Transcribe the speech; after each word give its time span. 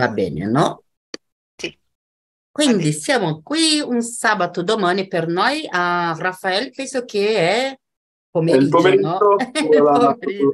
Va 0.00 0.08
bene, 0.08 0.46
no? 0.46 0.82
Sì. 1.56 1.78
Quindi 2.50 2.92
siamo 2.92 3.42
qui 3.42 3.80
un 3.80 4.00
sabato 4.02 4.62
domani 4.62 5.06
per 5.06 5.26
noi. 5.28 5.66
A 5.70 6.14
Raffaele 6.18 6.70
penso 6.70 7.04
che 7.04 7.36
è 7.36 7.78
pomeriggio, 8.30 8.64
il 8.64 8.70
pomeriggio, 8.70 9.08
no? 9.08 9.36
la- 9.82 10.16
pomeriggio. 10.18 10.52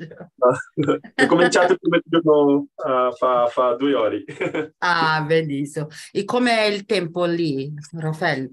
è 1.14 1.27
cominciato 1.27 1.72
il 1.72 1.79
pomeriggio 1.80 2.67
uh, 2.74 3.12
fa, 3.17 3.46
fa 3.46 3.74
due 3.74 3.95
ore. 3.95 4.24
Ah, 4.79 5.22
benissimo. 5.22 5.89
E 6.13 6.25
com'è 6.25 6.65
il 6.65 6.85
tempo 6.85 7.25
lì, 7.25 7.73
Raffaele? 7.93 8.53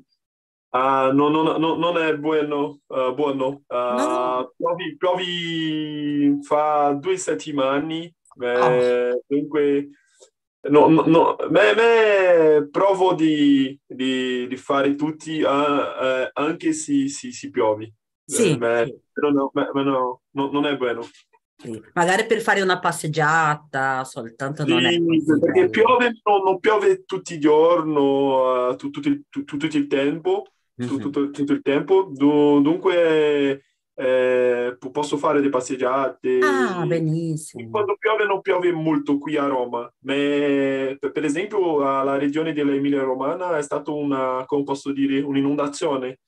Ah, 0.76 1.12
no, 1.14 1.30
no, 1.30 1.58
no, 1.58 1.76
non 1.76 1.98
è 1.98 2.16
buono, 2.18 2.80
uh, 2.88 3.14
buono. 3.14 3.62
Uh, 3.68 3.76
No. 3.76 4.54
Piovi, 4.58 4.96
piovi 4.98 6.38
fa 6.42 6.98
due 7.00 7.16
settimane, 7.18 8.14
Ah. 8.42 8.72
eh, 8.72 9.22
dunque 9.28 9.90
no, 10.70 10.88
no, 10.88 11.04
no, 11.06 11.36
me, 11.50 11.74
me 11.76 12.68
provo 12.72 13.14
di, 13.14 13.78
di, 13.86 14.48
di 14.48 14.58
fare 14.58 14.96
tutti 14.96 15.44
ah, 15.44 16.24
eh, 16.24 16.30
anche 16.34 16.74
se 16.74 17.08
si, 17.08 17.32
si 17.32 17.50
piove. 17.50 17.94
Sì, 18.26 18.52
Eh, 18.52 18.58
me- 18.58 18.86
sì, 18.86 18.96
no, 19.34 19.52
me- 19.54 19.70
me 19.74 19.84
no, 19.84 20.22
no- 20.32 20.52
non 20.52 20.66
è 20.66 20.78
buono. 20.78 21.04
sì. 21.58 21.82
Magari 21.94 22.26
per 22.26 22.42
fare 22.42 22.62
una 22.62 22.80
passeggiata, 22.80 24.04
soltanto 24.06 24.66
non 24.66 24.86
è 24.86 24.92
Sì, 24.92 25.06
così 25.06 25.40
perché 25.40 25.60
bello. 25.60 25.70
piove, 25.70 26.20
no, 26.24 26.38
non 26.44 26.60
piove 26.60 27.04
tutti 27.06 27.34
i 27.36 27.40
giorni, 27.40 27.94
eh, 28.72 28.76
tu- 28.78 28.90
tutto, 28.90 29.08
il- 29.10 29.24
tu- 29.30 29.44
tutto 29.44 29.66
il 29.66 29.88
tempo, 29.88 30.46
Mhm. 30.76 30.88
tutto, 30.88 31.30
tutto 31.30 31.52
il 31.54 31.62
tempo, 31.62 32.10
Du- 32.12 32.62
dunque 32.62 33.64
eh, 33.96 34.76
po- 34.80 34.92
posso 34.92 35.18
fare 35.18 35.40
delle 35.40 35.50
passeggiate. 35.50 36.40
Ah, 36.40 36.86
benissimo. 36.86 37.70
Quando 37.70 37.96
piove 37.98 38.26
non 38.26 38.42
piove 38.42 38.72
molto 38.72 39.18
qui 39.18 39.38
a 39.38 39.46
Roma, 39.46 39.82
ma 39.82 40.14
per 40.14 41.24
esempio 41.24 41.80
la 41.80 42.18
regione 42.18 42.54
dell'Emilia 42.54 43.04
Romagna 43.04 43.58
è 43.58 43.62
stata 43.62 43.92
una, 43.92 44.44
come 44.48 44.64
posso 44.64 44.92
dire, 44.92 45.22
un'inondazione. 45.22 46.20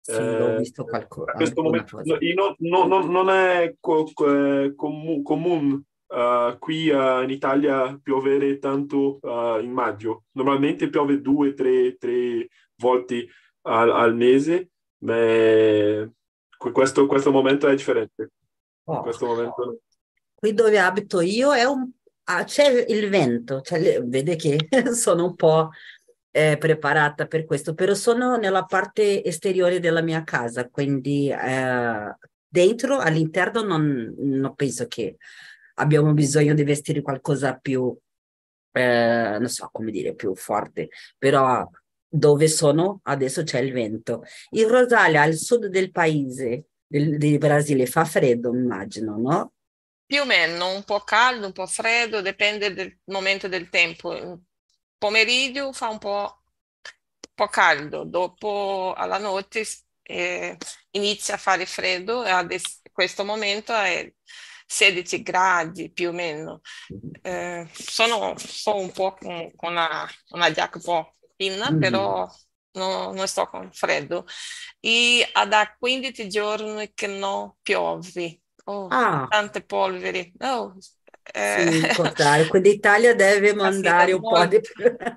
Sì, 0.00 0.22
ho 0.22 0.50
Eh, 0.50 0.56
visto 0.56 0.84
qualcosa, 0.84 1.32
questo 1.32 1.62
momento 1.62 2.00
no- 2.02 2.54
no- 2.58 2.86
no- 2.86 3.04
non 3.06 3.28
è 3.28 3.74
co- 3.80 4.08
co- 4.14 4.72
comu- 4.74 5.22
comune 5.22 5.82
eh, 6.08 6.56
qui 6.58 6.88
eh, 6.88 7.22
in 7.24 7.30
Italia 7.30 7.98
piovere 8.02 8.58
tanto 8.58 9.18
eh, 9.20 9.60
in 9.62 9.70
maggio. 9.72 10.24
Normalmente 10.32 10.88
piove 10.88 11.20
due, 11.20 11.52
tre, 11.52 11.96
tre 11.96 12.48
volte 12.76 13.26
al, 13.62 13.90
al 13.90 14.14
mese, 14.14 14.70
ma 15.04 16.10
questo, 16.58 17.06
questo 17.06 17.30
momento 17.30 17.68
è 17.68 17.74
differente. 17.74 18.32
Oh. 18.84 19.02
questo 19.02 19.26
momento. 19.26 19.80
Qui 20.34 20.54
dove 20.54 20.78
abito 20.78 21.20
io 21.20 21.52
è 21.52 21.64
un... 21.64 21.88
ah, 22.24 22.44
c'è 22.44 22.84
il 22.88 23.08
vento, 23.08 23.60
cioè, 23.60 24.02
vede 24.02 24.36
che 24.36 24.68
sono 24.94 25.24
un 25.24 25.34
po' 25.34 25.70
eh, 26.30 26.56
preparata 26.58 27.26
per 27.26 27.44
questo, 27.44 27.74
però 27.74 27.94
sono 27.94 28.36
nella 28.36 28.64
parte 28.64 29.24
esteriore 29.24 29.80
della 29.80 30.02
mia 30.02 30.22
casa, 30.24 30.68
quindi 30.68 31.30
eh, 31.30 32.16
dentro, 32.46 32.98
all'interno, 32.98 33.62
non, 33.62 34.14
non 34.16 34.54
penso 34.54 34.86
che 34.86 35.16
abbiamo 35.74 36.12
bisogno 36.12 36.54
di 36.54 36.64
vestire 36.64 37.02
qualcosa 37.02 37.56
più, 37.56 37.96
eh, 38.72 39.36
non 39.38 39.48
so 39.48 39.68
come 39.72 39.90
dire, 39.90 40.14
più 40.14 40.34
forte, 40.34 40.88
però 41.16 41.68
dove 42.08 42.48
sono 42.48 43.00
adesso 43.04 43.42
c'è 43.42 43.60
il 43.60 43.72
vento. 43.72 44.24
In 44.50 44.68
Rosalia, 44.68 45.22
al 45.22 45.34
sud 45.34 45.66
del 45.66 45.90
paese, 45.90 46.68
del, 46.86 47.18
del 47.18 47.38
Brasile, 47.38 47.86
fa 47.86 48.04
freddo, 48.04 48.54
immagino, 48.54 49.16
no? 49.18 49.52
Più 50.06 50.22
o 50.22 50.24
meno, 50.24 50.74
un 50.74 50.84
po' 50.84 51.00
caldo, 51.00 51.46
un 51.46 51.52
po' 51.52 51.66
freddo, 51.66 52.22
dipende 52.22 52.72
del 52.72 52.98
momento 53.04 53.46
del 53.46 53.68
tempo. 53.68 54.14
Il 54.14 54.40
pomeriggio 54.96 55.72
fa 55.72 55.88
un 55.88 55.98
po', 55.98 56.42
un 56.42 57.34
po' 57.34 57.48
caldo, 57.48 58.04
dopo 58.04 58.94
alla 58.96 59.18
notte 59.18 59.66
eh, 60.02 60.56
inizia 60.92 61.34
a 61.34 61.38
fare 61.38 61.66
freddo 61.66 62.24
e 62.24 62.30
adesso, 62.30 62.80
questo 62.90 63.22
momento 63.22 63.74
è 63.74 64.10
16 64.66 65.22
gradi 65.22 65.92
più 65.92 66.08
o 66.08 66.12
meno. 66.12 66.62
Eh, 67.20 67.68
sono, 67.70 68.34
sto 68.38 68.76
un 68.76 68.90
po' 68.90 69.14
con, 69.14 69.54
con 69.54 69.72
una, 69.72 70.08
una 70.30 70.50
giacca 70.50 70.78
un 70.78 70.82
po' 70.84 71.17
fina, 71.38 71.74
Mhm. 71.74 71.78
però 71.78 72.28
no- 72.72 73.12
non 73.14 73.28
sto 73.28 73.46
con 73.48 73.72
freddo. 73.72 74.26
E 74.80 75.26
da 75.48 75.74
15 75.78 76.28
giorni 76.28 76.92
che 76.94 77.06
non 77.08 77.54
piove. 77.62 78.42
Oh, 78.66 78.90
Ah, 78.90 79.28
tante 79.28 79.64
polveri. 79.64 80.32
Oh, 80.40 80.76
eh, 81.34 81.66
sì, 81.66 81.76
il 81.76 81.90
contrario. 81.90 82.46
Quindi 82.46 82.70
l'Italia 82.70 83.14
deve 83.14 83.54
mandare 83.54 84.12
un 84.12 84.26
po' 84.26 84.44
di 84.46 84.60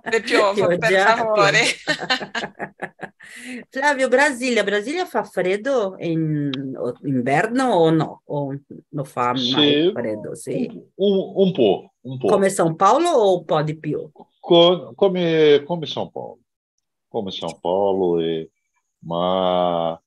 di 0.04 0.22
pioggia, 0.24 0.74
per 0.78 0.96
favore. 0.98 1.64
Flavio, 3.70 4.08
Brasilia, 4.09 4.64
Brasilia 4.64 5.06
fa 5.06 5.24
freddo 5.24 5.96
in 6.00 6.50
inverno 7.03 7.66
o 7.74 7.90
no? 7.92 8.22
O 8.26 8.53
non 8.90 9.06
fa 9.06 9.34
mai 9.34 9.76
Sì. 9.76 9.92
freddo, 9.92 10.36
sì. 10.36 10.68
Un, 10.96 11.32
un 11.36 11.52
po', 11.53 11.94
un 12.02 12.18
po'. 12.18 12.28
Come 12.28 12.50
São 12.50 12.76
Paulo 12.76 13.09
o 13.09 13.38
un 13.40 13.46
po' 13.46 13.62
di 13.64 13.78
più? 13.78 14.09
Co- 14.41 14.94
come, 14.96 15.63
come 15.66 15.88
São 15.88 16.09
Paulo. 16.12 16.40
Come 17.09 17.31
São 17.31 17.59
Paulo, 17.62 18.22
e, 18.22 18.50
ma 19.03 20.02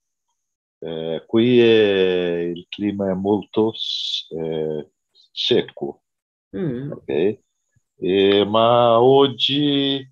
eh, 0.81 1.25
qui 1.27 1.61
è- 1.61 2.41
il 2.55 2.67
clima 2.69 3.11
è 3.11 3.15
molto 3.15 3.73
eh, 4.31 4.91
secco, 5.33 6.05
Mm, 6.53 6.91
ok? 6.91 7.39
E, 7.99 8.45
ma 8.47 9.01
oggi 9.01 10.09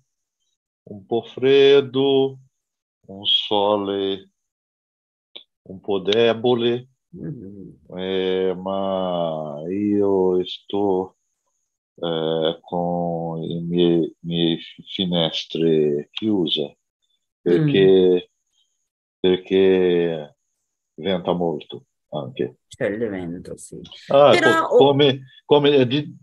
un 0.85 1.05
po' 1.05 1.23
freddo, 1.23 2.39
un 3.07 3.25
sole 3.25 4.31
un 5.71 5.77
po' 5.81 5.99
debole, 5.99 6.87
mm. 7.13 7.73
eh, 7.97 8.53
ma 8.55 9.61
io 9.69 10.43
sto 10.45 11.17
eh, 11.95 12.59
con 12.61 13.41
le 13.41 13.59
mie, 13.61 14.15
mie 14.19 14.57
finestre 14.85 16.09
chiuse 16.11 16.77
perché, 17.41 18.31
perché 19.19 20.37
venta 20.95 21.33
molto 21.33 21.85
anche. 22.09 22.57
C'è 22.67 22.89
l'evento, 22.95 23.57
sì. 23.57 23.79
Ah, 24.07 24.31
Però- 24.31 24.67
co- 24.67 24.77
come, 24.77 25.25
come 25.45 25.85
di, 25.87 26.15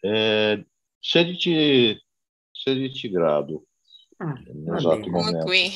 eh, 0.00 0.66
16, 0.98 2.04
16 2.50 3.10
gradi 3.10 3.58
Ah, 4.18 4.34
esatto. 4.76 5.00
Come 5.00 5.10
momento. 5.10 5.44
qui. 5.44 5.70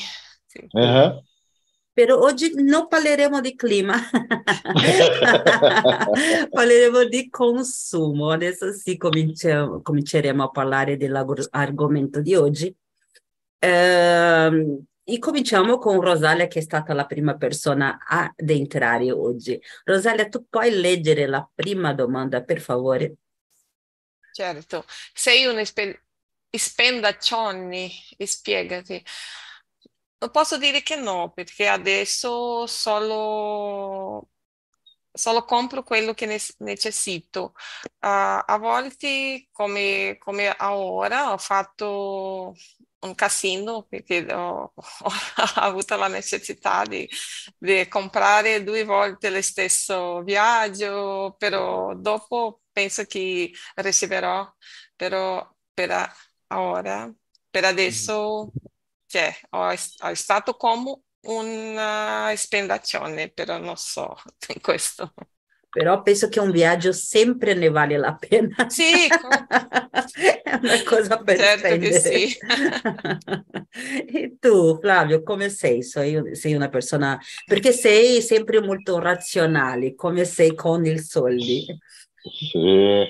Sì. 0.45 0.67
Eh, 0.71 1.23
Però 2.01 2.17
oggi 2.17 2.51
non 2.55 2.87
parleremo 2.87 3.41
di 3.41 3.55
clima, 3.55 3.95
parleremo 6.49 7.03
di 7.03 7.29
consumo. 7.29 8.31
Adesso 8.31 8.71
sì, 8.71 8.97
cominciamo- 8.97 9.83
cominceremo 9.83 10.45
a 10.45 10.49
parlare 10.49 10.97
dell'argomento 10.97 12.19
di 12.19 12.33
oggi. 12.33 12.75
Ehm, 13.59 14.83
e 15.03 15.19
cominciamo 15.19 15.77
con 15.77 16.01
Rosalia, 16.01 16.47
che 16.47 16.57
è 16.57 16.63
stata 16.63 16.95
la 16.95 17.05
prima 17.05 17.37
persona 17.37 17.99
ad 18.03 18.49
entrare 18.49 19.11
oggi. 19.11 19.61
Rosalia, 19.83 20.27
tu 20.27 20.47
puoi 20.49 20.71
leggere 20.71 21.27
la 21.27 21.47
prima 21.53 21.93
domanda, 21.93 22.41
per 22.41 22.61
favore? 22.61 23.13
Certo, 24.33 24.85
sei 25.13 25.45
un 25.45 25.59
espe- 25.59 26.01
spendaccioni, 26.49 27.91
spiegati. 28.17 29.05
Non 30.21 30.29
posso 30.31 30.57
dire 30.57 30.83
che 30.83 30.95
no, 30.97 31.31
perché 31.33 31.67
adesso 31.67 32.67
solo, 32.67 34.29
solo 35.11 35.43
compro 35.45 35.81
quello 35.83 36.13
che 36.13 36.25
ne- 36.27 36.39
necessito. 36.59 37.53
Ah, 37.99 38.39
a 38.41 38.57
volte, 38.59 39.47
come, 39.51 40.17
come 40.19 40.55
ora, 40.59 41.31
ho 41.33 41.37
fatto 41.39 42.53
un 42.99 43.15
casino 43.15 43.83
perché 43.89 44.31
ho, 44.31 44.73
ho 44.75 45.11
avuto 45.55 45.95
la 45.97 46.07
necessità 46.07 46.83
di, 46.85 47.09
di 47.57 47.87
comprare 47.87 48.63
due 48.63 48.83
volte 48.83 49.29
lo 49.31 49.41
stesso 49.41 50.21
viaggio, 50.23 51.35
però 51.39 51.95
dopo 51.95 52.61
penso 52.71 53.05
che 53.05 53.51
riceverò, 53.75 54.47
però 54.95 55.51
per 55.73 56.11
ora, 56.49 57.11
per 57.49 57.65
adesso, 57.65 58.53
cioè, 59.11 59.33
ho, 59.49 59.67
è 59.67 60.13
stato 60.13 60.55
come 60.55 61.01
una 61.23 62.31
spendazione, 62.35 63.29
però 63.29 63.57
non 63.57 63.75
so 63.75 64.15
questo. 64.61 65.13
Però 65.69 66.01
penso 66.01 66.27
che 66.27 66.39
un 66.39 66.51
viaggio 66.51 66.91
sempre 66.91 67.53
ne 67.53 67.69
vale 67.69 67.97
la 67.97 68.15
pena. 68.15 68.69
Sì, 68.69 69.07
È 69.07 70.59
una 70.61 70.83
cosa 70.85 71.17
per 71.21 71.37
certo 71.37 71.77
che 71.77 71.91
spendere. 71.93 72.27
sì. 72.27 72.37
E 74.13 74.35
tu, 74.39 74.77
Flavio, 74.79 75.23
come 75.23 75.49
sei? 75.49 75.81
Sei, 75.81 76.35
sei 76.35 76.53
una 76.53 76.67
persona... 76.67 77.17
Perché 77.45 77.71
sei 77.71 78.21
sempre 78.21 78.61
molto 78.61 78.99
razionale, 78.99 79.95
come 79.95 80.25
sei 80.25 80.55
con 80.55 80.85
i 80.85 80.99
soldi. 80.99 81.65
Sì, 82.15 83.09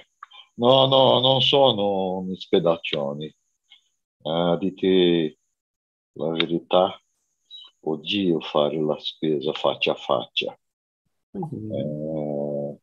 No, 0.56 0.86
no, 0.86 1.19
non 1.19 1.42
sono 1.42 2.24
spedaccioni. 2.36 3.33
A 4.24 4.57
dire 4.57 4.74
la 6.13 6.29
verità, 6.31 7.01
odio 7.81 8.39
fare 8.41 8.79
la 8.81 8.97
spesa 8.99 9.53
faccia 9.53 9.91
a 9.91 9.95
faccia. 9.95 10.59
Mm-hmm. 11.37 11.71
Eh, 11.71 12.79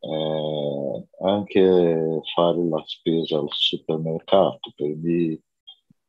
eh, 0.00 1.08
anche 1.20 2.20
fare 2.34 2.64
la 2.68 2.82
spesa 2.84 3.38
al 3.38 3.48
supermercato 3.50 4.72
per 4.74 4.96
me, 4.96 5.40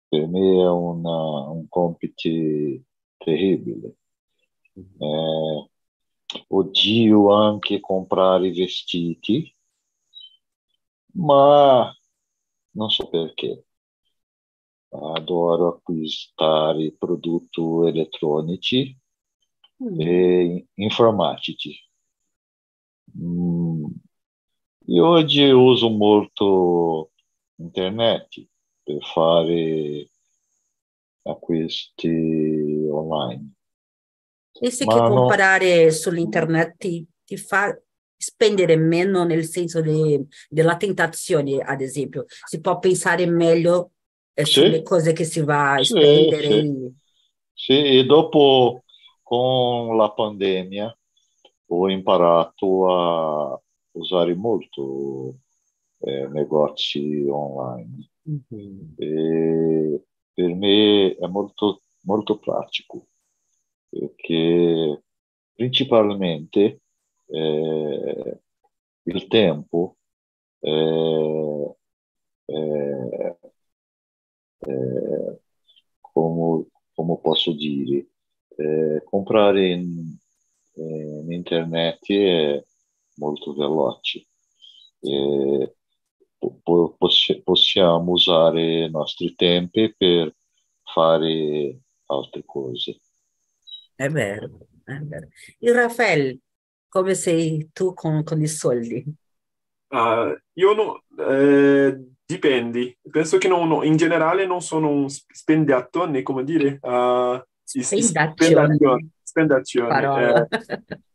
per 0.08 0.28
me 0.28 0.62
è 0.62 0.70
una, 0.70 1.50
un 1.50 1.68
compito 1.70 2.30
terribile. 3.18 3.96
Eh, 4.76 5.70
odio 6.48 7.34
anche 7.34 7.80
comprare 7.80 8.52
vestiti, 8.52 9.56
ma 11.14 11.96
non 12.72 12.90
so 12.90 13.08
perché. 13.10 13.66
Adoro 14.94 15.70
acquistare 15.70 16.94
prodotti 16.98 17.62
elettronici 17.88 18.96
mm. 19.84 20.00
e 20.00 20.68
informatici. 20.76 21.76
Mm. 23.20 23.86
Io 24.86 25.08
oggi 25.08 25.50
uso 25.50 25.90
molto 25.90 27.12
internet 27.56 28.48
per 28.84 29.02
fare 29.02 30.10
acquisti 31.24 32.88
online. 32.92 33.52
Pensi 34.60 34.86
che 34.86 34.98
comprare 34.98 35.86
no... 35.86 35.92
sull'internet 35.92 36.76
ti, 36.78 37.06
ti, 37.24 37.38
fa 37.38 37.76
spendere 38.16 38.76
meno 38.76 39.24
nel 39.24 39.46
senso 39.46 39.82
de, 39.82 40.26
della 40.50 40.78
tentazione, 40.78 41.60
ad 41.60 41.82
esempio? 41.82 42.26
Si 42.28 42.60
può 42.60 42.78
pensare 42.78 43.26
meglio 43.26 43.93
eh, 44.34 44.46
sì. 44.46 44.52
sulle 44.52 44.82
cose 44.82 45.14
che 45.14 45.24
si 45.24 45.42
va 45.42 45.74
a 45.74 45.84
spendere? 45.84 46.62
Sì, 46.62 46.94
sì. 47.54 47.74
e 47.74 48.06
dopo 48.06 48.84
con 49.22 49.96
la 49.98 50.12
pandemia 50.12 50.98
ho 51.68 51.90
imparato 51.90 52.94
a 52.94 53.62
usare 53.92 54.36
molto 54.36 55.36
eh, 56.00 56.28
negozi 56.28 57.26
online. 57.30 58.10
Mm-hmm. 58.30 58.80
E 58.98 60.04
per 60.34 60.56
me 60.56 61.16
è 61.16 61.28
molto, 61.28 61.82
molto 62.04 62.38
pratico 62.40 63.08
perché 63.90 65.04
principalmente 65.54 66.82
eh, 67.28 68.40
il 69.04 69.28
tempo 69.28 69.98
eh, 70.60 71.76
eh, 72.46 73.38
come, 76.02 76.66
come, 76.94 77.20
posso 77.22 77.54
dire 77.54 78.08
comprare 79.04 79.70
in, 79.70 80.16
in, 80.76 81.32
internet 81.32 82.12
è 82.12 82.64
molto 83.16 83.54
veloce 83.54 84.28
po- 86.38 86.98
possiamo 87.44 88.12
usare 88.12 88.86
i 88.86 88.92
nostri 88.92 89.34
tempi 89.36 89.94
per 89.98 90.36
fare 90.84 91.80
altre 92.06 92.44
cose 92.46 93.00
è 93.96 94.10
vero, 94.10 94.68
è 94.84 94.98
vero. 95.00 95.28
E 95.60 95.72
Raffaele, 95.72 96.40
come 96.88 97.14
sei 97.14 97.70
tu 97.72 97.94
con, 97.94 98.24
con 98.24 98.42
i 98.42 98.48
soldi? 98.48 99.04
Uh, 99.88 100.36
io 100.54 100.74
no, 100.74 101.04
eh, 101.24 102.13
dipende. 102.26 102.98
Penso 103.10 103.38
che 103.38 103.48
non, 103.48 103.68
no, 103.68 103.84
in 103.84 103.98
generale 103.98 104.46
non 104.46 104.62
sono 104.62 104.90
un 104.90 105.10
spendazione, 105.10 106.22
come 106.22 106.44
dire? 106.44 106.80
Uh, 106.82 107.42
spendazione. 107.64 109.10
Spendazione. 109.22 110.48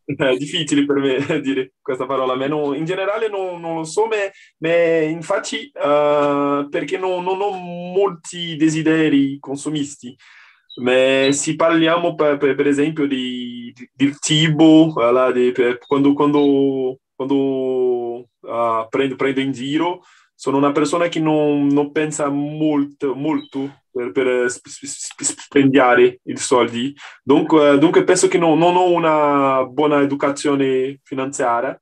Eh, 0.07 0.15
è 0.17 0.37
difficile 0.37 0.87
per 0.87 0.97
me 0.97 1.19
dire 1.41 1.73
questa 1.81 2.07
parola, 2.07 2.35
ma 2.35 2.47
no, 2.47 2.75
in 2.75 2.85
generale 2.85 3.29
non, 3.29 3.61
non, 3.61 3.77
lo 3.77 3.85
so, 3.85 4.07
ma, 4.07 4.17
ma 4.59 5.03
infatti 5.03 5.71
uh, 5.75 6.69
perché 6.69 6.97
non, 6.97 7.23
non 7.25 7.41
ho 7.41 7.51
molti 7.53 8.57
desideri 8.57 9.39
consumisti. 9.39 10.17
Ma 10.81 11.31
se 11.33 11.57
parliamo 11.57 12.15
per, 12.15 12.37
per, 12.37 12.55
per 12.55 12.69
esempio 12.69 13.07
di, 13.07 13.73
di, 13.75 13.91
del 13.93 14.17
cibo, 14.21 14.93
voilà, 14.93 15.33
di, 15.33 15.51
per, 15.51 15.79
quando, 15.79 16.13
quando, 16.13 16.99
quando 17.17 18.29
uh, 18.41 18.87
prendo, 18.89 19.17
prendo, 19.17 19.41
in 19.41 19.51
giro, 19.51 20.03
sono 20.39 20.57
una 20.57 20.71
persona 20.71 21.09
che 21.09 21.19
non, 21.19 21.67
non 21.67 21.91
pensa 21.91 22.29
molto, 22.29 23.13
molto 23.17 23.83
per, 23.91 24.13
per 24.13 24.49
spendere 24.49 26.21
i 26.23 26.37
soldi. 26.37 26.95
Dunque, 27.25 27.77
dunque 27.79 28.05
penso 28.05 28.29
che 28.29 28.39
non, 28.39 28.57
non 28.57 28.77
ho 28.77 28.89
una 28.89 29.65
buona 29.65 30.01
educazione 30.01 31.01
finanziaria 31.03 31.77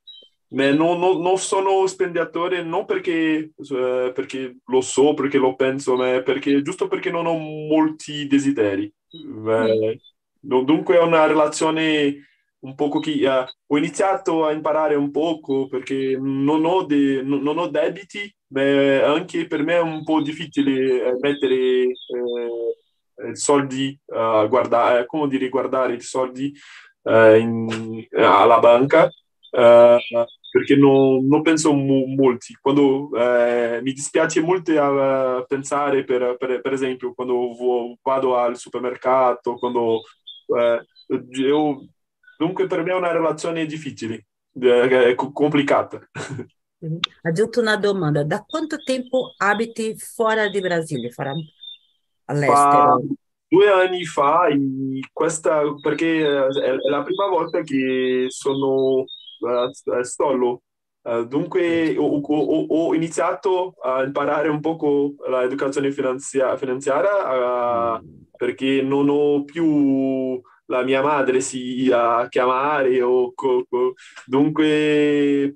ma 0.49 0.71
non, 0.71 0.99
non, 0.99 1.21
non, 1.21 1.37
sono 1.37 1.87
spendiatore 1.87 2.63
non 2.63 2.87
perché, 2.87 3.53
eh, 3.57 4.13
perché, 4.15 4.57
lo 4.65 4.81
so, 4.81 5.13
perché 5.13 5.37
lo 5.37 5.55
penso, 5.55 5.97
ma 5.97 6.23
perché, 6.23 6.63
giusto 6.63 6.89
perché 6.89 7.11
non 7.11 7.27
ho 7.27 7.37
molti 7.37 8.27
desideri. 8.27 8.91
Eh, 9.11 10.01
dunque 10.41 10.97
è 10.97 11.03
una 11.03 11.27
relazione 11.27 12.27
un 12.61 12.75
poco 12.75 13.01
che 13.01 13.11
eh, 13.11 13.45
ho 13.67 13.77
iniziato 13.77 14.47
a 14.47 14.53
imparare 14.53 14.95
un 14.95 15.11
poco 15.11 15.67
perché 15.67 16.17
non 16.19 16.65
ho, 16.65 16.85
de, 16.85 17.23
non 17.23 17.59
ho 17.59 17.67
debiti, 17.67 18.33
ma 18.49 19.13
anche 19.13 19.47
per 19.47 19.63
me 19.63 19.75
è 19.75 19.81
un 19.81 20.05
po' 20.05 20.23
difficile 20.23 21.07
eh, 21.07 21.17
mettere 21.21 21.55
eh, 21.85 23.35
soldi, 23.35 23.99
uh, 24.07 24.47
guardare, 24.49 25.07
come 25.07 25.29
dire, 25.29 25.49
guardare 25.49 25.95
i 25.95 26.01
soldi 26.01 26.53
in, 27.03 28.07
alla 28.13 28.59
banca. 28.59 29.09
Uh, 29.51 29.97
perché 30.57 30.75
non, 30.75 31.27
non 31.27 31.43
penso 31.43 31.75
mo- 31.75 32.07
molti. 32.07 32.57
Quando 32.59 33.11
eh, 33.15 33.81
mi 33.83 33.93
dispiace 33.93 34.41
molto 34.41 34.73
a, 34.81 35.45
pensare, 35.47 36.03
per, 36.05 36.37
per, 36.39 36.63
per, 36.63 36.73
esempio, 36.73 37.13
quando 37.13 37.99
vado 38.03 38.37
al 38.39 38.57
supermercato, 38.57 39.57
quando 39.57 40.01
eh, 40.57 40.83
io, 41.33 41.87
dunque 42.39 42.67
per 42.67 42.83
me 42.83 42.93
è 42.93 42.95
una 42.95 43.13
relazione 43.13 43.67
difficile, 43.67 44.29
eh, 44.59 45.15
complicata. 45.15 46.01
Aggiunto 47.23 47.61
una 47.61 47.77
domanda, 47.77 48.23
da 48.23 48.45
quanto 48.47 48.77
tempo 48.83 49.35
abiti 49.37 49.97
fuori 49.97 50.51
di 50.51 50.61
Brasile, 50.61 51.11
farà 51.11 51.33
all'estero? 52.27 52.55
Fa 52.55 52.99
due 53.49 53.71
anni 53.71 54.05
fa, 54.05 54.49
questa, 55.13 55.63
perché 55.81 56.21
è 56.23 56.75
la 56.89 57.03
prima 57.03 57.29
volta 57.29 57.63
che 57.63 58.27
sono 58.29 59.01
uh, 59.01 60.03
solo. 60.03 60.63
Uh, 61.03 61.25
dunque 61.25 61.97
ho, 61.97 62.21
ho, 62.21 62.67
ho, 62.69 62.95
iniziato 62.95 63.75
a 63.81 64.03
imparare 64.03 64.49
un 64.49 64.61
poco 64.61 65.15
l'educazione 65.29 65.93
finanzia- 65.93 66.57
finanziaria 66.57 67.95
uh, 67.95 68.27
perché 68.37 68.83
non 68.83 69.09
ho 69.09 69.45
più 69.45 70.43
la 70.67 70.83
mia 70.83 71.03
madre 71.03 71.41
si 71.41 71.91
a 71.93 72.27
chiamare 72.29 73.01
o 73.03 73.33
co- 73.35 73.65
co- 73.69 73.95
dunque 74.27 75.53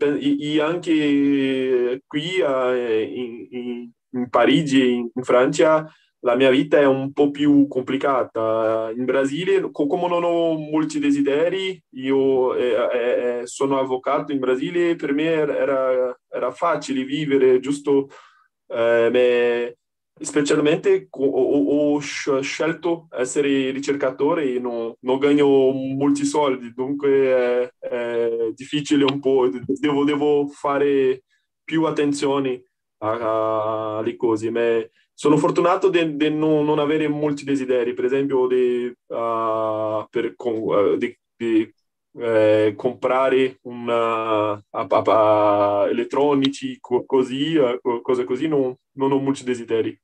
anche 0.61 2.03
qui 2.07 2.37
in, 2.39 3.47
in, 3.51 3.91
in, 4.11 4.29
Parigi 4.29 4.93
in, 4.93 5.11
in 5.15 5.23
Francia 5.23 5.87
la 6.23 6.35
mia 6.37 6.51
vita 6.51 6.79
è 6.79 6.85
un 6.85 7.13
po' 7.13 7.31
più 7.31 7.67
complicata. 7.67 8.91
In 8.95 9.05
Brasile, 9.05 9.71
come 9.73 10.09
non 10.09 10.23
ho 10.25 10.53
molti 10.55 10.99
desideri, 10.99 11.83
io 11.95 12.55
eh, 12.55 13.41
eh, 13.41 13.47
sono 13.47 13.79
avvocato 13.79 14.33
in 14.33 14.39
Brasile, 14.39 14.97
per 14.97 15.13
me 15.15 15.25
era, 15.25 16.15
era 16.29 16.51
facile 16.51 17.05
vivere, 17.05 17.59
giusto, 17.61 18.09
eh, 18.69 19.77
specialmente 20.21 21.09
ho, 21.11 21.95
ho, 21.95 21.99
scelto 21.99 23.09
essere 23.11 23.71
ricercatore 23.71 24.55
e 24.55 24.59
non, 24.59 24.93
non 25.01 25.19
guadagno 25.19 25.47
molti 25.73 26.25
soldi, 26.25 26.73
dunque 26.73 27.11
è, 27.11 27.73
è, 27.79 28.51
difficile 28.55 29.05
un 29.05 29.19
po', 29.21 29.49
devo, 29.51 30.05
devo 30.05 30.47
fare 30.49 31.23
più 31.65 31.85
attenzione 31.85 32.65
alle 32.99 34.17
cose. 34.17 34.51
Ma 34.51 34.81
sono 35.15 35.37
fortunato 35.37 35.89
di 35.89 36.31
non, 36.31 36.65
non, 36.65 36.79
avere 36.79 37.09
molti 37.09 37.45
desideri, 37.45 37.95
per 37.95 38.05
esempio 38.05 38.47
di, 38.47 38.93
uh, 39.07 40.07
eh, 42.19 42.73
comprare 42.77 43.59
una, 43.63 44.63
elettronici, 45.89 46.79
co- 46.81 47.05
così, 47.05 47.57
uh, 47.57 48.01
cose 48.03 48.25
così, 48.25 48.49
non, 48.49 48.75
non, 49.01 49.13
ho 49.13 49.21
molti 49.21 49.45
desideri. 49.45 49.99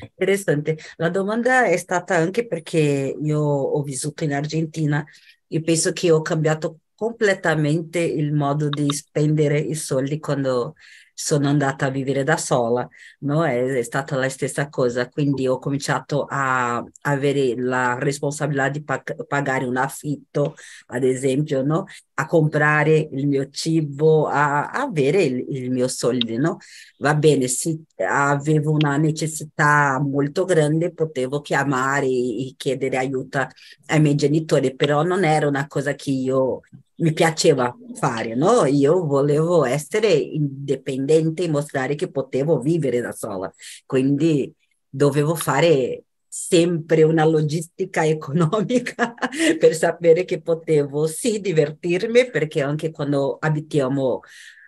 Interessante. 0.00 0.78
La 0.96 1.08
domanda 1.08 1.64
è 1.66 1.76
stata 1.76 2.14
anche 2.14 2.46
perché 2.46 3.16
io 3.20 3.40
ho 3.40 3.82
vissuto 3.82 4.24
in 4.24 4.32
Argentina 4.32 5.04
e 5.46 5.60
penso 5.60 5.92
che 5.92 6.10
ho 6.10 6.22
cambiato 6.22 6.78
completamente 6.94 7.98
il 7.98 8.32
modo 8.32 8.68
di 8.68 8.92
spendere 8.92 9.58
i 9.58 9.74
soldi 9.74 10.18
quando 10.20 10.74
sono 11.14 11.48
andata 11.48 11.86
a 11.86 11.90
vivere 11.90 12.24
da 12.24 12.36
sola, 12.36 12.88
no? 13.20 13.44
È, 13.44 13.62
è 13.64 13.82
stata 13.82 14.16
la 14.16 14.28
stessa 14.28 14.68
cosa, 14.68 15.08
quindi 15.08 15.46
ho 15.46 15.58
cominciato 15.58 16.26
a 16.28 16.84
avere 17.02 17.54
la 17.56 17.98
responsabilità 17.98 18.68
di 18.68 18.82
pag- 18.82 19.26
pagare 19.26 19.64
un 19.64 19.76
affitto, 19.76 20.54
ad 20.86 21.04
esempio, 21.04 21.62
no? 21.62 21.84
A 22.22 22.26
comprare 22.26 23.08
il 23.12 23.26
mio 23.26 23.48
cibo, 23.50 24.26
a, 24.26 24.68
a 24.70 24.82
avere 24.82 25.24
il, 25.24 25.44
il, 25.48 25.70
mio 25.70 25.88
soldi, 25.88 26.36
no? 26.36 26.58
Va 26.98 27.14
bene, 27.14 27.48
se 27.48 27.80
avevo 27.96 28.70
una 28.72 28.96
necessità 28.96 29.98
molto 30.00 30.44
grande, 30.44 30.92
potevo 30.92 31.40
chiamare 31.40 32.06
e 32.06 32.54
chiedere 32.56 32.96
aiuto 32.96 33.46
ai 33.86 34.00
miei 34.00 34.14
genitori, 34.14 34.74
però 34.76 35.02
non 35.02 35.24
era 35.24 35.48
una 35.48 35.66
cosa 35.66 35.94
che 35.94 36.10
io 36.10 36.60
mi 36.96 37.12
piaceva 37.12 37.74
fare, 37.94 38.34
no? 38.34 38.64
Io 38.66 39.04
volevo 39.04 39.64
essere 39.64 40.12
indipendente 40.12 41.42
e 41.42 41.48
mostrare 41.48 41.94
che 41.96 42.10
potevo 42.10 42.60
vivere 42.60 43.00
da 43.00 43.12
sola, 43.12 43.52
quindi 43.86 44.52
dovevo 44.88 45.34
fare 45.34 46.04
sempre 46.34 47.02
una 47.02 47.26
logistica 47.26 48.06
economica 48.08 49.14
per 49.58 49.74
sapere 49.74 50.24
che 50.24 50.40
potevo 50.40 51.06
sì 51.06 51.40
divertirmi, 51.40 52.30
perché 52.30 52.62
anche 52.62 52.90
quando 52.90 53.36
abitiamo 53.38 54.20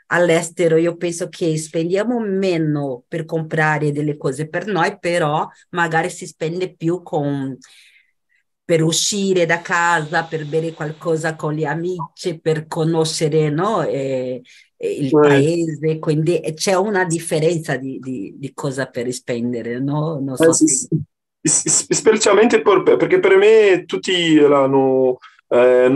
all'estero 0.09 0.76
io 0.76 0.97
penso 0.97 1.30
che 1.30 1.56
spendiamo 1.56 2.21
meno 2.21 3.04
per 3.09 3.25
comprare 3.25 3.92
delle 3.92 4.18
cose 4.18 4.47
per 4.47 4.66
noi, 4.66 4.99
però 4.99 5.49
magari 5.71 6.11
si 6.11 6.26
spende 6.26 6.75
più 6.75 7.02
con 7.02 7.56
per 8.66 8.83
uscire 8.83 9.47
da 9.47 9.61
casa, 9.61 10.25
per 10.25 10.47
bere 10.47 10.73
qualcosa 10.73 11.35
con 11.35 11.54
gli 11.54 11.64
amici, 11.64 12.40
per 12.40 12.66
conoscere 12.66 13.49
no? 13.49 13.83
eh, 13.83 14.42
il 14.76 15.11
paese, 15.11 15.99
quindi 15.99 16.40
c'è 16.54 16.75
una 16.75 17.04
differenza 17.04 17.76
di, 17.76 17.99
di, 17.99 18.35
di 18.37 18.52
cosa 18.52 18.87
per 18.87 19.11
spendere, 19.12 19.80
no? 19.80 20.18
Non 20.18 20.37
so 20.37 20.50
eh, 20.50 20.54
sì, 20.54 20.66
sì. 20.66 21.02
Specialmente 21.46 22.62
per, 22.62 22.82
perché 22.82 23.20
per 23.20 23.36
me 23.36 23.84
tutti 23.86 24.36
l'hanno... 24.36 25.18
Eh, 25.46 25.86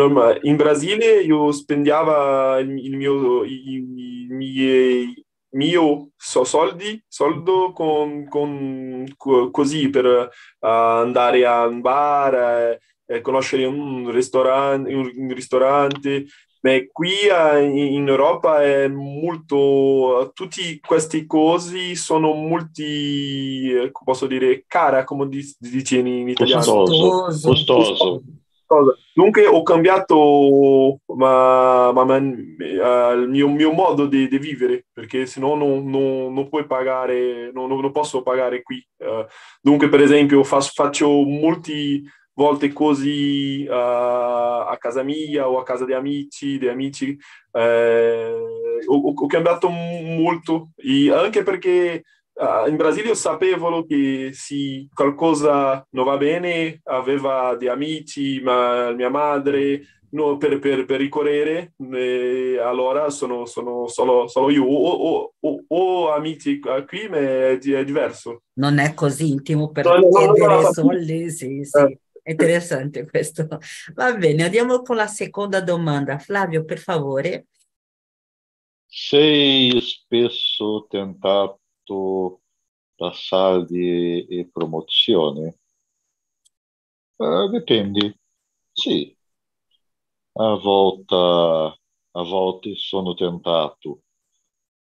in 0.43 0.57
Brasile 0.57 1.21
io 1.23 1.51
spendiava 1.53 2.59
il, 2.59 2.85
il 2.85 2.97
mio, 2.97 3.45
i, 3.45 3.77
i 3.77 4.27
miei 4.29 5.27
mio 5.51 6.11
so 6.17 6.45
soldi, 6.45 7.03
soldo 7.09 7.73
con, 7.73 8.29
con, 8.29 9.07
così 9.51 9.89
per 9.89 10.05
uh, 10.07 10.67
andare 10.67 11.47
a 11.47 11.67
un 11.67 11.81
bar, 11.81 12.79
eh, 13.07 13.21
conoscere 13.23 13.65
un 13.65 14.11
ristorante, 14.11 14.93
un 14.93 15.33
ristorante. 15.33 16.27
Beh, 16.61 16.91
qui 16.93 17.13
uh, 17.31 17.63
in 17.63 18.09
Europa 18.09 18.63
è 18.63 18.89
molto, 18.89 20.33
tutte 20.35 20.81
queste 20.85 21.25
cose 21.25 21.95
sono 21.95 22.33
molti, 22.33 23.71
eh, 23.71 23.93
posso 24.05 24.27
dire, 24.27 24.65
cara, 24.67 25.05
come 25.05 25.29
dici 25.29 25.99
in 25.99 26.29
italiano. 26.29 26.65
Costoso. 26.65 27.49
Costoso. 27.49 28.23
Dunque 29.15 29.47
ho 29.47 29.63
cambiato 29.63 31.01
ma, 31.17 31.91
ma, 31.93 32.05
ma, 32.05 32.17
uh, 32.17 33.19
il 33.19 33.29
mio, 33.29 33.49
mio 33.49 33.73
modo 33.73 34.07
di, 34.07 34.29
di, 34.29 34.39
vivere 34.39 34.85
perché 34.93 35.25
se 35.25 35.41
no 35.41 35.55
non, 35.55 35.89
non, 35.89 36.35
non, 36.35 36.49
puoi 36.51 36.67
pagare, 36.67 37.51
non, 37.53 37.69
non, 37.69 37.93
posso 37.93 38.23
pagare 38.23 38.63
qui. 38.63 38.85
Dunque 39.63 39.89
per 39.89 40.03
esempio 40.03 40.43
fa, 40.43 40.61
faccio 40.61 41.09
molte 41.23 42.03
volte 42.39 42.73
così 42.73 43.67
uh, 43.69 43.73
a 43.73 44.77
casa 44.79 45.03
mia 45.03 45.49
o 45.49 45.59
a 45.59 45.65
casa 45.65 45.85
di 45.85 45.93
amici, 45.93 46.57
di 46.57 46.69
amici. 46.69 47.19
Eh, 47.51 48.33
ho, 48.87 49.13
ho, 49.13 49.27
cambiato 49.27 49.69
molto 49.69 50.71
e 50.77 51.11
anche 51.11 51.43
perché 51.43 52.05
Uh, 52.41 52.69
in 52.69 52.77
Brasile 52.77 53.17
sapevo 53.17 53.85
che 53.85 54.31
se 54.33 54.87
qualcosa 54.95 55.85
non 55.91 56.05
va 56.05 56.17
bene, 56.17 56.79
aveva 56.85 57.57
degli 57.57 57.67
amici, 57.67 58.41
ma 58.41 58.93
mia 58.93 59.11
madre, 59.11 59.83
no, 60.11 60.37
per, 60.37 60.59
per, 60.59 60.85
per 60.85 61.01
ricorrere, 61.01 61.75
e 61.93 62.59
allora 62.63 63.11
sono, 63.11 63.45
sono 63.45 63.89
solo, 63.89 64.29
solo, 64.29 64.51
io. 64.51 64.65
Ho, 64.65 65.33
ho, 65.37 65.65
ho, 65.67 66.13
amici 66.13 66.61
qui, 66.61 67.09
ma 67.09 67.17
è, 67.17 67.59
è, 67.59 67.85
diverso. 67.85 68.43
Non 68.55 68.79
è 68.79 68.95
così 68.95 69.31
intimo 69.31 69.71
per 69.71 69.87
no, 69.87 70.09
chiedere 70.09 70.55
no, 70.55 70.61
no, 70.61 70.73
soldi, 70.73 71.31
sì, 71.31 71.65
sì. 71.65 71.79
Eh. 71.79 71.99
Interessante 72.29 73.07
questo. 73.07 73.47
Va 73.95 74.15
bene, 74.15 74.45
andiamo 74.45 74.83
con 74.83 74.97
la 74.97 75.07
seconda 75.07 75.63
domanda. 75.63 76.19
Flavio, 76.19 76.63
per 76.65 76.79
favore. 76.79 77.47
Sei 78.85 79.81
spesso 79.81 80.87
tentato 80.91 82.43
da 82.95 83.13
saldi 83.15 84.27
e 84.27 84.47
promozioni? 84.53 85.47
Eh, 87.17 87.49
dipende, 87.51 88.19
sì. 88.73 89.17
A 90.33 90.55
volte, 90.57 91.15
a 91.15 92.23
volte 92.23 92.75
sono 92.77 93.15
tentato 93.15 94.03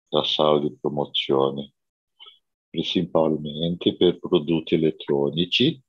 da 0.08 0.22
saldi 0.22 0.68
e 0.68 0.76
promozioni, 0.80 1.72
principalmente 2.70 3.96
per 3.96 4.20
prodotti 4.20 4.76
elettronici 4.76 5.82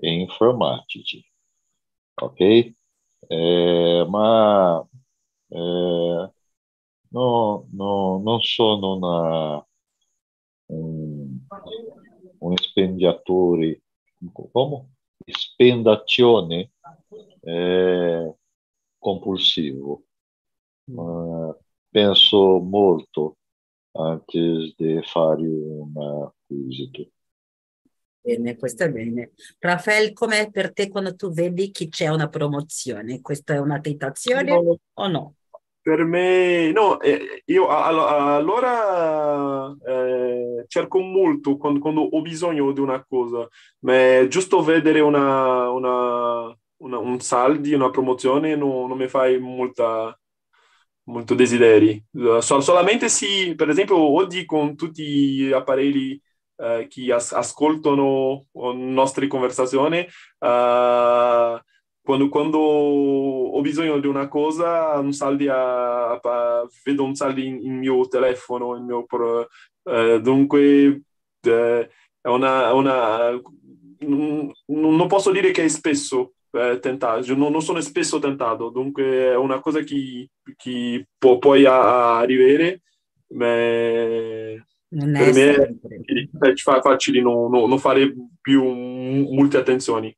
e 0.00 0.10
informatici. 0.12 1.24
Ok? 2.22 2.40
Eh, 3.28 4.06
ma 4.08 4.88
eh, 5.48 6.32
no, 7.10 7.68
no, 7.72 8.18
non 8.22 8.40
sono 8.40 8.96
una 8.96 9.66
un, 10.66 11.38
un 12.38 12.56
spendiatore, 12.56 13.82
come? 14.52 14.94
Spendazione 15.24 16.72
eh, 17.42 18.34
compulsivo. 18.98 20.04
Uh, 20.84 21.56
penso 21.88 22.58
molto 22.58 23.36
antes 23.92 24.74
di 24.76 25.00
fare 25.02 25.46
un 25.46 25.92
acquisto. 25.96 27.10
Bene, 28.22 28.56
questo 28.56 28.84
è 28.84 28.90
bene. 28.90 29.30
Raffaele, 29.58 30.12
com'è 30.12 30.50
per 30.50 30.74
te 30.74 30.90
quando 30.90 31.14
tu 31.14 31.32
vedi 31.32 31.70
che 31.70 31.88
c'è 31.88 32.08
una 32.08 32.28
promozione? 32.28 33.22
Questa 33.22 33.54
è 33.54 33.58
una 33.58 33.80
tentazione 33.80 34.52
no. 34.52 34.78
o 34.92 35.08
no? 35.08 35.34
Per 35.82 36.04
me, 36.04 36.70
no, 36.72 37.00
eh, 37.00 37.42
io 37.46 37.68
allora 37.68 39.74
eh, 39.86 40.66
cerco 40.68 41.00
molto 41.00 41.56
quando, 41.56 41.80
quando, 41.80 42.02
ho 42.02 42.20
bisogno 42.20 42.70
di 42.72 42.80
una 42.80 43.02
cosa, 43.02 43.48
ma 43.80 44.28
giusto 44.28 44.62
vedere 44.62 45.00
una, 45.00 45.70
una, 45.70 46.54
una, 46.82 46.98
un 46.98 47.20
saldi, 47.20 47.72
una 47.72 47.88
promozione 47.88 48.56
non, 48.56 48.88
non 48.88 48.98
mi 48.98 49.08
fa 49.08 49.26
molta, 49.38 50.14
molto 51.04 51.34
desideri. 51.34 52.04
Sol, 52.40 52.62
solamente 52.62 53.08
se, 53.08 53.54
per 53.56 53.70
esempio, 53.70 53.96
oggi 53.96 54.44
con 54.44 54.76
tutti 54.76 55.02
gli 55.02 55.50
apparecchi 55.50 56.20
eh, 56.60 56.86
che 56.88 57.12
as, 57.12 57.32
ascoltano 57.32 58.44
nostre 58.52 59.26
conversazioni, 59.26 59.98
uh, 60.00 61.58
quando, 62.02 62.28
quando, 62.28 62.58
ho 62.58 63.60
bisogno 63.60 63.98
di 63.98 64.06
una 64.06 64.28
cosa, 64.28 64.98
un 64.98 65.12
a, 65.48 66.12
a, 66.12 66.66
vedo 66.84 67.04
un 67.04 67.14
saldi 67.14 67.46
in, 67.46 67.64
in 67.64 67.78
mio 67.78 68.06
telefono, 68.08 68.76
in 68.76 68.84
mio, 68.84 69.06
eh, 69.84 70.20
dunque 70.20 71.02
eh, 71.42 71.90
è 72.20 72.28
una, 72.28 72.72
una 72.74 73.40
non, 74.00 74.52
non, 74.66 75.06
posso 75.06 75.30
dire 75.30 75.50
che 75.50 75.64
è 75.64 75.68
spesso 75.68 76.32
eh, 76.52 76.78
tentato, 76.80 77.34
non, 77.34 77.52
non, 77.52 77.62
sono 77.62 77.80
spesso 77.80 78.18
tentato, 78.18 78.70
dunque 78.70 79.04
è 79.04 79.36
una 79.36 79.60
cosa 79.60 79.80
che, 79.80 80.28
che 80.56 81.06
può 81.16 81.38
poi 81.38 81.64
arrivare, 81.66 82.82
ma 83.34 83.46
non 84.90 85.12
per 85.12 85.32
me 85.32 86.52
è 86.52 86.80
facile 86.80 87.20
non, 87.20 87.50
non 87.50 87.78
fare 87.78 88.12
più 88.40 88.64
molte 88.64 89.58
attenzioni. 89.58 90.16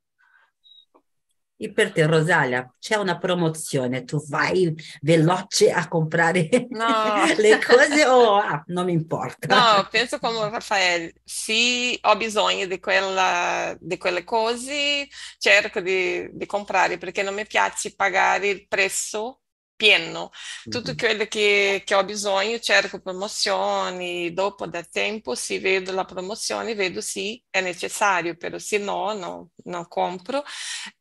E 1.63 1.73
per 1.73 1.93
te, 1.93 2.05
Rosalia, 2.07 2.75
c'è 2.81 2.97
una 2.97 3.19
promozione, 3.19 4.03
tu 4.03 4.21
vai 4.27 4.75
veloce 5.01 5.71
a 5.71 5.87
comprare 5.87 6.49
no. 6.71 7.25
le 7.39 7.61
cose 7.65 8.05
o 8.05 8.35
ah, 8.35 8.65
non 8.67 8.87
mi 8.87 8.93
importa? 8.93 9.77
No, 9.77 9.89
penso 9.89 10.19
come 10.19 10.51
Raffaele, 10.51 11.13
se 11.23 11.97
ho 12.01 12.17
bisogno 12.17 12.67
di, 12.67 12.81
quella, 12.81 13.77
di 13.79 13.97
quelle 13.97 14.25
cose, 14.25 15.07
cerco 15.39 15.79
di, 15.79 16.29
di 16.33 16.47
comprare 16.47 16.99
perché 16.99 17.23
non 17.23 17.35
mi 17.35 17.47
piace 17.47 17.95
pagare 17.95 18.49
il 18.49 18.67
prezzo 18.67 19.42
pieno. 19.83 20.31
Tutto 20.69 20.95
quello 20.95 21.25
che, 21.27 21.83
che, 21.85 21.95
ho 21.97 22.05
bisogno, 22.05 22.61
cerco 22.61 23.01
promozioni, 23.01 24.33
dopo 24.33 24.69
da 24.69 24.81
tempo 24.85 25.35
se 25.35 25.59
vedo 25.59 25.91
la 25.91 26.05
promozione, 26.05 26.77
vedo 26.77 27.01
se 27.01 27.43
è 27.51 27.61
necessario, 27.61 28.37
però 28.37 28.59
se 28.59 28.79
no, 28.79 29.13
no 29.15 29.51
non 29.65 29.89
compro, 29.89 30.45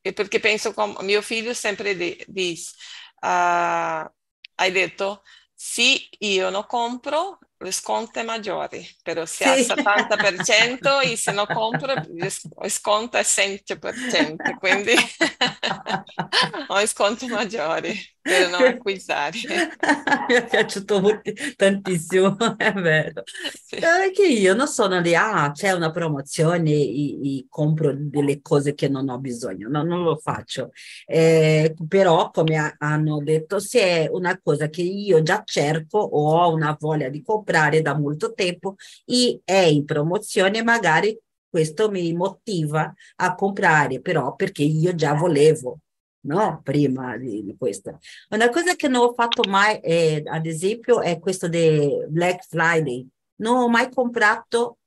e 0.02 0.14
perché 0.14 0.40
penso 0.40 0.74
come 0.74 0.96
mio 1.04 1.22
figlio 1.22 1.54
sempre 1.54 1.96
dice, 2.26 2.74
uh, 3.22 3.28
hai 4.56 4.72
detto 4.72 5.22
sì, 5.54 6.08
io 6.20 6.50
non 6.50 6.66
compro, 6.66 7.38
lo 7.62 7.72
sconto 7.72 8.20
è 8.20 8.24
maggiore, 8.24 8.84
però 9.04 9.24
se 9.26 9.64
sì. 9.64 9.72
ha 9.72 9.76
70% 9.76 11.02
e 11.06 11.16
se 11.16 11.32
non 11.32 11.46
compro 11.46 11.94
lo 11.94 12.70
sconto 12.70 13.18
è 13.18 13.22
100%, 13.22 14.58
quindi 14.58 14.94
ho 16.68 16.86
sconto 16.88 17.28
maggiore 17.28 17.94
per 18.22 18.50
non 18.50 18.64
acquistare. 18.64 19.38
Mi 20.28 20.36
è 20.36 20.46
piaciuto 20.48 21.02
molti, 21.02 21.34
tantissimo, 21.56 22.36
è 22.58 22.72
vero. 22.74 23.24
Sì. 23.64 23.78
Perché 23.78 24.28
io 24.28 24.54
non 24.54 24.68
sono 24.68 25.00
lì, 25.00 25.16
ah, 25.16 25.52
c'è 25.52 25.72
una 25.72 25.92
promozione 25.92 26.72
e, 26.72 27.38
e, 27.38 27.46
compro 27.50 27.94
delle 27.96 28.42
cose 28.42 28.74
che 28.74 28.90
non 28.90 29.10
ho 29.10 29.20
bisogno, 29.20 29.70
no, 29.70 29.84
non 29.84 30.04
lo 30.04 30.18
faccio. 30.18 30.72
Eh, 31.06 31.76
però, 31.88 32.32
come 32.32 32.76
hanno 32.78 33.22
detto, 33.24 33.60
se 33.60 33.82
è 33.82 34.10
una 34.12 34.40
cosa 34.42 34.68
che 34.70 34.82
io 34.82 35.22
già 35.22 35.42
cerco 35.44 35.98
o 36.00 36.42
ho 36.42 36.54
una 36.54 36.76
voglia 36.80 37.10
di 37.10 37.22
comprare 37.22 37.51
da 37.82 37.98
molto 37.98 38.34
tempo 38.34 38.76
e 39.06 39.42
è 39.44 39.54
in 39.54 39.86
promozione, 39.86 40.64
magari 40.64 41.18
questo 41.50 41.90
mi 41.90 42.14
motiva 42.14 42.94
a 43.18 43.36
comprare, 43.36 44.00
però 44.02 44.36
perché 44.36 44.64
io 44.64 44.96
già 44.96 45.14
volevo 45.14 45.80
no? 46.22 46.62
Prima 46.64 47.18
di, 47.18 47.56
questo. 47.58 48.00
Una 48.30 48.50
cosa 48.50 48.76
che 48.76 48.88
non 48.88 49.02
ho 49.08 49.14
fatto 49.14 49.50
mai, 49.50 49.80
è, 49.80 50.22
ad 50.26 50.46
esempio, 50.46 51.02
è 51.02 51.20
questo 51.20 51.48
di 51.48 51.90
Black 52.08 52.46
Friday. 52.48 53.08
Non 53.38 53.58
ho 53.58 53.68
mai 53.68 53.92
comprato 53.92 54.78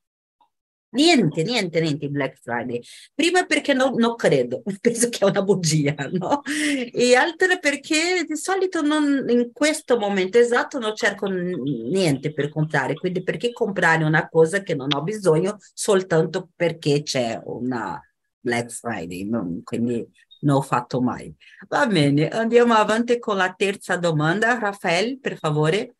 niente, 0.94 1.42
niente, 1.42 1.80
niente 1.80 2.08
Black 2.08 2.38
Friday. 2.40 2.80
Prima 3.14 3.44
perché 3.44 3.74
non, 3.74 3.94
non 3.96 4.16
credo, 4.16 4.62
penso 4.80 5.08
che 5.08 5.18
è 5.18 5.24
una 5.24 5.42
bugia, 5.42 5.94
no? 6.12 6.42
E 6.92 7.14
altra 7.14 7.56
perché 7.58 8.24
di 8.26 8.36
solito 8.36 8.82
non, 8.82 9.24
in 9.28 9.50
questo 9.52 9.98
momento 9.98 10.38
esatto 10.38 10.78
non 10.78 10.94
cerco 10.96 11.26
niente 11.26 12.32
per 12.32 12.48
comprare, 12.48 12.94
quindi 12.94 13.22
perché 13.22 13.52
comprare 13.52 14.04
una 14.04 14.28
cosa 14.28 14.62
che 14.62 14.74
non 14.74 14.88
ho 14.94 15.02
bisogno 15.02 15.56
soltanto 15.72 16.50
perché 16.54 17.02
c'è 17.02 17.40
una 17.44 18.00
Black 18.40 18.70
Friday, 18.70 19.24
no? 19.24 19.60
quindi 19.64 20.06
non 20.40 20.56
ho 20.56 20.62
fatto 20.62 21.00
mai. 21.00 21.34
Va 21.68 21.86
bene, 21.86 22.28
andiamo 22.28 22.74
avanti 22.74 23.18
con 23.18 23.36
la 23.36 23.52
terza 23.54 23.96
domanda. 23.96 24.58
Raffaele, 24.58 25.18
per 25.18 25.38
favore. 25.38 25.94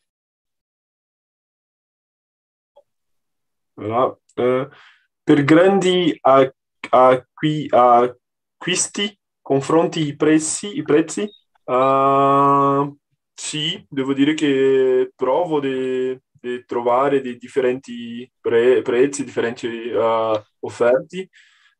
Allora, 3.77 4.17
per 4.35 5.45
grandi 5.45 6.19
acqui, 6.21 7.67
acquisti, 7.71 9.19
confronti 9.41 10.07
i 10.07 10.17
prezzi, 10.17 10.77
i 10.77 10.83
prezzi 10.83 11.29
uh, 11.65 12.97
sì, 13.33 13.85
devo 13.89 14.13
dire 14.13 14.35
che 14.35 15.13
provo 15.15 15.61
di 15.61 16.19
trovare 16.67 17.21
dei 17.23 17.37
differenti 17.39 18.31
pre, 18.41 18.83
prezzi, 18.83 19.25
differenti 19.25 19.67
uh, 19.91 20.39
offerte 20.61 21.29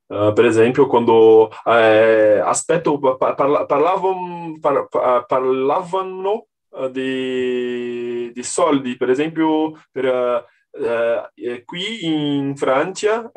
Uh, 0.07 0.35
per 0.35 0.45
esempio, 0.45 0.87
quando 0.87 1.51
eh, 1.65 2.39
aspetto, 2.39 2.99
parla, 2.99 3.65
parlavano, 3.65 4.59
parlavano 5.27 6.47
uh, 6.69 6.89
di, 6.91 8.31
di, 8.31 8.43
soldi, 8.43 8.99
per 8.99 9.09
esempio, 9.09 9.73
per, 9.91 10.45
uh, 10.77 11.65
qui 11.65 12.05
in 12.05 12.57
Francia 12.57 13.31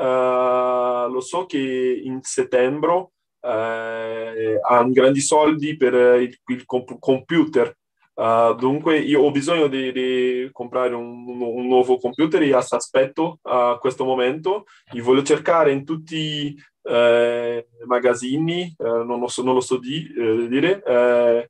lo 1.07 1.21
so 1.21 1.45
che 1.45 2.01
in 2.03 2.19
settembre 2.21 3.09
hanno 3.41 4.91
grandi 4.91 5.21
soldi 5.21 5.77
per 5.77 5.93
il, 6.21 6.37
il 6.45 6.65
computer 6.65 7.75
Uh, 8.17 8.55
dunque 8.55 8.97
io 8.97 9.21
ho 9.21 9.29
bisogno 9.29 9.67
di, 9.67 9.91
di 9.91 10.49
comprare 10.51 10.95
un, 10.95 11.23
un, 11.27 11.67
nuovo 11.67 11.99
computer 11.99 12.41
e 12.41 12.51
aspetto 12.51 13.37
a 13.43 13.77
questo 13.79 14.05
momento 14.05 14.65
e 14.91 15.01
voglio 15.01 15.21
cercare 15.21 15.71
in 15.71 15.85
tutti 15.85 16.15
i 16.15 16.55
eh, 16.87 17.67
magazzini, 17.85 18.61
eh, 18.61 18.83
non, 18.83 19.19
lo 19.19 19.27
so, 19.27 19.43
non, 19.43 19.53
lo 19.53 19.61
so, 19.61 19.77
di, 19.77 20.11
eh, 20.17 20.47
dire. 20.47 20.81
Eh, 20.83 21.49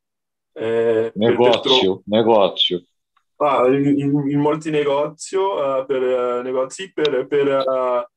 eh, 0.54 1.12
negozio, 1.16 1.96
per, 1.98 2.04
negozio. 2.06 2.84
Ah, 3.40 3.68
in, 3.68 4.00
in, 4.00 4.40
molti 4.40 4.72
negozi 4.72 5.36
per, 5.86 6.42
negozi 6.44 6.92
per, 6.92 7.28
per 7.28 8.10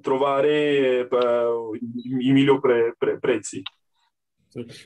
trovare 0.00 1.08
i 1.08 2.14
migliori 2.14 2.60
pre, 2.60 2.94
pre, 2.98 3.18
prezzi. 3.18 3.62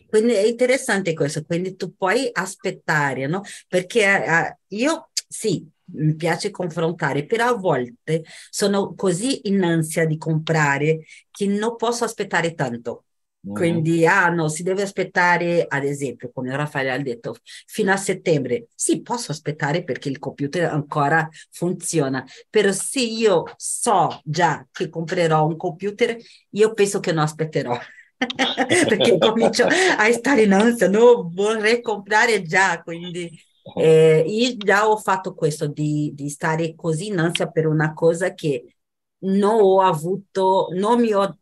Quindi 0.09 0.33
è 0.33 0.47
interessante 0.47 1.15
questo, 1.15 1.45
quindi 1.45 1.77
tu 1.77 1.95
puoi 1.97 2.29
aspettare, 2.33 3.27
no? 3.27 3.43
Perché 3.69 4.05
uh, 4.07 4.75
io 4.75 5.11
sì, 5.29 5.69
mi 5.93 6.15
piace 6.15 6.51
confrontare, 6.51 7.25
però 7.25 7.49
a 7.49 7.57
volte 7.57 8.25
sono 8.49 8.95
così 8.95 9.49
in 9.49 9.63
ansia 9.63 10.07
di 10.07 10.17
comprare 10.17 11.05
che 11.31 11.47
non 11.47 11.77
posso 11.77 12.05
aspettare 12.05 12.55
tanto. 12.55 13.05
Mm. 13.49 13.55
Quindi, 13.55 14.07
ah 14.07 14.29
no, 14.29 14.49
si 14.49 14.63
deve 14.63 14.83
aspettare, 14.83 15.65
ad 15.67 15.85
esempio, 15.85 16.31
come 16.33 16.55
Raffaele 16.55 16.91
ha 16.91 16.99
detto, 16.99 17.37
fino 17.67 17.91
a 17.91 17.97
settembre. 17.97 18.69
Sì, 18.75 19.01
posso 19.01 19.33
aspettare 19.33 19.83
perché 19.83 20.09
il 20.11 20.19
computer 20.19 20.71
ancora 20.71 21.27
funziona, 21.51 22.25
però 22.51 22.71
se 22.73 23.01
io 23.01 23.45
so 23.57 24.21
già 24.25 24.67
che 24.71 24.91
comprerò 24.91 25.47
un 25.47 25.57
computer, 25.57 26.17
io 26.51 26.73
penso 26.75 27.01
che 27.01 27.13
non 27.13 27.25
aspetterò. 27.25 27.79
perché 28.87 29.17
comincio 29.17 29.67
a 29.67 30.13
stare 30.13 30.43
in 30.43 30.53
ansia, 30.53 30.89
no, 30.89 31.31
vorrei 31.33 31.81
comprare 31.81 32.43
già, 32.43 32.83
quindi 32.83 33.31
eh, 33.79 34.23
io 34.27 34.57
già 34.59 34.89
ho 34.89 34.99
fatto 34.99 35.33
questo 35.35 35.67
di, 35.67 36.13
di, 36.15 36.29
stare 36.29 36.75
così 36.75 37.07
in 37.07 37.19
ansia 37.19 37.49
per 37.51 37.67
una 37.67 37.95
cosa 37.95 38.35
che 38.35 38.77
non 39.21 39.59
ho 39.61 39.81
avuto, 39.81 40.69
non 40.73 41.01
mi 41.01 41.15
ho, 41.15 41.39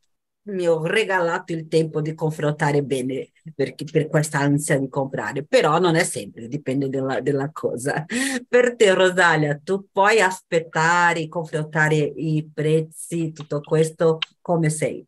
mi 0.48 0.66
ho 0.68 0.84
regalato 0.84 1.52
il 1.52 1.68
tempo 1.68 2.00
di 2.00 2.14
confrontare 2.14 2.82
bene 2.82 3.30
per, 3.54 3.74
per 3.74 4.08
questa 4.08 4.38
ansia 4.40 4.78
di 4.78 4.88
comprare, 4.88 5.44
però 5.44 5.78
non 5.78 5.94
è 5.96 6.04
sempre, 6.04 6.48
dipende 6.48 6.88
della, 6.88 7.20
della 7.20 7.50
cosa. 7.52 8.04
Per 8.48 8.76
te 8.76 8.94
Rosalia, 8.94 9.58
tu 9.62 9.86
puoi 9.92 10.20
aspettare, 10.20 11.28
confrontare 11.28 11.96
i 11.96 12.48
prezzi, 12.52 13.32
tutto 13.32 13.60
questo, 13.60 14.18
come 14.40 14.70
sei? 14.70 15.06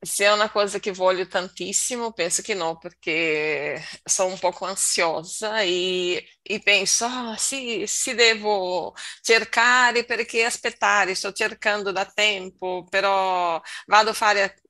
Se 0.00 0.24
è 0.24 0.32
una 0.32 0.50
cosa 0.50 0.78
che 0.78 0.92
voglio 0.92 1.26
tantissimo, 1.26 2.12
penso 2.12 2.42
che 2.42 2.54
no, 2.54 2.76
perché 2.78 3.82
sono 4.04 4.30
un 4.32 4.38
poco 4.38 4.66
ansiosa 4.66 5.60
e, 5.62 6.24
e 6.42 6.60
penso, 6.60 7.06
ah, 7.06 7.36
sì, 7.36 7.84
sì, 7.86 8.14
devo 8.14 8.94
cercare 9.22 10.04
perché 10.04 10.44
aspettare, 10.44 11.14
sto 11.14 11.32
cercando 11.32 11.90
da 11.92 12.04
tempo, 12.04 12.86
però 12.88 13.60
vado 13.86 14.10
a 14.10 14.12
fare 14.12 14.62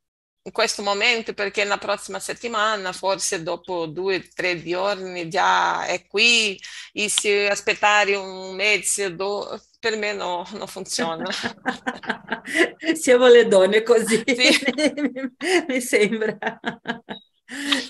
in 0.46 0.52
questo 0.52 0.82
momento 0.82 1.34
perché 1.34 1.64
la 1.64 1.76
prossima 1.78 2.20
settimana, 2.20 2.92
forse 2.92 3.42
dopo 3.42 3.86
due 3.86 4.16
o 4.16 4.22
tre 4.34 4.62
giorni 4.62 5.28
già 5.28 5.84
è 5.86 6.06
qui 6.06 6.58
e 6.92 7.08
se 7.08 7.48
aspettare 7.48 8.14
un 8.14 8.54
mese, 8.54 9.14
do, 9.16 9.60
per 9.80 9.96
me 9.96 10.12
no, 10.12 10.46
non 10.52 10.66
funziona. 10.68 11.24
Siamo 12.94 13.26
le 13.28 13.46
donne 13.48 13.82
così, 13.82 14.22
sì. 14.24 15.34
mi 15.68 15.80
sembra. 15.80 16.38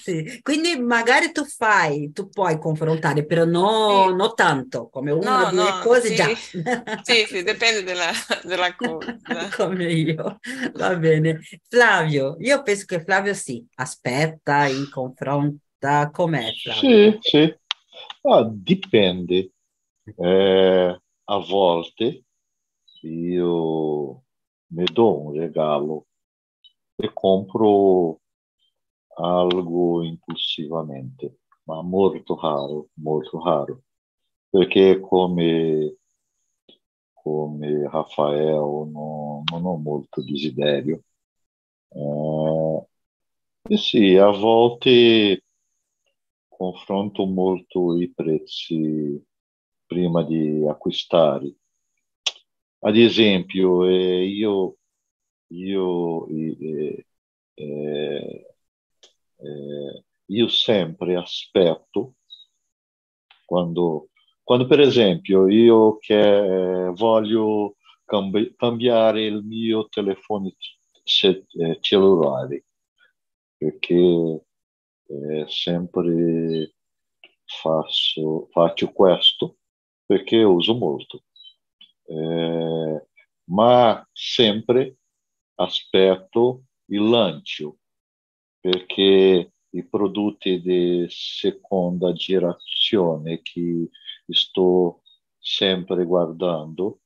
Sì. 0.06 0.40
Quindi 0.40 0.78
magari 0.78 1.32
tu 1.32 1.44
fai, 1.44 2.12
tu 2.12 2.28
puoi 2.28 2.60
confrontare, 2.60 3.26
però 3.26 3.44
no, 3.44 4.04
sì. 4.06 4.14
non 4.14 4.34
tanto, 4.36 4.88
come 4.88 5.10
una 5.10 5.38
o 5.38 5.44
no, 5.46 5.50
due 5.50 5.70
no, 5.70 5.78
cose 5.82 6.08
sì. 6.10 6.14
già. 6.14 6.28
Sì, 7.02 7.24
sì, 7.26 7.42
dipende 7.42 7.82
della, 7.82 8.12
della 8.44 8.76
cosa. 8.76 9.18
come 9.56 9.92
io, 9.92 10.38
va 10.74 10.94
bene. 10.94 11.40
Flavio, 11.68 12.36
io 12.38 12.62
penso 12.62 12.84
che 12.84 13.02
Flavio 13.02 13.34
sì, 13.34 13.66
aspetta, 13.74 14.68
in 14.68 14.88
confronta, 14.88 16.08
com'è 16.12 16.52
Flavio? 16.52 17.18
Sì, 17.18 17.18
sì, 17.20 17.56
ah, 18.28 18.48
dipende. 18.48 19.50
Eh, 20.04 21.00
a 21.24 21.38
volte 21.38 22.22
io 23.00 24.22
mi 24.68 24.84
do 24.84 25.20
un 25.20 25.32
regalo 25.36 26.06
e 26.94 27.10
compro 27.12 28.20
algo 29.16 30.02
impulsivamente, 30.02 31.40
ma 31.64 31.82
molto 31.82 32.38
raro, 32.40 32.88
molto 32.94 33.42
raro, 33.42 33.82
perché 34.50 35.00
come, 35.00 35.96
come 37.12 37.88
Rafael 37.90 38.88
non, 38.90 39.42
non 39.50 39.64
ho 39.66 39.76
molto 39.76 40.22
desiderio. 40.22 41.02
Eh, 41.88 42.86
e 43.68 43.76
sì, 43.76 44.16
a 44.16 44.30
volte 44.30 45.42
confronto 46.48 47.26
molto 47.26 47.96
i 47.98 48.10
prezzi 48.12 49.22
prima 49.86 50.22
di 50.24 50.66
acquistare. 50.66 51.54
Ad 52.80 52.96
esempio, 52.96 53.84
eh, 53.84 54.24
io, 54.26 54.76
io 55.48 56.26
eh, 56.28 57.06
eh, 57.54 58.55
eh, 59.38 60.04
io 60.26 60.48
sempre 60.48 61.16
aspetto 61.16 62.14
Quando, 63.44 64.08
quando 64.42 64.66
per 64.66 64.80
esempio, 64.80 65.48
io 65.48 65.98
che 65.98 66.90
voglio 66.94 67.76
cambi- 68.04 68.54
cambiare 68.56 69.24
il 69.24 69.42
mio 69.44 69.88
telefono 69.88 70.52
eh, 71.02 71.78
cellulare, 71.80 72.64
perché 73.56 74.44
eh, 75.08 75.44
sempre 75.48 76.74
faccio, 77.44 78.48
faccio 78.50 78.92
questo, 78.92 79.58
perché 80.04 80.42
uso 80.42 80.74
molto. 80.74 81.22
Eh, 82.08 83.06
ma 83.50 84.08
sempre 84.12 84.98
aspetto 85.56 86.64
il 86.86 87.08
lancio, 87.08 87.78
perché 88.66 89.52
i 89.70 89.84
prodotti 89.84 90.60
di 90.60 91.06
seconda 91.08 92.12
generazione 92.12 93.40
che 93.40 93.88
sto 94.26 95.02
sempre 95.38 96.04
guardando 96.04 96.98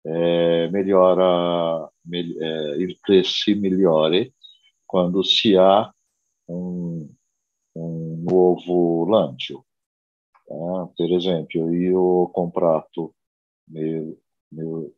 eh, 0.00 0.70
migliora 0.72 1.86
eh, 2.10 2.76
il 2.78 2.98
prezzo 2.98 3.54
migliore 3.56 4.36
quando 4.86 5.22
si 5.22 5.54
ha 5.54 5.94
un, 6.46 7.06
un 7.72 8.22
nuovo 8.22 9.06
lancio. 9.06 9.66
Eh, 10.46 10.92
per 10.94 11.12
esempio, 11.12 11.70
io 11.70 12.00
ho 12.00 12.30
comprato 12.30 13.16
meu, 13.64 14.18
meu, 14.48 14.94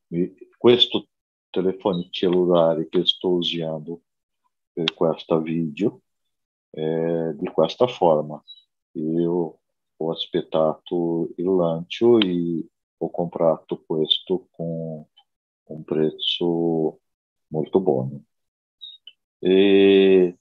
questo 0.57 1.09
telefono 1.51 2.07
cellulare 2.11 2.89
che 2.89 3.05
sto 3.05 3.31
usando 3.31 4.03
per 4.73 4.95
questo 4.95 5.41
video 5.41 6.03
é, 6.77 7.33
di 7.35 7.47
questa 7.51 7.87
forma. 7.89 8.43
Eu 8.95 9.59
ho 9.97 10.11
aspettato 10.11 11.31
il 11.37 11.47
lancio 11.47 12.19
e 12.19 12.67
ho 12.99 13.11
comprato 13.11 13.83
questo 13.87 14.49
con 14.51 15.05
un 15.65 15.85
prezzo 15.85 17.01
molto 17.49 17.81
buono. 17.81 18.25
E, 19.39 20.39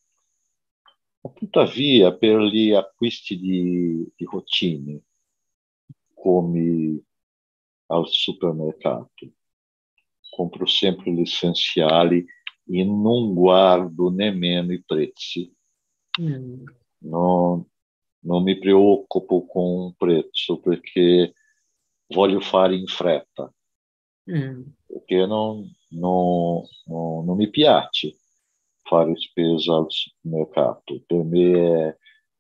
tuttavia, 1.36 2.16
per 2.16 2.40
gli 2.42 2.72
acquisti 2.72 3.40
di, 3.40 4.12
di 4.16 4.26
come 6.14 7.04
al 7.88 8.08
supermercato, 8.08 9.32
compro 10.30 10.66
sempre 10.66 11.12
gli 11.12 11.22
essenziali 11.22 12.26
e 12.66 12.84
non 12.84 13.34
guardo 13.34 14.10
nemmeno 14.10 14.72
i 14.74 14.82
prezzi 14.84 15.54
Mm. 16.22 16.64
Non, 17.00 17.66
non 18.20 18.44
mi 18.44 18.58
preoccupo 18.58 19.46
con 19.46 19.64
un 19.64 19.94
prezzo 19.96 20.60
perché 20.60 21.34
voglio 22.08 22.40
fare 22.40 22.76
in 22.76 22.86
fretta, 22.86 23.52
mm. 24.32 24.62
perché 24.86 25.26
non, 25.26 25.70
non, 25.90 26.62
non, 26.86 27.26
non, 27.26 27.36
mi 27.36 27.50
piace 27.50 28.16
fare 28.84 29.16
spesa 29.16 29.76
al 29.76 29.86
supermercato, 29.90 31.02
per 31.06 31.24
me 31.24 31.52
è, 31.52 31.98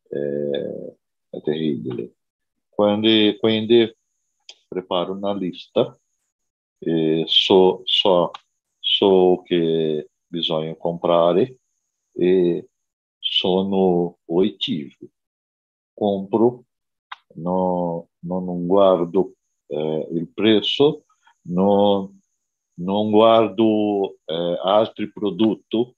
è, 0.09 0.95
è 1.29 1.41
terribile. 1.41 2.15
Quando, 2.69 3.09
quindi 3.39 3.95
preparo 4.67 5.13
una 5.13 5.33
lista 5.33 5.97
e 6.79 7.23
so, 7.27 7.81
so, 7.85 8.31
so 8.79 9.41
che 9.45 10.09
bisogna 10.25 10.75
comprare 10.75 11.59
e 12.11 12.69
sono 13.23 14.17
oitivo. 14.25 15.07
Compro, 15.93 16.65
no, 17.35 18.09
non 18.19 18.65
guardo 18.67 19.35
eh, 19.67 20.07
il 20.11 20.29
prezzo, 20.33 21.05
non, 21.43 22.19
non 22.75 23.09
guardo 23.09 24.17
eh, 24.25 24.59
altri 24.61 25.11
prodotti, 25.11 25.95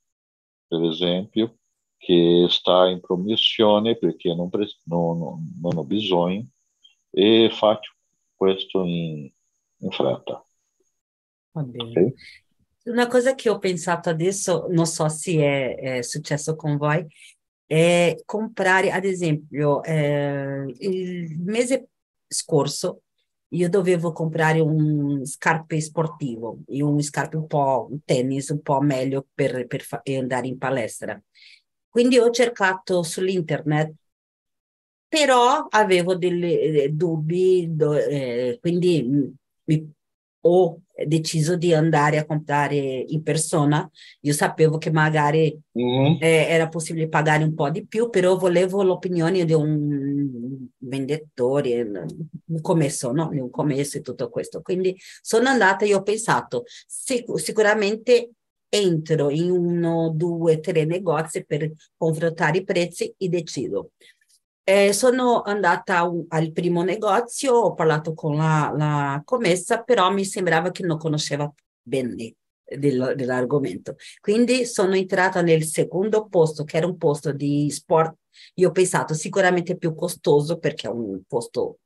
per 0.68 0.84
esempio, 0.84 1.58
che 1.98 2.46
sta 2.50 2.88
in 2.88 3.00
promozione 3.00 3.98
perché 3.98 4.34
non, 4.36 4.50
non, 4.84 5.54
non 5.60 5.78
ho 5.78 5.84
bisogno 5.84 6.46
e 7.10 7.50
faccio 7.52 7.94
questo 8.36 8.84
in, 8.84 9.32
in 9.78 9.92
fretta. 9.92 10.46
Va 11.52 11.64
bene. 11.64 11.90
Okay? 11.90 12.14
Una 12.86 13.08
cosa 13.08 13.34
che 13.34 13.50
ho 13.50 13.58
pensato 13.58 14.10
adesso, 14.10 14.68
non 14.70 14.86
so 14.86 15.08
se 15.10 15.34
è, 15.38 15.76
è 15.98 16.02
successo 16.02 16.56
con 16.56 16.78
voi, 16.78 17.06
è 17.66 18.16
comprare, 18.26 18.92
ad 18.92 19.06
esempio, 19.06 19.82
eh, 19.84 20.66
il 20.80 21.40
mese 21.40 21.90
scorso 22.28 23.02
io 23.50 23.70
dovevo 23.70 24.12
comprare 24.12 24.60
un 24.60 25.26
scarpe 25.26 25.80
sportivo, 25.80 26.60
un 26.68 27.02
scarpe 27.02 27.38
un 27.38 27.48
po' 27.48 27.88
un 27.90 28.04
tennis 28.04 28.50
un 28.50 28.62
po' 28.62 28.82
meglio 28.82 29.28
per, 29.34 29.66
per 29.68 29.86
andare 30.18 30.48
in 30.48 30.58
palestra. 30.58 31.20
Quindi 31.90 32.18
ho 32.18 32.30
cercato 32.32 33.02
sull'internet, 33.04 33.94
però 35.08 35.68
avevo 35.70 36.16
dei 36.16 36.94
dubbi, 36.94 37.68
do, 37.70 37.94
eh, 37.94 38.58
quindi 38.60 39.34
mi 39.64 39.94
ho 40.48 40.80
deciso 41.08 41.56
di 41.58 41.74
andare 41.74 42.18
a 42.18 42.26
comprare 42.26 42.76
in 42.76 43.24
persona. 43.24 43.90
Io 44.22 44.34
sapevo 44.34 44.78
che 44.78 44.92
magari 44.92 45.60
mm-hmm. 45.78 46.18
eh, 46.20 46.48
era 46.48 46.70
possibile 46.70 47.10
pagare 47.10 47.44
un 47.44 47.54
po' 47.54 47.70
di 47.70 47.86
più, 47.86 48.10
però 48.10 48.38
volevo 48.38 48.84
l'opinione 48.84 49.44
di 49.44 49.54
un 49.54 50.68
venditore, 50.78 51.82
un 51.82 52.62
commesso, 52.62 53.12
no? 53.12 53.30
Un 53.32 53.50
commesso 53.50 53.98
e 53.98 54.02
tutto 54.02 54.30
questo. 54.30 54.62
Quindi 54.62 54.96
sono 55.22 55.50
andata 55.50 55.84
e 55.84 55.94
ho 55.94 56.04
pensato, 56.04 56.64
sic- 56.86 57.40
sicuramente 57.40 58.30
entro 58.70 59.30
in 59.30 59.50
uno, 59.50 60.12
due, 60.14 60.60
tre 60.60 60.86
negozi 60.86 61.46
per 61.46 61.72
confrontare 61.96 62.60
i 62.60 62.64
prezzi 62.64 63.14
e 63.18 63.30
decido. 63.30 63.92
Eh, 64.68 64.94
sono 64.94 65.44
andata 65.44 66.12
al 66.30 66.52
primo 66.52 66.82
negozio, 66.82 67.54
ho 67.54 67.74
parlato 67.76 68.16
con 68.16 68.36
la, 68.36 68.74
la 68.76 69.22
commessa, 69.24 69.84
però 69.84 70.12
mi 70.12 70.26
sembrava 70.26 70.72
che 70.72 70.84
non 70.84 70.98
conosceva 70.98 71.54
bene 71.84 72.34
del, 72.64 73.14
dell'argomento. 73.16 73.96
Quindi 74.20 74.66
sono 74.66 74.96
entrata 74.96 75.42
nel 75.42 75.66
secondo 75.66 76.26
posto, 76.28 76.64
che 76.64 76.78
era 76.78 76.88
un 76.88 76.98
posto 76.98 77.32
di 77.32 77.70
sport. 77.70 78.16
Io 78.56 78.70
ho 78.70 78.72
pensato 78.72 79.14
sicuramente 79.14 79.78
più 79.78 79.94
costoso 79.94 80.58
perché 80.58 80.88
è 80.88 80.92
un 80.92 81.22
posto 81.28 81.78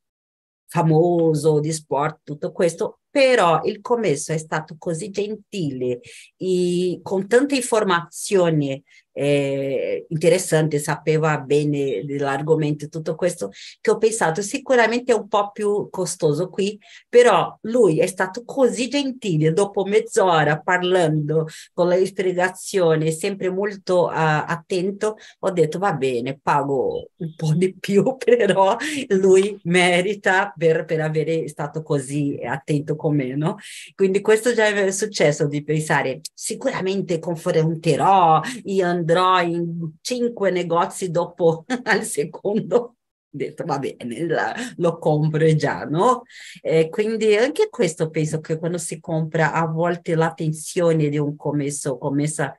famoso 0.66 1.60
di 1.60 1.72
sport, 1.72 2.20
tutto 2.22 2.50
questo, 2.50 2.99
però 3.10 3.62
il 3.64 3.80
commesso 3.80 4.32
è 4.32 4.38
stato 4.38 4.76
così 4.78 5.10
gentile 5.10 6.00
e 6.36 7.00
con 7.02 7.26
tante 7.26 7.56
informazioni 7.56 8.82
eh, 9.12 10.06
interessante, 10.08 10.78
sapeva 10.78 11.38
bene 11.38 12.04
dell'argomento 12.04 12.84
e 12.84 12.88
tutto 12.88 13.14
questo, 13.14 13.50
che 13.80 13.90
ho 13.90 13.98
pensato 13.98 14.40
sicuramente 14.42 15.12
è 15.12 15.14
un 15.14 15.28
po' 15.28 15.50
più 15.50 15.88
costoso 15.90 16.48
qui, 16.48 16.78
però 17.08 17.56
lui 17.62 18.00
è 18.00 18.06
stato 18.06 18.44
così 18.44 18.88
gentile, 18.88 19.52
dopo 19.52 19.84
mezz'ora 19.84 20.60
parlando 20.60 21.46
con 21.72 21.88
la 21.88 22.02
spiegazione, 22.04 23.10
sempre 23.10 23.50
molto 23.50 24.04
uh, 24.04 24.12
attento, 24.14 25.16
ho 25.40 25.50
detto 25.50 25.78
va 25.78 25.92
bene, 25.92 26.38
pago 26.40 27.10
un 27.16 27.34
po' 27.34 27.52
di 27.54 27.74
più, 27.74 28.16
però 28.24 28.76
lui 29.08 29.58
merita 29.64 30.54
per, 30.56 30.84
per 30.84 31.00
avere 31.00 31.48
stato 31.48 31.82
così 31.82 32.38
attento 32.42 32.96
con 33.00 33.16
me, 33.16 33.34
no? 33.34 33.56
Quindi 33.94 34.20
questo 34.20 34.52
già 34.52 34.66
è 34.66 34.90
successo 34.90 35.46
di 35.46 35.64
pensare, 35.64 36.20
sicuramente 36.34 37.18
confronterò, 37.18 38.42
io 38.64 38.86
andrò 38.86 39.40
in 39.40 39.92
cinque 40.02 40.50
negozi 40.50 41.10
dopo 41.10 41.64
al 41.84 42.02
secondo 42.02 42.96
detto 43.32 43.64
va 43.64 43.78
bene, 43.78 44.26
la, 44.26 44.54
lo 44.76 44.98
compro 44.98 45.54
già, 45.54 45.84
no? 45.84 46.22
Eh, 46.60 46.88
quindi 46.88 47.36
anche 47.36 47.68
questo 47.70 48.10
penso 48.10 48.40
che 48.40 48.58
quando 48.58 48.76
si 48.76 48.98
compra 49.00 49.52
a 49.52 49.66
volte 49.66 50.14
l'attenzione 50.16 51.08
di 51.08 51.16
un 51.16 51.36
commesso 51.36 51.96
commessa 51.96 52.56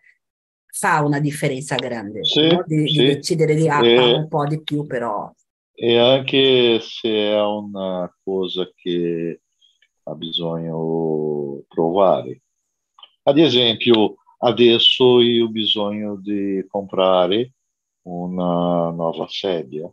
fa 0.73 1.01
una 1.01 1.19
differenza 1.19 1.75
grande, 1.75 2.23
sì, 2.23 2.47
no? 2.47 2.63
di, 2.65 2.87
sì. 2.87 2.99
di, 2.99 3.05
decidere 3.05 3.55
di 3.55 3.67
ah, 3.67 3.85
e, 3.85 4.13
un 4.13 4.27
po' 4.29 4.45
di 4.47 4.63
più 4.63 4.85
però. 4.85 5.29
E 5.73 5.97
anche 5.97 6.79
se 6.79 7.09
è 7.09 7.41
una 7.41 8.13
cosa 8.23 8.69
che 8.73 9.41
ha 10.03 10.15
bisogno 10.15 11.63
provare. 11.67 12.41
Ad 13.23 13.37
esempio, 13.37 14.15
Adesso 14.43 15.21
io 15.21 15.45
ho 15.45 15.49
bisogno 15.49 16.15
di 16.15 16.65
comprare 16.67 17.53
una 18.07 18.89
nuova 18.89 19.27
sedia 19.29 19.91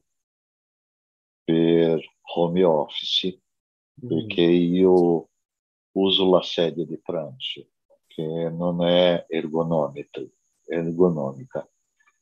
per 1.44 2.02
home 2.34 2.64
office 2.64 3.42
perché 4.00 4.46
mm. 4.46 4.74
io 4.74 5.28
uso 5.92 6.30
la 6.30 6.40
sedia 6.40 6.86
di 6.86 6.98
pranzo 6.98 7.66
che 8.06 8.22
non 8.22 8.82
è 8.86 9.26
ergonomica, 9.28 10.22
ergonomica. 10.64 11.68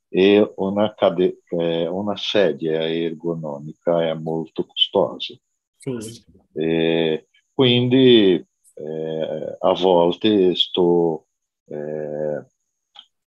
e 0.09 0.53
una, 0.57 0.95
cade- 0.95 1.43
una 1.51 2.17
sedia 2.17 2.89
ergonomica 2.89 4.03
è 4.03 4.15
molto 4.15 4.67
costosa 4.67 5.33
Sì. 5.79 6.25
E 6.55 7.26
quindi 7.57 8.35
eh, 8.35 9.57
a 9.59 9.73
volte 9.73 10.55
sto 10.55 11.29
eh, 11.65 12.45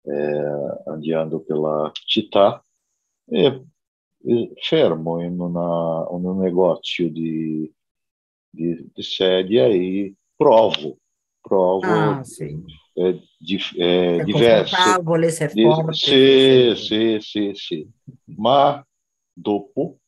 eh, 0.02 0.82
andando 0.86 1.40
per 1.40 1.58
la 1.58 1.90
città 1.94 2.62
e, 3.26 3.64
e 4.22 4.52
fermo 4.56 5.24
in, 5.24 5.40
una, 5.40 6.06
in, 6.12 6.26
un 6.26 6.40
negozio 6.40 7.10
di, 7.10 7.74
di, 8.50 8.92
di 8.94 9.02
sedia 9.02 9.66
e 9.68 10.14
provo, 10.36 10.98
provo 11.40 11.86
ah, 11.86 12.22
sì. 12.26 12.62
eh, 12.96 13.22
di, 13.38 13.58
eh, 13.78 14.24
diverse. 14.26 14.76
Se 14.76 15.46
è 15.46 15.50
forte. 15.50 15.94
Sì, 15.94 16.74
sì, 16.76 17.18
sì, 17.22 17.52
sì, 17.54 17.90
ma 18.36 18.86
dopo 19.32 20.00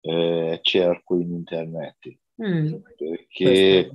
eh, 0.00 0.60
cerco 0.62 1.16
in 1.16 1.32
internet 1.32 2.20
mm. 2.42 2.74
perché 2.96 3.90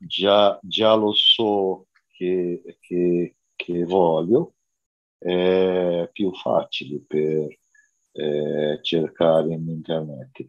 già, 0.00 0.58
già 0.62 0.94
lo 0.94 1.12
so 1.12 1.86
che, 2.08 2.78
che, 2.80 3.36
che 3.54 3.84
voglio, 3.84 4.54
è 5.18 6.08
più 6.12 6.32
facile 6.34 7.02
per 7.06 7.58
eh, 8.12 8.78
cercare 8.82 9.52
in 9.52 9.68
internet. 9.68 10.46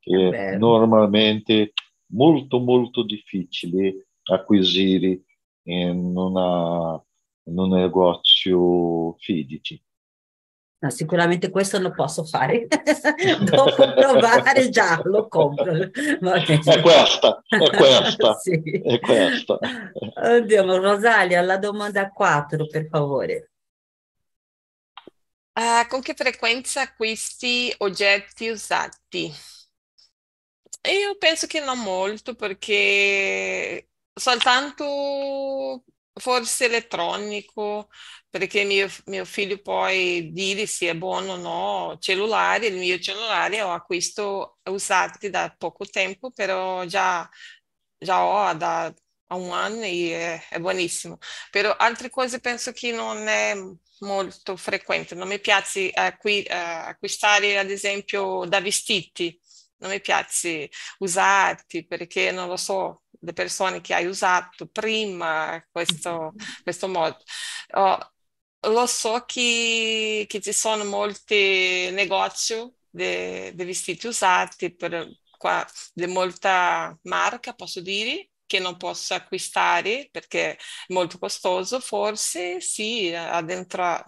È 0.00 0.56
normalmente 0.56 1.72
molto 2.08 2.58
molto 2.58 3.02
difficile 3.04 4.08
acquisire 4.24 5.22
in, 5.64 6.16
una, 6.16 7.02
in 7.44 7.58
un 7.58 7.68
negozio 7.70 9.14
fisico. 9.18 9.82
No, 10.84 10.90
sicuramente 10.90 11.48
questo 11.48 11.78
lo 11.80 11.92
posso 11.92 12.24
fare. 12.24 12.66
Dopo 13.40 13.94
provare 13.94 14.68
già 14.68 15.00
lo 15.04 15.28
compro. 15.28 15.72
È 15.72 16.80
questa, 16.82 17.42
è 17.48 17.70
questa, 17.70 18.34
sì. 18.36 18.60
è 18.84 19.00
questa. 19.00 19.58
Oddio, 20.14 20.78
Rosalia, 20.78 21.40
la 21.40 21.56
domanda 21.56 22.10
4, 22.10 22.66
per 22.66 22.86
favore. 22.90 23.50
Uh, 25.54 25.86
con 25.88 26.02
che 26.02 26.12
frequenza 26.14 26.82
acquisti 26.82 27.72
oggetti 27.78 28.50
usati? 28.50 29.32
Io 30.90 31.16
penso 31.16 31.46
che 31.46 31.60
non 31.60 31.78
molto 31.78 32.34
perché 32.34 33.88
soltanto 34.12 35.82
forse 36.14 36.66
elettronico, 36.66 37.88
perché 38.30 38.64
mio, 38.64 38.88
mio 39.06 39.24
figlio 39.24 39.60
poi 39.60 40.30
dire 40.32 40.66
se 40.66 40.88
è 40.90 40.94
buono 40.96 41.32
o 41.32 41.36
no, 41.36 41.96
cellulare, 41.98 42.66
il 42.68 42.76
mio 42.76 42.98
cellulare 42.98 43.62
ho 43.62 43.72
acquisto 43.72 44.58
usati 44.64 45.30
da 45.30 45.54
poco 45.56 45.84
tempo, 45.86 46.30
però 46.30 46.84
già, 46.84 47.28
già 47.98 48.24
ho 48.24 48.52
da 48.54 48.92
un 49.28 49.50
anno 49.52 49.82
e 49.82 50.12
è, 50.48 50.54
è 50.54 50.58
buonissimo. 50.60 51.18
Però 51.50 51.74
altre 51.76 52.10
cose 52.10 52.40
penso 52.40 52.72
che 52.72 52.92
non 52.92 53.26
è 53.28 53.54
molto 54.00 54.56
frequente, 54.56 55.14
non 55.14 55.28
mi 55.28 55.40
piace 55.40 55.90
acqui, 55.90 56.44
uh, 56.48 56.52
acquistare 56.52 57.58
ad 57.58 57.70
esempio 57.70 58.44
da 58.46 58.60
vestiti, 58.60 59.38
non 59.78 59.90
mi 59.90 60.00
piace 60.00 60.70
usarti 60.98 61.86
perché 61.86 62.30
non 62.30 62.48
lo 62.48 62.56
so, 62.56 63.03
le 63.24 63.32
persone 63.32 63.80
che 63.80 63.94
hai 63.94 64.06
usato 64.06 64.66
prima 64.66 65.64
questo, 65.70 66.32
questo 66.62 66.88
modo. 66.88 67.18
Oh, 67.72 67.98
lo 68.70 68.86
so 68.86 69.24
che, 69.26 70.26
che, 70.28 70.40
ci 70.40 70.52
sono 70.52 70.84
molti 70.84 71.90
negozi 71.92 72.54
di 72.90 73.52
vestiti 73.64 74.06
usati 74.06 74.74
per 74.74 75.08
qua, 75.36 75.66
di 75.92 76.06
molta 76.06 76.96
marca, 77.02 77.54
posso 77.54 77.80
dire, 77.80 78.30
che 78.46 78.58
non 78.60 78.76
posso 78.76 79.14
acquistare 79.14 80.08
perché 80.10 80.52
è 80.52 80.58
molto 80.88 81.18
costoso, 81.18 81.80
forse 81.80 82.60
sì, 82.60 83.12
addentrerò, 83.14 84.02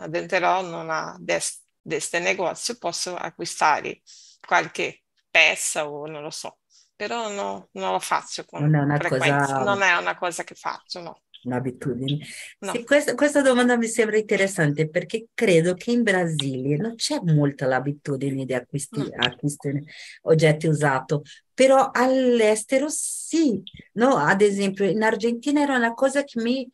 in 0.60 0.72
una 0.72 1.16
questo 1.20 2.18
negozio, 2.20 2.78
posso 2.78 3.14
acquistare 3.16 4.02
qualche 4.40 5.02
pezza 5.30 5.88
o 5.88 6.06
non 6.06 6.22
lo 6.22 6.30
so 6.30 6.58
però 6.96 7.30
no, 7.30 7.68
non 7.72 7.92
lo 7.92 7.98
faccio 8.00 8.44
con 8.44 8.62
non 8.62 8.74
è 8.74 8.82
una 8.82 8.96
frequenza, 8.96 9.58
cosa... 9.58 9.58
non 9.62 9.82
è 9.82 9.96
una 9.96 10.16
cosa 10.16 10.42
che 10.42 10.54
faccio, 10.54 11.00
no. 11.00 11.20
Un'abitudine. 11.44 12.18
No. 12.60 12.72
Sì, 12.72 12.82
questa, 12.82 13.14
questa, 13.14 13.40
domanda 13.40 13.76
mi 13.76 13.86
sembra 13.86 14.16
interessante 14.16 14.88
perché 14.88 15.26
credo 15.32 15.74
che 15.74 15.92
in 15.92 16.02
Brasile 16.02 16.76
non 16.76 16.96
c'è 16.96 17.20
molta 17.22 17.66
l'abitudine 17.66 18.44
di 18.44 18.54
acquisti, 18.54 18.98
no. 18.98 19.10
acquistare 19.16 19.84
oggetti 20.22 20.66
usati, 20.66 21.20
però 21.54 21.90
all'estero 21.92 22.86
sì. 22.88 23.62
No? 23.92 24.16
Ad 24.16 24.40
esempio, 24.40 24.86
in 24.86 25.02
Argentina 25.02 25.60
era 25.60 25.76
una 25.76 25.94
cosa 25.94 26.24
che 26.24 26.40
mi 26.40 26.68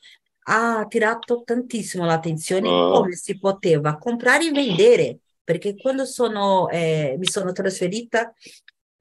ha 0.45 0.79
attirato 0.79 1.43
tantissimo 1.45 2.07
l'attenzione, 2.07 2.69
oh. 2.69 3.01
come 3.01 3.13
si 3.13 3.39
poteva 3.39 3.99
comprare 3.99 4.47
e 4.47 4.53
vendere 4.53 5.19
perché 5.45 5.77
quando 5.77 6.05
sono, 6.05 6.69
eh, 6.69 7.17
mi 7.19 7.27
sono 7.27 7.53
trasferita 7.53 8.33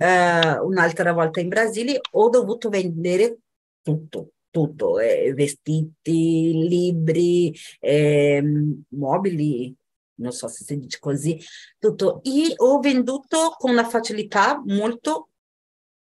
eh, 0.01 0.57
un'altra 0.59 1.13
volta 1.13 1.39
in 1.39 1.47
Brasile, 1.47 1.99
ho 2.13 2.29
dovuto 2.29 2.69
vendere 2.69 3.37
tutto, 3.83 4.31
tutto, 4.49 4.97
eh, 4.97 5.31
vestiti, 5.35 6.67
libri, 6.67 7.55
eh, 7.79 8.43
mobili, 8.89 9.75
non 10.15 10.31
so 10.31 10.47
se 10.47 10.63
si 10.63 10.79
dice 10.79 10.97
così, 10.99 11.39
tutto. 11.77 12.21
E 12.23 12.53
ho 12.55 12.79
venduto 12.79 13.55
con 13.59 13.69
una 13.69 13.87
facilità 13.87 14.59
molto 14.65 15.29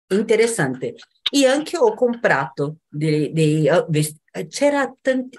interessante. 0.08 0.96
E 1.32 1.46
anche 1.46 1.78
ho 1.78 1.94
comprato 1.94 2.78
dei, 2.88 3.34
dei 3.34 3.68
uh, 3.68 3.86
vestiti. 3.90 4.48
C'era 4.48 4.92
tanti, 5.02 5.38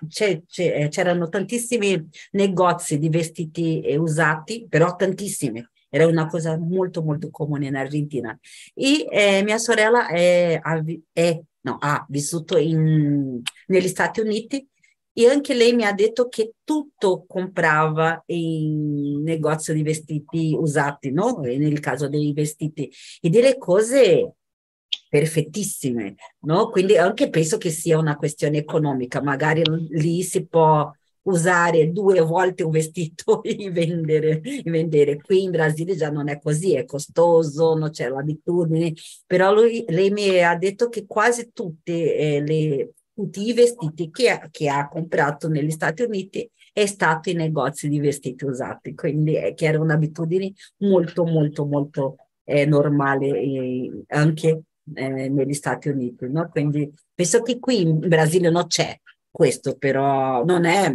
c'erano 0.51 1.29
tantissimi 1.29 2.09
negozi 2.33 2.99
di 2.99 3.09
vestiti 3.09 3.83
usati, 3.97 4.67
però 4.69 4.95
tantissimi. 4.95 5.67
Era 5.91 6.07
una 6.07 6.27
cosa 6.27 6.57
molto 6.57 7.03
molto 7.03 7.31
comune 7.31 7.67
in 7.67 7.77
Argentina. 7.77 8.39
E 8.75 9.07
eh, 9.11 9.43
mia 9.43 9.59
sorella 9.59 10.07
è, 10.09 10.61
è, 11.13 11.41
no, 11.63 11.77
ha 11.81 12.07
vissuto 12.09 12.57
in, 12.57 13.43
negli 13.67 13.89
Stati 13.89 14.21
Uniti 14.21 14.67
e 15.13 15.29
anche 15.29 15.55
lei 15.55 15.75
mi 15.75 15.85
ha 15.85 15.93
detto 15.93 16.29
che 16.29 16.55
tutto 16.65 17.25
comprava 17.27 18.23
in 18.27 19.23
negozio 19.23 19.75
di 19.75 19.83
vestiti 19.83 20.57
usati, 20.59 21.11
no? 21.11 21.41
Nel 21.41 21.81
caso 21.81 22.09
dei 22.09 22.33
vestiti 22.33 22.91
e 23.21 23.29
delle 23.29 23.59
cose 23.59 24.37
perfettissime, 25.09 26.15
no? 26.41 26.71
Quindi 26.71 26.97
anche 26.97 27.29
penso 27.29 27.59
che 27.59 27.71
sia 27.71 27.99
una 27.99 28.17
questione 28.17 28.59
economica, 28.59 29.21
magari 29.21 29.63
lì 29.91 30.23
si 30.23 30.47
può 30.47 30.91
usare 31.31 31.93
due 31.93 32.21
volte 32.21 32.63
un 32.63 32.71
vestito 32.71 33.43
e 33.45 33.71
vendere, 33.71 34.41
vendere. 34.65 35.21
Qui 35.21 35.45
in 35.45 35.51
Brasile 35.51 35.97
già 35.97 36.11
non 36.11 36.29
è 36.29 36.39
così, 36.41 36.75
è 36.75 36.85
costoso, 36.85 37.75
non 37.75 37.91
c'è 37.91 38.09
l'abitudine, 38.09 38.93
però 39.27 39.55
lui, 39.55 39.85
lei 39.89 40.11
mi 40.11 40.43
ha 40.43 40.57
detto 40.57 40.89
che 40.89 41.07
quasi 41.07 41.51
tutte, 41.53 42.17
eh, 42.17 42.41
le, 42.41 42.93
tutti 43.15 43.47
i 43.47 43.53
vestiti 43.53 44.11
che 44.11 44.31
ha, 44.31 44.49
che 44.51 44.69
ha 44.69 44.89
comprato 44.89 45.49
negli 45.49 45.71
Stati 45.71 46.03
Uniti 46.03 46.51
è 46.73 46.87
stato 46.87 47.31
in 47.31 47.39
negozi 47.39 47.89
di 47.89 47.99
vestiti 48.01 48.45
usati, 48.45 48.95
quindi 48.95 49.35
è 49.35 49.55
che 49.55 49.67
era 49.67 49.81
un'abitudine 49.81 50.53
molto, 50.79 51.25
molto, 51.25 51.67
molto 51.67 52.17
eh, 52.45 52.65
normale 52.65 53.27
eh, 53.29 54.03
anche 54.09 54.63
eh, 54.95 55.29
negli 55.29 55.53
Stati 55.53 55.89
Uniti. 55.89 56.29
No? 56.29 56.49
Quindi 56.49 56.93
penso 57.15 57.43
che 57.43 57.59
qui 57.59 57.83
in 57.83 57.99
Brasile 57.99 58.51
non 58.51 58.67
c'è 58.67 58.99
questo, 59.31 59.77
però 59.77 60.45
non 60.45 60.65
è 60.65 60.95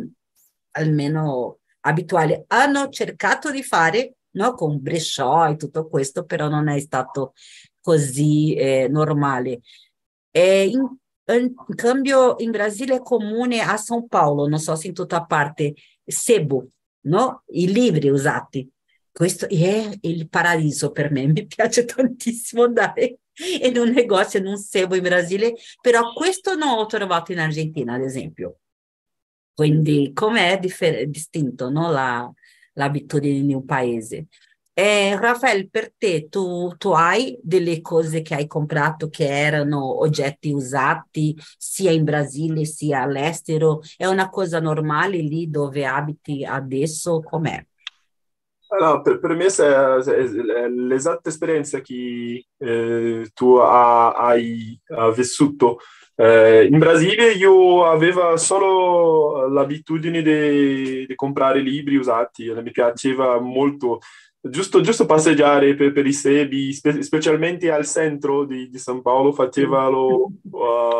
almeno 0.75 1.59
abituale. 1.81 2.45
Hanno 2.47 2.89
cercato 2.89 3.51
di 3.51 3.63
fare 3.63 4.15
no, 4.31 4.53
con 4.53 4.81
Bresciò 4.81 5.49
e 5.49 5.55
tutto 5.55 5.87
questo, 5.87 6.25
però 6.25 6.47
non 6.47 6.67
è 6.67 6.79
stato 6.79 7.33
così 7.81 8.53
eh, 8.55 8.87
normale. 8.89 9.61
E 10.31 10.65
in, 10.65 10.81
in, 11.33 11.53
cambio, 11.75 12.35
in 12.39 12.51
Brasile 12.51 12.95
è 12.95 13.01
comune 13.01 13.61
a 13.61 13.75
São 13.75 14.07
Paulo, 14.07 14.47
non 14.47 14.59
so 14.59 14.75
se 14.75 14.87
in 14.87 14.93
tutta 14.93 15.23
parte, 15.25 15.73
sebo, 16.05 16.67
no? 17.01 17.43
i 17.47 17.71
libri 17.71 18.09
usati. 18.09 18.69
Questo 19.11 19.47
è 19.47 19.89
il 20.01 20.27
paradiso 20.27 20.91
per 20.91 21.11
me, 21.11 21.25
mi 21.31 21.45
piace 21.45 21.85
tantissimo 21.85 22.63
andare 22.63 23.19
in 23.61 23.77
un 23.77 23.89
negozio, 23.89 24.39
in 24.39 24.47
un 24.47 24.57
sebo 24.57 24.95
in 24.95 25.03
Brasile, 25.03 25.53
però 25.81 26.13
questo 26.13 26.55
non 26.55 26.77
ho 26.77 26.85
trovato 26.85 27.31
in 27.31 27.39
Argentina, 27.39 27.93
ad 27.93 28.01
esempio. 28.01 28.59
Quindi 29.55 30.11
com'è 30.13 30.59
differ- 30.59 31.05
distinto 31.05 31.69
no? 31.69 31.89
La, 31.89 32.31
l'abitudine 32.73 33.41
di 33.41 33.53
un 33.53 33.65
paese. 33.65 34.27
Eh, 34.77 35.17
Rafael, 35.17 35.69
per 35.69 35.93
te, 35.97 36.27
tu, 36.27 36.75
tu, 36.77 36.89
hai 36.89 37.39
delle 37.41 37.79
cose 37.79 38.21
che 38.21 38.35
hai 38.35 38.45
comprato 38.45 39.07
che 39.07 39.25
erano 39.25 40.01
oggetti 40.01 40.51
usati 40.51 41.33
sia 41.57 41.91
in 41.91 42.03
Brasile 42.03 42.65
sia 42.65 43.03
all'estero? 43.03 43.79
È 43.95 44.05
una 44.05 44.29
cosa 44.29 44.59
normale 44.59 45.19
lì 45.19 45.49
dove 45.49 45.85
abiti 45.85 46.43
adesso? 46.43 47.21
Com'è? 47.21 47.65
No, 48.77 49.01
per, 49.01 49.19
per, 49.19 49.35
me 49.35 49.45
è, 49.45 50.67
l'esatta 50.67 51.29
esperienza 51.29 51.79
che 51.79 52.45
eh, 52.57 53.29
tu 53.33 53.55
hai, 53.55 54.77
hai 54.87 55.13
vissuto. 55.13 55.77
Eh, 56.17 56.67
in 56.71 56.77
Brasile 56.79 57.31
io 57.31 57.85
avevo 57.85 58.37
solo 58.37 59.47
l'abitudine 59.49 60.21
di, 60.21 61.05
di 61.05 61.15
comprare 61.15 61.59
libri 61.59 61.97
usati, 61.97 62.49
mi 62.51 62.71
piaceva 62.71 63.39
molto 63.39 63.99
giusto, 64.49 64.81
giusto 64.81 65.05
passeggiare 65.05 65.75
per, 65.75 65.91
per, 65.91 66.05
i 66.05 66.13
sebi, 66.13 66.71
spe, 66.71 67.01
specialmente 67.01 67.71
al 67.71 67.85
centro 67.85 68.45
di, 68.45 68.69
di 68.69 68.77
San 68.77 69.01
Paolo, 69.01 69.33
facevano 69.33 70.31
uh, 70.51 70.97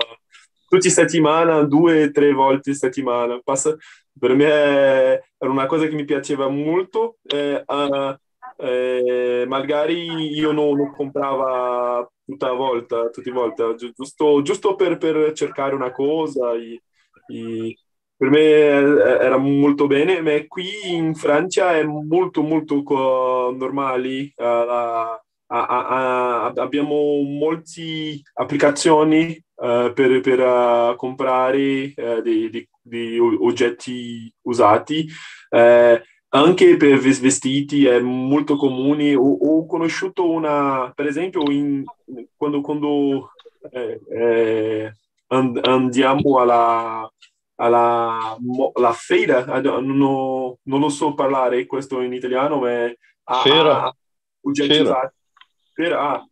tutte 0.67 0.87
le 0.87 0.93
settimane, 0.93 1.67
due 1.67 2.05
o 2.05 2.11
tre 2.11 2.31
volte 2.33 2.71
a 2.71 2.75
settimana. 2.75 3.39
Passa, 3.43 3.75
per 4.17 4.33
me 4.35 4.45
era 4.45 5.51
una 5.51 5.65
cosa 5.65 5.87
che 5.87 5.95
mi 5.95 6.05
piaceva 6.05 6.47
molto. 6.49 7.17
Eh, 7.23 7.63
uh, 7.65 8.15
eh, 8.57 9.45
magari 9.47 10.33
io 10.33 10.51
non, 10.51 10.75
non 10.75 10.91
comprava 10.91 12.09
tutta 12.25 12.51
volta, 12.53 13.09
tutte 13.09 13.29
le 13.29 13.35
volte, 13.35 13.75
giusto, 13.93 14.41
giusto 14.41 14.75
per, 14.75 14.97
per, 14.97 15.31
cercare 15.33 15.75
una 15.75 15.91
cosa. 15.91 16.53
E, 16.53 16.81
e 17.27 17.77
per 18.17 18.29
me 18.29 18.39
era 18.39 19.37
molto 19.37 19.87
bene, 19.87 20.21
ma 20.21 20.31
qui 20.47 20.69
in 20.85 21.15
Francia 21.15 21.75
è 21.75 21.83
molto 21.83 22.41
molto 22.41 22.81
normale. 23.57 24.33
Uh, 24.37 25.19
abbiamo 25.47 27.21
molte 27.21 28.21
applicazioni 28.33 29.39
uh, 29.55 29.93
per, 29.93 30.19
per 30.21 30.39
uh, 30.39 30.95
comprare 30.95 31.93
dei, 32.23 32.67
dei, 32.81 33.19
oggetti 33.19 34.33
usati. 34.43 35.07
Anche 36.35 36.77
per 36.77 36.97
vestiti 36.99 37.85
è 37.85 37.99
molto 37.99 38.55
comune. 38.55 39.15
Ho, 39.15 39.37
ho 39.37 39.65
conosciuto 39.65 40.29
una, 40.29 40.91
per 40.93 41.07
esempio, 41.07 41.49
in, 41.51 41.83
quando, 42.35 42.61
quando 42.61 43.31
eh, 43.71 43.99
eh, 44.09 44.93
andiamo 45.27 46.39
alla 46.39 47.09
alla 47.57 48.35
la 48.73 48.93
feira, 48.93 49.45
non, 49.61 50.57
non, 50.61 50.79
lo 50.79 50.89
so 50.89 51.13
parlare 51.13 51.65
questo 51.65 52.01
in 52.01 52.13
italiano, 52.13 52.59
ma 52.59 52.91
Fera. 53.41 53.83
A, 53.83 53.95
oggetti 54.41 54.73
Fera. 54.73 54.83
usati. 54.83 55.15
Fera, 55.73 56.11
ah, 56.11 56.27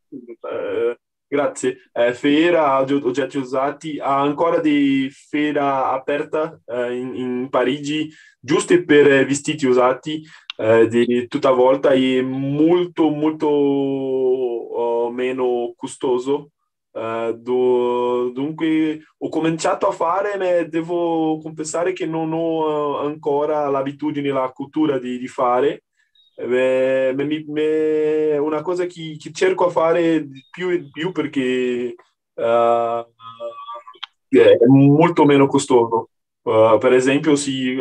eh, 0.51 0.99
grazie. 1.33 1.89
Eh, 1.91 2.13
Fera, 2.13 2.79
oggetti 2.79 3.39
usati, 3.39 3.97
ha 3.99 4.19
ancora 4.19 4.59
di 4.59 5.09
Fera 5.11 5.91
aperta 5.91 6.59
eh, 6.67 6.95
in, 6.95 7.15
in, 7.15 7.47
Parigi, 7.49 8.13
giusto 8.39 8.83
per 8.85 9.25
vestiti 9.25 9.65
usati, 9.65 10.23
eh, 10.57 10.87
di 10.87 11.27
tutta 11.27 11.49
volta, 11.49 11.89
è 11.89 12.21
molto, 12.21 13.09
molto 13.09 13.47
oh, 13.47 15.11
meno 15.11 15.73
costoso 15.75 16.49
Uh, 16.95 17.33
do, 17.33 18.29
dunque 18.31 19.01
ho 19.17 19.27
cominciato 19.29 19.87
a 19.87 19.91
fare, 19.91 20.37
ma 20.37 20.61
devo 20.67 21.39
confessare 21.39 21.91
che 21.91 22.05
non 22.05 22.31
ho 22.31 22.99
ancora 22.99 23.67
l'abitudine, 23.67 24.29
la 24.29 24.51
cultura 24.53 24.99
di, 24.99 25.17
di 25.17 25.27
fare. 25.27 25.85
Eh, 26.35 27.13
è 27.15 28.37
una 28.37 28.61
cosa 28.61 28.85
che, 28.85 29.15
che, 29.19 29.31
cerco 29.31 29.67
a 29.67 29.69
fare 29.69 30.27
più 30.49 30.69
e 30.69 30.89
più 30.89 31.11
perché 31.11 31.95
uh, 32.33 33.05
è 34.29 34.65
molto 34.67 35.25
meno 35.25 35.47
costoso. 35.47 36.09
Uh, 36.41 36.77
per 36.79 36.93
esempio, 36.93 37.35
sì, 37.35 37.77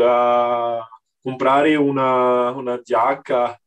comprare 1.20 1.76
una, 1.76 2.50
una 2.50 2.80
giacca, 2.82 3.58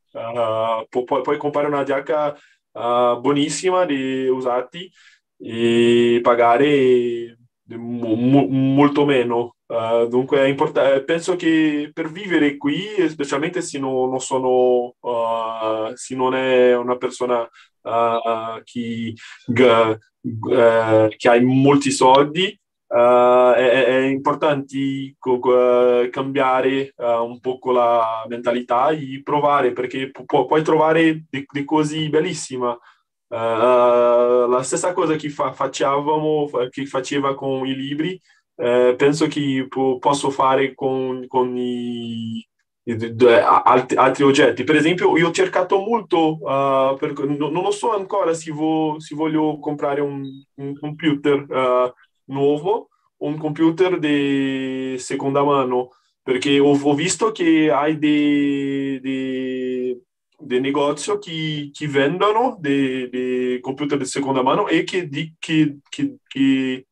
pu- 0.88 1.04
puoi 1.04 1.36
comprare 1.36 1.66
una 1.66 1.82
giacca 1.82 2.36
buonissima 2.72 3.84
di 3.84 4.28
usati 4.28 4.90
e 5.38 6.20
pagare 6.22 7.36
mo- 7.74 8.46
molto 8.48 9.04
meno. 9.04 9.56
Uh, 9.66 10.06
dunque 10.06 10.38
è 10.38 10.44
importante, 10.44 11.02
penso 11.02 11.34
che 11.34 11.90
per 11.92 12.10
vivere 12.10 12.56
qui, 12.56 12.86
specialmente 13.08 13.62
se 13.62 13.80
non, 13.80 14.08
non 14.08 14.20
sono, 14.20 14.94
uh, 15.00 15.92
se 15.94 16.14
non 16.14 16.34
è 16.34 16.76
una 16.76 16.96
persona 16.96 17.40
uh, 17.40 18.62
che, 18.62 19.12
che 19.52 21.28
ha 21.28 21.40
molti 21.42 21.90
soldi, 21.90 22.58
Uh, 22.88 23.52
è, 23.52 23.84
è, 23.84 23.98
importante 24.04 25.16
co- 25.18 26.08
cambiare 26.08 26.92
uh, 26.94 27.24
un 27.24 27.40
po' 27.40 27.58
la 27.72 28.24
mentalità 28.28 28.90
e 28.90 29.22
provare 29.24 29.72
perché 29.72 30.12
pu- 30.12 30.24
puoi 30.24 30.62
trovare 30.62 31.24
delle 31.28 31.64
cose 31.64 32.08
bellissime 32.08 32.78
Uh, 33.28 34.48
la 34.48 34.62
stessa 34.62 34.92
cosa 34.92 35.16
che 35.16 35.28
fa, 35.30 35.52
facevamo, 35.52 36.48
che 36.70 36.86
faceva 36.86 37.34
con 37.34 37.66
i 37.66 37.74
libri, 37.74 38.20
uh, 38.54 38.94
penso 38.96 39.26
che 39.26 39.66
po- 39.68 39.98
posso 39.98 40.30
fare 40.30 40.74
con, 40.74 41.26
con 41.26 41.56
i, 41.56 42.46
altri, 42.84 43.96
altri, 43.96 44.22
oggetti. 44.22 44.62
Per 44.62 44.76
esempio, 44.76 45.16
io 45.16 45.28
ho 45.28 45.32
cercato 45.32 45.78
molto, 45.78 46.38
uh, 46.40 46.96
per, 46.96 47.14
non, 47.26 47.50
lo 47.52 47.70
so 47.72 47.92
ancora 47.92 48.32
se, 48.32 48.52
vo, 48.52 49.00
se 49.00 49.16
voglio 49.16 49.58
comprare 49.58 50.00
un, 50.00 50.24
un 50.54 50.78
computer 50.78 51.92
nuovo, 52.26 52.88
un 53.18 53.36
computer 53.38 53.98
di 53.98 54.96
seconda 54.98 55.42
mano, 55.42 55.90
perché 56.22 56.58
ho, 56.60 56.78
ho 56.80 56.94
visto 56.94 57.32
che 57.32 57.70
hai 57.70 57.98
dei, 57.98 59.00
dei 59.00 60.05
dei 60.38 60.60
negozi 60.60 61.18
che, 61.18 61.88
vendono 61.88 62.56
dei, 62.60 63.08
dei, 63.08 63.60
computer 63.60 63.98
di 63.98 64.04
seconda 64.04 64.42
mano 64.42 64.68
e 64.68 64.84
che, 64.84 65.08
di, 65.08 65.34
che, 65.38 65.78
che, 65.88 66.16
che 66.26 66.86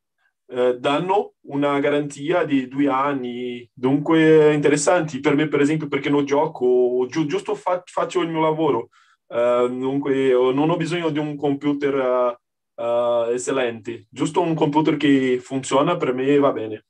eh, 0.47 0.77
danno 0.79 1.33
una 1.47 1.79
garanzia 1.79 2.43
di 2.43 2.67
due 2.67 2.87
anni. 2.87 3.69
Dunque, 3.73 4.53
interessanti 4.53 5.19
per 5.19 5.35
me, 5.35 5.47
per 5.47 5.61
esempio, 5.61 5.87
perché 5.87 6.09
non 6.09 6.25
gioco, 6.25 7.05
gi- 7.09 7.25
giusto 7.27 7.55
fa- 7.55 7.83
faccio 7.85 8.21
il 8.21 8.29
mio 8.29 8.41
lavoro. 8.41 8.89
Uh, 9.27 9.67
dunque, 9.67 10.31
non 10.53 10.69
ho 10.69 10.75
bisogno 10.77 11.09
di 11.09 11.17
un 11.17 11.35
computer 11.35 12.37
uh, 12.75 12.81
uh, 12.83 13.29
eccellente, 13.31 14.05
giusto 14.09 14.39
un 14.41 14.53
computer 14.53 14.97
che 14.97 15.39
funziona 15.41 15.97
per 15.97 16.13
me 16.13 16.37
va 16.37 16.51
bene. 16.51 16.85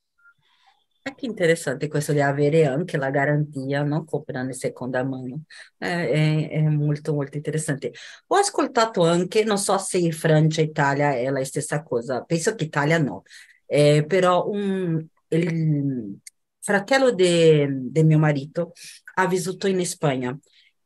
È 1.05 1.13
che 1.13 1.27
interessante 1.27 1.87
questo 1.87 2.13
di 2.13 2.19
avere 2.21 2.65
anche 2.65 2.97
la 2.97 3.11
garanzia, 3.11 3.83
no? 3.83 4.05
Comprando 4.05 4.51
in 4.51 4.57
seconda 4.57 5.03
mano. 5.03 5.43
È, 5.77 5.85
è, 5.85 6.49
è, 6.49 6.61
molto, 6.61 7.13
molto 7.13 7.37
interessante. 7.37 7.93
Ho 8.27 8.35
ascoltato 8.37 9.03
anche, 9.03 9.43
non 9.43 9.59
so 9.59 9.77
se 9.77 10.11
Francia 10.11 10.61
e 10.61 10.63
Italia 10.65 11.13
è 11.15 11.29
la 11.29 11.43
stessa 11.45 11.83
cosa, 11.83 12.23
penso 12.23 12.55
che 12.55 12.63
Italia 12.65 12.97
no, 12.97 13.21
eh, 13.67 14.03
però 14.07 14.47
un, 14.49 15.05
il 15.27 16.17
fratello 16.59 17.11
di 17.11 18.03
mio 18.03 18.17
marito 18.17 18.71
ha 19.15 19.27
vissuto 19.27 19.67
in 19.67 19.85
Spagna 19.85 20.35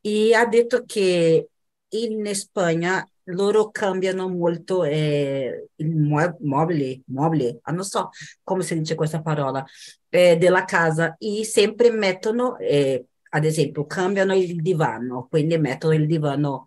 e 0.01 0.34
ha 0.34 0.45
detto 0.45 0.84
che 0.86 1.49
in 1.89 2.36
Spagna 2.36 3.08
loro 3.32 3.70
cambiano 3.72 4.28
molto 4.28 4.84
eh, 4.84 5.70
il 5.76 5.96
mobile, 6.42 7.02
mobile, 7.08 7.60
ah, 7.63 7.72
non 7.72 7.84
so 7.84 8.10
come 8.44 8.63
si 8.63 8.78
dice 8.78 8.96
questa 8.96 9.22
parola, 9.22 9.65
eh, 10.10 10.38
della 10.38 10.65
casa. 10.65 11.15
E 11.18 11.44
sempre 11.46 11.92
mettono, 11.92 12.58
eh, 12.58 13.06
ad 13.30 13.46
esempio, 13.46 13.86
cambiano 13.86 14.34
il 14.36 14.62
divano, 14.62 15.28
quindi 15.30 15.58
mettono 15.58 15.94
il 15.94 16.08
divano 16.08 16.65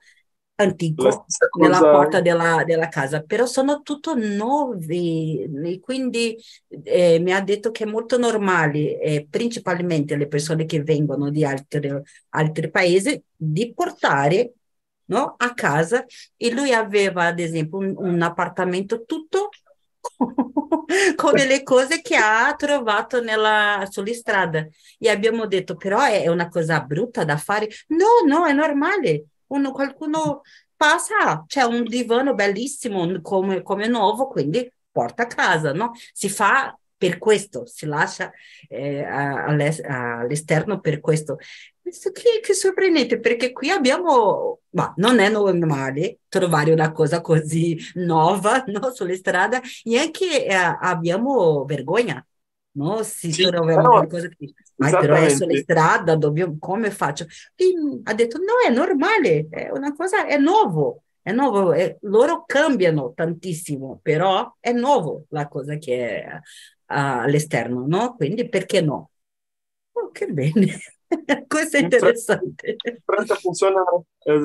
antico 0.54 1.26
nella 1.58 1.80
porta 1.80 2.20
della, 2.20 2.62
della, 2.64 2.88
casa, 2.88 3.22
però 3.22 3.46
sono 3.46 3.82
tutto 3.82 4.14
nuovi 4.14 5.42
e 5.64 5.80
quindi 5.80 6.36
eh, 6.84 7.18
mi 7.18 7.32
ha 7.32 7.40
detto 7.40 7.70
che 7.70 7.84
è 7.84 7.86
molto 7.86 8.18
normale, 8.18 9.00
eh, 9.00 9.26
principalmente 9.28 10.16
le 10.16 10.28
persone 10.28 10.64
che 10.64 10.82
vengono 10.82 11.30
di 11.30 11.44
altri, 11.44 11.90
altri 12.30 12.70
paesi, 12.70 13.20
di 13.34 13.72
portare 13.74 14.52
no? 15.12 15.34
a 15.36 15.54
casa. 15.54 16.04
E 16.36 16.52
lui 16.52 16.72
aveva, 16.72 17.26
ad 17.26 17.38
esempio, 17.38 17.78
un, 17.78 17.94
un 17.96 18.22
appartamento 18.22 19.04
tutto 19.04 19.50
con 21.16 21.32
delle 21.34 21.62
cose 21.62 22.00
che 22.02 22.16
ha 22.16 22.54
trovato 22.56 23.20
nella, 23.22 23.86
sull'strada 23.88 24.66
e 24.98 25.08
abbiamo 25.08 25.46
detto 25.46 25.76
però 25.76 26.00
è 26.00 26.26
una 26.28 26.48
cosa 26.48 26.80
brutta 26.80 27.24
da 27.24 27.36
fare. 27.36 27.68
No 27.88 28.06
no 28.26 28.46
è 28.46 28.52
normale. 28.52 29.26
Uno, 29.48 29.70
qualcuno 29.72 30.42
passa 30.76 31.44
c'è 31.46 31.62
un 31.62 31.84
divano 31.84 32.34
bellissimo 32.34 33.20
come, 33.20 33.62
come 33.62 33.86
nuovo 33.86 34.26
quindi 34.28 34.70
porta 34.90 35.24
a 35.24 35.26
casa 35.26 35.72
no? 35.72 35.92
Si 36.12 36.28
fa 36.28 36.76
per 37.02 37.18
questo, 37.18 37.66
si 37.66 37.86
lascia 37.86 38.30
eh, 38.68 39.02
all'esterno 39.04 40.80
per 40.80 41.00
questo. 41.00 41.36
Questo 41.80 42.10
che, 42.12 42.40
che 42.40 42.54
sorprendente, 42.54 43.18
perché 43.18 43.50
qui 43.52 43.70
abbiamo, 43.70 44.60
ma 44.70 44.92
non 44.98 45.18
è 45.18 45.28
normale 45.28 46.20
trovare 46.28 46.72
una 46.72 46.92
cosa 46.92 47.20
così 47.20 47.76
nuova 47.94 48.62
no, 48.68 48.90
sulle 48.92 49.16
strade, 49.16 49.60
e 49.82 49.98
anche 49.98 50.46
eh, 50.46 50.54
abbiamo 50.54 51.64
vergogna 51.64 52.24
no? 52.74 53.02
Se 53.02 53.32
Sì, 53.32 53.42
troviamo 53.50 53.64
però- 53.64 53.90
qualcosa 53.90 54.28
che 54.28 54.54
"Ah, 54.78 54.94
però 54.96 55.16
è 55.16 55.28
esattamente. 55.28 55.56
strada, 55.56 56.16
dobbiamo, 56.16 56.56
come 56.58 56.90
faccio? 56.90 57.26
E 57.54 57.72
ha 58.04 58.14
detto, 58.14 58.38
no, 58.38 58.54
è 58.66 58.70
normale, 58.72 59.46
è 59.50 59.70
una 59.70 59.94
cosa, 59.94 60.26
è 60.26 60.36
nuovo, 60.38 61.04
è 61.22 61.30
nuovo, 61.32 61.72
e 61.72 61.98
loro 62.02 62.44
cambiano 62.46 63.12
tantissimo, 63.14 64.00
però 64.02 64.56
è 64.60 64.72
nuovo 64.72 65.26
la 65.30 65.46
cosa 65.48 65.76
che 65.76 66.22
è 66.22 66.40
all'esterno, 66.92 67.84
no? 67.86 68.14
Quindi 68.16 68.48
perché 68.48 68.80
no? 68.80 69.10
Oh, 69.92 70.10
che 70.10 70.26
bene, 70.26 70.78
questo 71.46 71.76
è 71.76 71.80
interessante. 71.80 72.76
in 72.82 72.96
Francia 73.04 73.34
funziona 73.34 73.82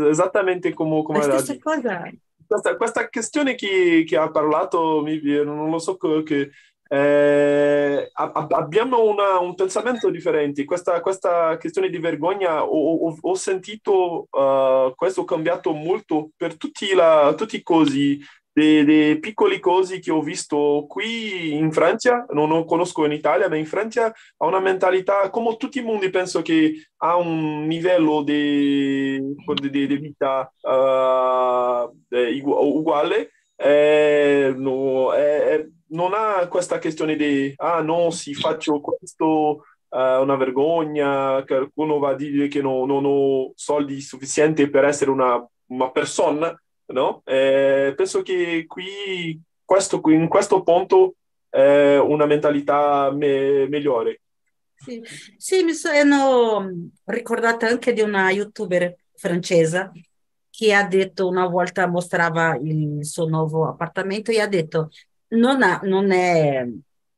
esattamente 0.10 0.74
come, 0.74 1.04
come 1.04 1.20
La 1.26 1.38
stessa 1.38 1.58
cosa. 1.60 2.10
Questa, 2.46 2.78
questa 2.78 3.10
questione 3.10 3.56
che, 3.56 4.04
che 4.08 4.16
ha 4.18 4.32
parlato, 4.32 5.02
mi, 5.02 5.20
non 5.44 5.70
lo 5.70 5.80
so 5.80 5.98
che, 5.98 6.50
eh, 6.90 8.10
ab- 8.14 8.52
abbiamo 8.54 9.04
una- 9.04 9.40
un 9.40 9.54
pensamento 9.56 10.10
differente. 10.10 10.64
Questa, 10.64 11.02
questa 11.02 11.58
questione 11.58 11.90
di 11.90 12.00
vergogna, 12.00 12.64
ho, 12.64 13.08
ho- 13.10 13.18
ho 13.20 13.36
sentito 13.36 14.28
eh, 14.32 14.94
questo 14.96 15.26
cambiato 15.26 15.74
molto 15.74 16.30
per 16.38 16.56
tutti, 16.56 16.94
la, 16.94 17.34
tutti 17.36 17.58
i 17.58 17.64
cosi, 17.64 18.18
dei, 18.58 18.84
dei 18.86 19.20
piccoli 19.20 19.60
cosi 19.60 20.00
che 20.00 20.10
ho 20.12 20.22
visto 20.22 20.86
qui 20.90 21.54
in 21.54 21.72
Francia, 21.72 22.26
non 22.32 22.50
lo 22.50 22.66
conosco 22.66 23.06
in 23.06 23.12
Italia, 23.12 23.48
ma 23.50 23.56
in 23.56 23.68
Francia 23.68 24.08
ha 24.38 24.46
una 24.48 24.60
mentalità, 24.60 25.30
come 25.30 25.56
tutti 25.58 25.78
i 25.78 25.84
mondi, 25.84 26.10
penso 26.10 26.42
che 26.42 26.88
ha 26.98 27.16
un 27.18 27.68
livello 27.68 28.24
di, 28.24 29.20
di- 29.70 29.88
di- 29.88 29.98
vita 29.98 30.52
igu- 32.10 32.58
uguale, 32.60 33.32
eh, 33.56 34.54
no, 34.58 35.14
eh, 35.14 35.54
eh, 35.54 35.70
non 35.90 36.12
ha 36.14 36.48
questa 36.48 36.80
questione 36.80 37.16
di, 37.16 37.54
ah 37.58 37.82
no, 37.82 38.10
se 38.12 38.34
faccio 38.34 38.82
questo 38.82 39.64
è 39.90 40.18
una 40.18 40.36
vergogna, 40.36 41.44
qualcuno 41.46 42.00
va 42.00 42.10
a 42.10 42.16
dire 42.16 42.48
che 42.48 42.62
no- 42.62 42.86
non 42.86 43.04
ho 43.06 43.52
soldi 43.56 44.02
sufficienti 44.02 44.68
per 44.70 44.84
essere 44.86 45.12
una, 45.12 45.44
una 45.68 45.92
persona, 45.92 46.54
no? 46.88 47.22
Eh, 47.26 47.94
penso 47.96 48.22
che 48.22 48.66
qui, 48.68 49.40
questo, 49.64 50.02
in 50.06 50.28
questo 50.28 50.64
punto, 50.64 51.16
è 51.50 51.98
una 51.98 52.26
mentalità 52.26 53.12
me- 53.12 53.68
migliore. 53.68 54.22
Sì, 54.76 55.02
sì, 55.38 55.64
mi 55.64 55.74
sono 55.74 56.70
ricordata 57.06 57.68
anche 57.68 57.94
di 57.94 58.02
una 58.02 58.30
youtuber 58.32 58.96
francese 59.16 59.92
che 60.50 60.74
ha 60.74 60.86
detto 60.88 61.28
una 61.28 61.48
volta 61.48 61.88
mostrava 61.88 62.56
il 62.62 63.06
suo 63.06 63.28
nuovo 63.28 63.68
appartamento 63.68 64.32
e 64.32 64.40
ha 64.40 64.48
detto 64.48 64.90
non, 65.30 65.62
ha- 65.64 65.80
non 65.84 66.12
è 66.12 66.66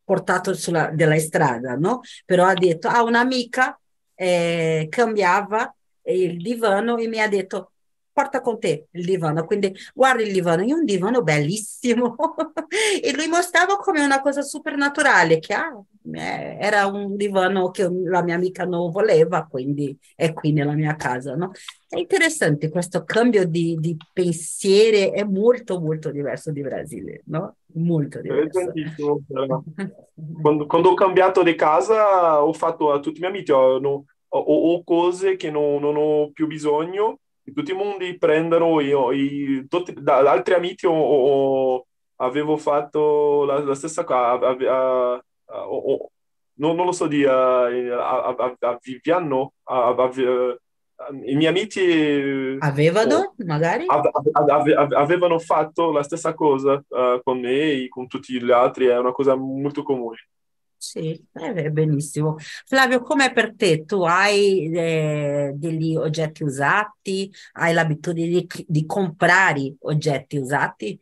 portato 0.03 0.53
sulla 0.53 0.89
della 0.89 1.17
strada, 1.19 1.75
no? 1.75 2.01
Però 2.25 2.45
ha 2.45 2.53
detto 2.53 2.87
ha 2.87 3.03
un'amica 3.03 3.79
eh, 4.15 4.87
cambiava 4.89 5.73
il 6.03 6.41
divano 6.41 6.97
e 6.97 7.07
mi 7.07 7.21
ha 7.21 7.27
detto 7.27 7.73
porta 8.19 8.41
con 8.41 8.59
te 8.59 8.87
il 8.91 9.05
divano, 9.05 9.45
quindi 9.45 9.73
guarda 9.93 10.21
il 10.21 10.33
divano, 10.33 10.61
è 10.61 10.73
un 10.73 10.83
divano 10.83 11.21
bellissimo 11.21 12.17
e 13.01 13.13
lui 13.13 13.27
mostrava 13.27 13.77
come 13.77 14.03
una 14.03 14.19
cosa 14.19 14.41
super 14.41 14.75
naturale 14.75 15.39
che 15.39 15.53
ah, 15.53 15.81
eh, 16.11 16.57
era 16.59 16.85
un 16.87 17.15
divano 17.15 17.71
che 17.71 17.89
la 17.89 18.21
mia 18.21 18.35
amica 18.35 18.65
non 18.65 18.91
voleva, 18.91 19.45
quindi 19.45 19.97
è 20.17 20.33
qui 20.33 20.51
nella 20.51 20.73
mia 20.73 20.97
casa, 20.97 21.33
no? 21.35 21.51
È 21.87 21.97
interessante 21.97 22.67
questo 22.67 23.05
cambio 23.05 23.47
di, 23.47 23.77
di 23.79 23.95
pensieri, 24.11 25.11
è 25.11 25.23
molto 25.23 25.79
molto 25.79 26.11
diverso 26.11 26.51
di 26.51 26.61
Brasile, 26.61 27.21
no? 27.27 27.55
Molto 27.75 28.19
diverso. 28.19 28.73
Quando, 30.41 30.65
quando 30.65 30.89
ho 30.89 30.93
cambiato 30.93 31.41
di 31.41 31.55
casa, 31.55 32.43
ho 32.43 32.51
fatto 32.51 32.91
a 32.91 32.99
tutti 32.99 33.19
i 33.19 33.21
miei 33.21 33.31
amici, 33.31 33.51
ho, 33.53 33.77
ho- 33.77 34.05
ho 34.27 34.83
cose 34.83 35.37
che 35.37 35.49
non, 35.49 35.79
non 35.79 35.95
ho 35.95 36.31
più 36.31 36.47
bisogno, 36.47 37.19
che 37.49 37.53
tutti 37.53 37.71
i 37.71 37.75
mondi 37.75 38.17
prendono, 38.17 38.79
io, 38.79 39.11
i- 39.11 39.65
tutti- 39.67 39.93
da, 39.97 40.17
altri 40.29 40.53
amici 40.53 40.85
ho- 40.85 40.93
ho- 40.93 41.85
avevo 42.17 42.57
fatto 42.57 43.43
la, 43.45 43.59
la 43.59 43.75
stessa 43.75 44.03
cosa, 44.03 44.55
non, 46.55 46.75
non 46.75 46.85
lo 46.85 46.91
so 46.91 47.07
di, 47.07 47.23
a, 47.25 47.63
a, 47.65 48.35
a, 48.37 48.55
a 48.59 48.77
Viviano, 48.81 49.53
a- 49.63 49.95
i 51.23 51.35
miei 51.35 51.47
amici 51.47 51.79
eh, 51.81 52.57
Avevano 52.59 53.33
magari? 53.45 53.85
ave- 53.87 54.11
ave- 54.33 54.73
ave- 54.75 54.95
avevano 54.95 55.39
fatto 55.39 55.91
la 55.91 56.03
stessa 56.03 56.33
cosa 56.33 56.73
eh, 56.89 57.21
con 57.23 57.39
me 57.39 57.71
e 57.71 57.87
con 57.87 58.07
tutti 58.07 58.33
gli 58.43 58.51
altri, 58.51 58.87
è 58.87 58.97
una 58.97 59.13
cosa 59.13 59.33
molto 59.35 59.81
comune. 59.83 60.17
Sì, 60.81 61.21
eh, 61.33 61.71
benissimo. 61.71 62.37
Flavio, 62.65 63.01
com'è 63.01 63.33
per 63.33 63.53
te? 63.55 63.83
Tu 63.83 64.01
hai 64.03 64.71
eh, 64.73 65.51
degli 65.53 65.93
oggetti 65.95 66.43
usati? 66.43 67.29
Hai 67.53 67.73
l'abitudine 67.73 68.29
di, 68.29 68.47
di 68.65 68.85
comprare 68.85 69.75
oggetti 69.81 70.37
usati? 70.37 70.97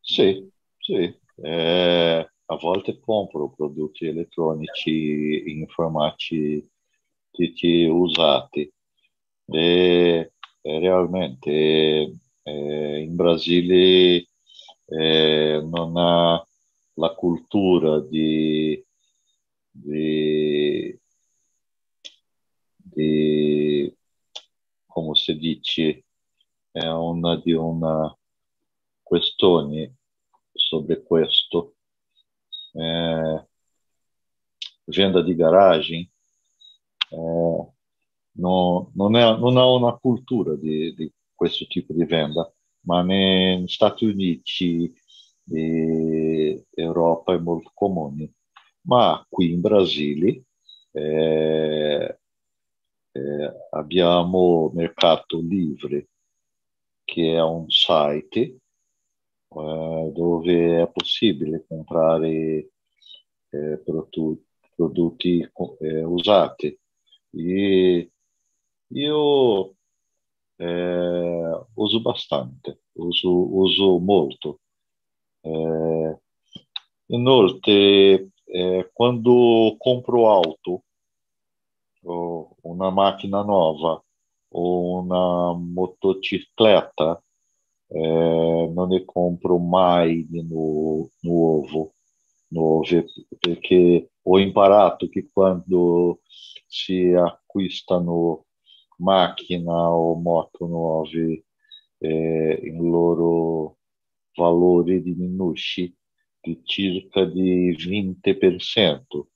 Sì, 0.00 0.48
sì. 0.78 1.20
Eh, 1.42 2.30
a 2.46 2.56
volte 2.56 3.00
compro 3.00 3.50
prodotti 3.50 4.06
elettronici 4.06 5.50
informatici 5.50 6.70
usati. 7.88 8.72
E, 9.46 10.32
e 10.62 10.78
realmente 10.78 11.50
eh, 12.42 12.98
in 13.00 13.14
Brasile 13.16 14.26
eh, 14.86 15.60
non 15.64 15.96
ha 15.96 16.46
la 16.94 17.14
cultura 17.14 18.00
di, 18.00 18.84
di, 19.70 20.98
di 22.76 23.96
come 24.86 25.14
si 25.14 25.36
dice, 25.36 26.04
è 26.70 26.86
una 26.86 27.36
di 27.36 27.52
una 27.52 28.16
questione 29.02 29.96
sobre 30.52 31.02
questo. 31.02 31.76
Eh, 32.72 33.46
venda 34.84 35.22
di 35.22 35.34
garagem 35.34 36.08
eh, 37.10 37.72
non, 38.32 39.16
è, 39.16 39.36
non 39.38 39.56
ha 39.56 39.66
una 39.66 39.96
cultura 39.96 40.54
di, 40.54 41.12
questo 41.34 41.66
tipo 41.66 41.92
di 41.92 42.04
venda, 42.04 42.50
ma 42.86 43.02
negli 43.02 43.66
Stati 43.68 44.04
Uniti 44.04 44.94
e 45.50 46.66
Europa 46.74 47.34
è 47.34 47.38
molto 47.38 47.70
comune. 47.74 48.34
Ma 48.82 49.24
qui 49.28 49.52
in 49.52 49.60
Brasile 49.60 50.44
eh, 50.92 52.18
eh, 53.12 53.52
abbiamo 53.70 54.70
Mercato 54.74 55.38
Livre, 55.40 56.08
che 57.04 57.34
è 57.34 57.42
un 57.42 57.68
site 57.68 58.40
eh, 59.54 60.10
dove 60.12 60.82
è 60.82 60.90
possibile 60.90 61.64
comprare 61.66 62.70
eh, 63.50 63.78
prodotti, 63.84 64.46
prodotti 64.74 65.50
eh, 65.80 66.02
usati. 66.04 66.78
E 67.34 68.10
io 68.88 69.74
eh, 70.56 71.66
uso 71.74 72.00
bastante, 72.00 72.82
uso, 72.92 73.56
uso 73.56 73.98
molto. 73.98 74.60
Eh, 75.44 76.18
inoltre, 77.06 78.30
eh, 78.46 78.90
quando 78.92 79.74
compro 79.78 80.30
auto, 80.30 80.84
o 82.04 82.56
una 82.62 82.90
macchina 82.90 83.42
nuova 83.42 84.02
o 84.54 85.00
una 85.00 85.52
motocicletta, 85.58 87.22
eh, 87.88 88.70
non 88.74 88.88
ne 88.88 89.04
compro 89.04 89.58
mai 89.58 90.26
di 90.28 90.42
nu- 90.46 91.08
nuovo, 91.20 91.94
nuove, 92.48 93.06
perché 93.38 94.10
ho 94.22 94.38
imparato 94.38 95.08
che 95.08 95.28
quando 95.32 96.20
si 96.66 97.12
acquistano 97.12 98.44
macchina 98.98 99.72
o 99.90 100.14
moto 100.16 100.66
nuove, 100.66 101.44
eh, 101.98 102.60
il 102.62 102.76
loro 102.76 103.78
valore 104.34 105.02
diminuisce 105.02 105.94
di 106.40 106.60
circa 106.64 107.24
di 107.24 107.74
20% 107.76 109.26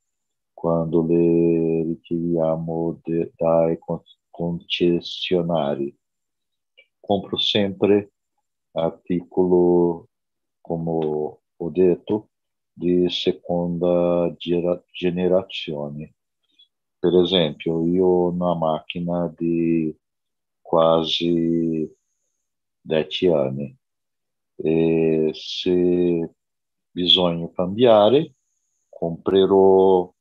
quando 0.52 1.06
le 1.06 1.82
ritiriamo 1.84 3.00
de, 3.04 3.32
dai 3.36 3.78
concessionari. 4.30 5.96
Compro 6.98 7.36
sempre 7.36 8.12
articolo, 8.72 10.08
come 10.60 11.38
ho 11.56 11.70
detto, 11.70 12.30
di 12.72 13.08
seconda 13.08 14.34
generazione. 14.90 16.14
Per 16.98 17.14
esempio, 17.14 17.86
io 17.86 18.06
ho 18.06 18.30
una 18.30 18.54
macchina 18.54 19.32
di 19.36 19.96
quasi 20.60 21.88
10 22.80 23.26
anni 23.28 23.78
e 24.56 25.30
se 25.34 26.34
bisogna 26.90 27.50
cambiare, 27.52 28.34
comprerò 28.88 30.12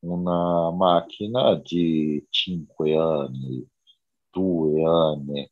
una 0.00 0.70
macchina 0.72 1.54
di 1.56 2.24
5 2.28 2.96
anni, 2.96 3.66
2 4.30 4.84
anni, 4.84 5.50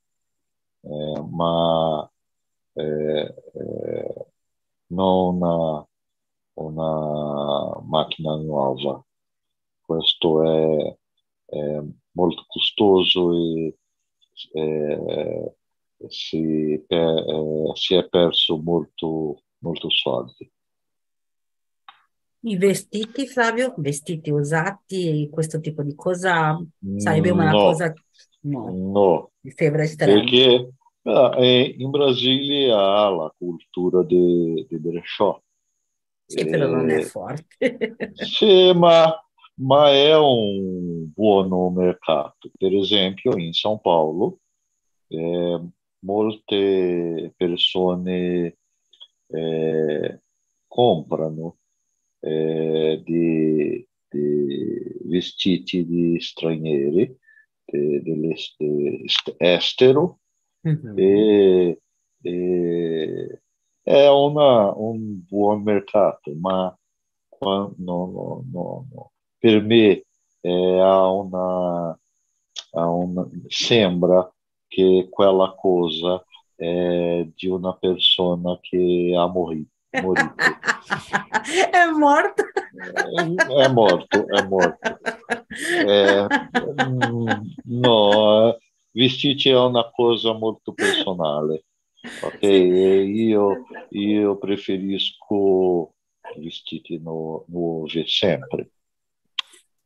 eh, 0.80 1.22
ma 1.30 2.10
eh, 2.74 3.34
eh, 3.54 4.26
non 4.88 5.36
una, 5.36 5.86
una, 6.54 7.80
macchina 7.84 8.36
nuova. 8.36 9.04
Questo 9.80 10.42
è, 10.42 10.96
è 11.46 11.80
molto 12.12 12.44
costoso 12.46 13.32
e 13.32 13.76
eh, 14.52 15.56
si, 16.08 16.82
per, 16.86 17.18
eh, 17.18 17.70
si, 17.74 17.94
è 17.94 18.08
perso 18.08 18.58
molto, 18.58 19.42
molto 19.58 19.90
soldi. 19.90 20.50
I 22.46 22.56
vestiti, 22.56 23.26
Flavio, 23.26 23.74
vestiti 23.78 24.30
usati, 24.30 25.28
questo 25.30 25.60
tipo 25.60 25.82
di 25.82 25.94
cosa 25.94 26.62
sarebbe 26.96 27.30
una 27.30 27.50
no, 27.50 27.58
cosa... 27.58 27.92
No, 28.40 28.70
no. 28.70 29.30
Perché 29.96 30.74
eh, 31.02 31.74
in 31.78 31.90
Brasile 31.90 32.70
ha 32.72 33.08
la 33.08 33.34
cultura 33.36 34.02
di 34.02 34.66
de 34.68 34.78
brechó. 34.78 35.42
Sì, 36.26 36.40
e, 36.40 36.46
però 36.46 36.66
non 36.68 36.88
è 36.90 37.02
forte. 37.02 37.96
sì, 38.14 38.72
ma, 38.74 39.12
ma 39.56 39.90
è 39.90 40.16
un 40.16 41.10
buon 41.12 41.74
mercato. 41.74 42.50
Per 42.56 42.74
esempio, 42.74 43.36
in 43.36 43.52
São 43.52 43.78
Paulo, 43.78 44.38
eh, 45.08 45.60
molte 46.04 47.32
persone 47.36 48.56
eh, 49.26 50.20
comprano 50.66 51.58
eh, 52.20 53.02
di, 53.04 53.86
di, 54.08 54.98
vestiti 55.04 55.84
di 55.84 56.18
stranieri, 56.20 57.18
dell'estero, 57.66 60.18
mm-hmm. 60.68 60.98
e, 60.98 61.80
e, 62.22 63.40
è 63.82 64.08
una, 64.08 64.72
un 64.76 65.24
buon 65.26 65.62
mercato, 65.62 66.32
ma 66.34 66.76
no, 67.40 67.74
no, 67.76 68.44
no, 68.50 69.12
per 69.38 69.62
me 69.62 70.04
eh, 70.40 70.78
ha 70.78 71.10
una, 71.10 71.98
ha 72.70 72.88
una, 72.88 73.28
sembra 73.48 74.26
che 74.74 75.06
quella 75.08 75.54
cosa 75.56 76.24
è 76.56 77.26
di 77.32 77.46
una 77.46 77.74
persona 77.74 78.58
che 78.60 79.14
ha 79.16 79.26
morito. 79.28 79.70
morito. 80.02 80.34
è 81.70 81.86
morto? 81.96 82.42
È 83.62 83.68
morto, 83.68 84.26
è 84.28 84.42
morto. 84.42 84.98
É, 85.86 86.26
no, 87.66 88.58
vestiti 88.92 89.50
è 89.50 89.56
una 89.56 89.88
cosa 89.90 90.32
molto 90.32 90.72
personale. 90.72 91.66
Ok, 92.22 92.42
io, 92.42 93.64
io 93.90 94.36
preferisco 94.38 95.94
vestiti 96.36 96.98
no, 96.98 97.44
nuovi 97.48 98.04
sempre. 98.08 98.70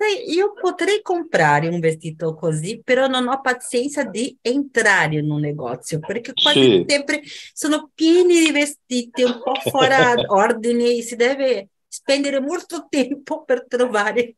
Sai, 0.00 0.32
io 0.32 0.52
potrei 0.52 1.02
comprare 1.02 1.66
un 1.66 1.80
vestito 1.80 2.36
così, 2.36 2.80
però 2.84 3.08
non 3.08 3.26
ho 3.26 3.40
pazienza 3.40 4.04
di 4.04 4.38
entrare 4.40 5.18
un 5.18 5.40
negozio, 5.40 5.98
perché 5.98 6.32
quasi 6.40 6.60
sì. 6.60 6.84
sempre 6.86 7.20
sono 7.52 7.90
pieni 7.92 8.38
di 8.38 8.52
vestiti, 8.52 9.24
un 9.24 9.40
po' 9.42 9.54
fuori 9.68 9.96
ordine, 10.28 10.94
e 10.94 11.02
si 11.02 11.16
deve 11.16 11.70
spendere 11.88 12.38
molto 12.38 12.86
tempo 12.88 13.42
per 13.42 13.66
trovare 13.66 14.36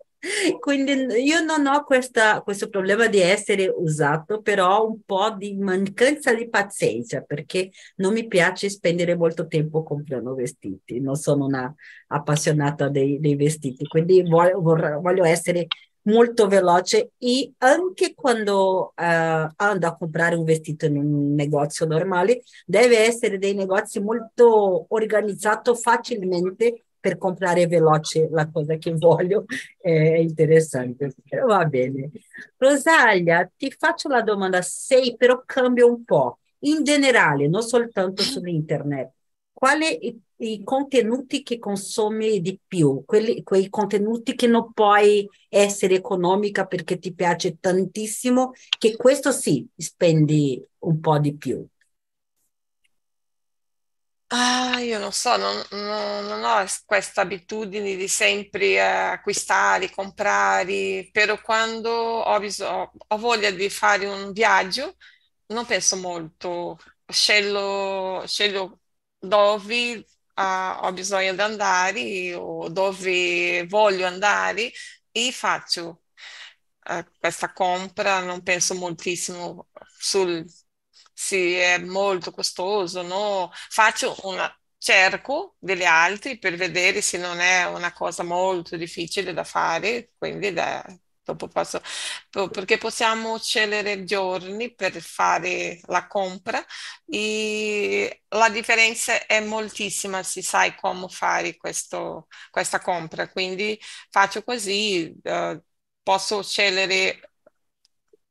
quindi 0.60 0.92
io 1.22 1.42
non 1.42 1.66
ho 1.66 1.82
questa, 1.84 2.42
questo 2.42 2.68
problema 2.68 3.06
di 3.06 3.20
essere 3.20 3.72
usato, 3.74 4.42
però 4.42 4.86
un 4.86 5.00
po' 5.04 5.30
di 5.30 5.56
mancanza 5.56 6.34
di 6.34 6.48
pazienza 6.48 7.22
perché 7.22 7.70
non 7.96 8.12
mi 8.12 8.26
piace 8.26 8.68
spendere 8.68 9.16
molto 9.16 9.46
tempo 9.46 9.82
comprando 9.82 10.34
vestiti, 10.34 11.00
non 11.00 11.16
sono 11.16 11.46
una 11.46 11.74
appassionata 12.08 12.88
dei, 12.88 13.18
dei 13.18 13.36
vestiti, 13.36 13.86
quindi 13.86 14.22
voglio, 14.22 14.60
voglio, 14.60 15.24
essere 15.24 15.66
molto 16.02 16.46
veloce. 16.48 17.12
E 17.18 17.52
anche 17.58 18.14
quando 18.14 18.92
uh, 18.96 19.52
ando 19.56 19.86
a 19.86 19.96
comprare 19.96 20.34
un 20.34 20.44
vestito 20.44 20.86
in 20.86 20.96
un 20.96 21.34
negozio 21.34 21.86
normale 21.86 22.42
deve 22.66 22.98
essere 22.98 23.38
dei 23.38 23.54
negozi 23.54 24.00
molto 24.00 24.86
organizzato 24.88 25.74
facilmente 25.74 26.84
per 27.01 27.16
comprare 27.18 27.66
veloce 27.66 28.28
la 28.30 28.48
cosa 28.51 28.76
che 28.76 28.92
voglio, 28.94 29.44
è 29.80 29.90
interessante. 29.90 31.14
Va 31.46 31.64
bene. 31.64 32.11
Rosalia, 32.57 33.51
ti 33.57 33.70
faccio 33.70 34.09
la 34.09 34.22
domanda 34.22 34.62
6, 34.62 35.16
però 35.16 35.42
cambio 35.44 35.88
un 35.88 36.05
po'. 36.05 36.38
In 36.61 36.84
generale, 36.84 37.48
non 37.48 37.62
soltanto 37.62 38.22
su 38.22 38.44
internet, 38.44 39.12
quali 39.53 40.20
i 40.36 40.62
contenuti 40.64 41.42
che 41.42 41.59
consumi 41.59 42.40
di 42.40 42.59
più? 42.66 43.03
Quelli, 43.05 43.42
quei 43.42 43.68
contenuti 43.68 44.34
che 44.34 44.46
non 44.46 44.72
puoi 44.72 45.28
essere 45.48 45.96
economica 45.96 46.66
perché 46.66 46.98
ti 46.98 47.12
piace 47.12 47.59
tantissimo, 47.61 48.53
che 48.78 48.96
questo 48.96 49.32
sì, 49.32 49.66
spendi 49.76 50.62
un 50.80 51.01
po' 51.01 51.18
di 51.18 51.34
più. 51.34 51.66
Ah, 54.33 54.78
io 54.81 54.99
non 55.01 55.11
so, 55.12 55.37
non, 55.37 55.61
non- 55.72 56.24
non 56.26 56.45
ho 56.45 56.64
questa 56.87 57.22
abitudine 57.22 57.97
di 57.97 58.07
sempre 58.07 58.66
eh, 58.74 58.78
acquistare, 58.78 59.91
comprare, 59.91 61.09
però 61.11 61.41
quando 61.41 61.91
ho 61.91 62.39
bisogno, 62.39 62.93
ho 63.09 63.18
voglia 63.18 63.51
di 63.51 63.68
fare 63.68 64.07
un 64.07 64.31
viaggio, 64.33 64.97
non 65.47 65.66
penso 65.66 65.97
molto, 65.97 66.78
scelgo, 67.07 68.22
scelgo 68.26 68.78
dove 69.18 70.05
ah, 70.35 70.78
ho 70.85 70.93
bisogno 70.93 71.35
di 71.35 71.41
andare 71.41 72.35
o 72.35 72.68
dove 72.68 73.66
voglio 73.66 74.07
andare 74.07 74.70
e 75.11 75.33
faccio 75.33 76.03
eh, 76.85 77.05
questa 77.18 77.53
compra, 77.53 78.20
non 78.20 78.43
penso 78.43 78.74
moltissimo 78.74 79.68
sul 79.99 80.45
sì, 81.22 81.54
è 81.54 81.78
molto 81.78 82.30
costoso, 82.30 83.02
no? 83.02 83.50
Faccio 83.52 84.16
una, 84.22 84.52
cerco 84.78 85.56
delle 85.58 85.84
altre 85.84 86.38
per 86.38 86.56
vedere 86.56 87.02
se 87.02 87.18
non 87.18 87.40
è 87.40 87.66
una 87.66 87.92
cosa 87.92 88.22
molto 88.22 88.76
difficile 88.76 89.32
da 89.34 89.44
fare, 89.44 90.12
quindi 90.16 90.52
da, 90.52 90.82
dopo 91.22 91.46
posso, 91.48 91.80
perché 92.50 92.78
possiamo 92.78 93.38
scegliere 93.38 94.04
giorni 94.04 94.74
per 94.74 94.98
fare 95.02 95.80
la 95.86 96.06
compra 96.06 96.64
e 97.06 98.22
la 98.28 98.48
differenza 98.48 99.26
è 99.26 99.40
moltissima 99.40 100.22
se 100.22 100.42
sai 100.42 100.74
come 100.74 101.08
fare 101.08 101.56
questo, 101.56 102.28
questa 102.50 102.80
compra, 102.80 103.28
quindi 103.30 103.78
faccio 104.10 104.42
così, 104.42 105.14
uh, 105.22 105.62
posso 106.02 106.42
scegliere 106.42 107.30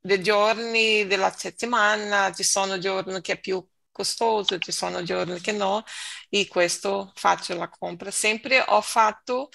dei 0.00 0.22
giorni 0.22 1.06
della 1.06 1.30
settimana, 1.30 2.32
ci 2.32 2.42
sono 2.42 2.78
giorni 2.78 3.20
che 3.20 3.34
è 3.34 3.40
più 3.40 3.64
costoso, 3.90 4.58
ci 4.58 4.72
sono 4.72 5.02
giorni 5.02 5.40
che 5.40 5.52
no, 5.52 5.82
e 6.28 6.48
questo 6.48 7.12
faccio 7.14 7.54
la 7.54 7.68
compra. 7.68 8.10
Sempre 8.10 8.64
ho 8.66 8.80
fatto 8.80 9.50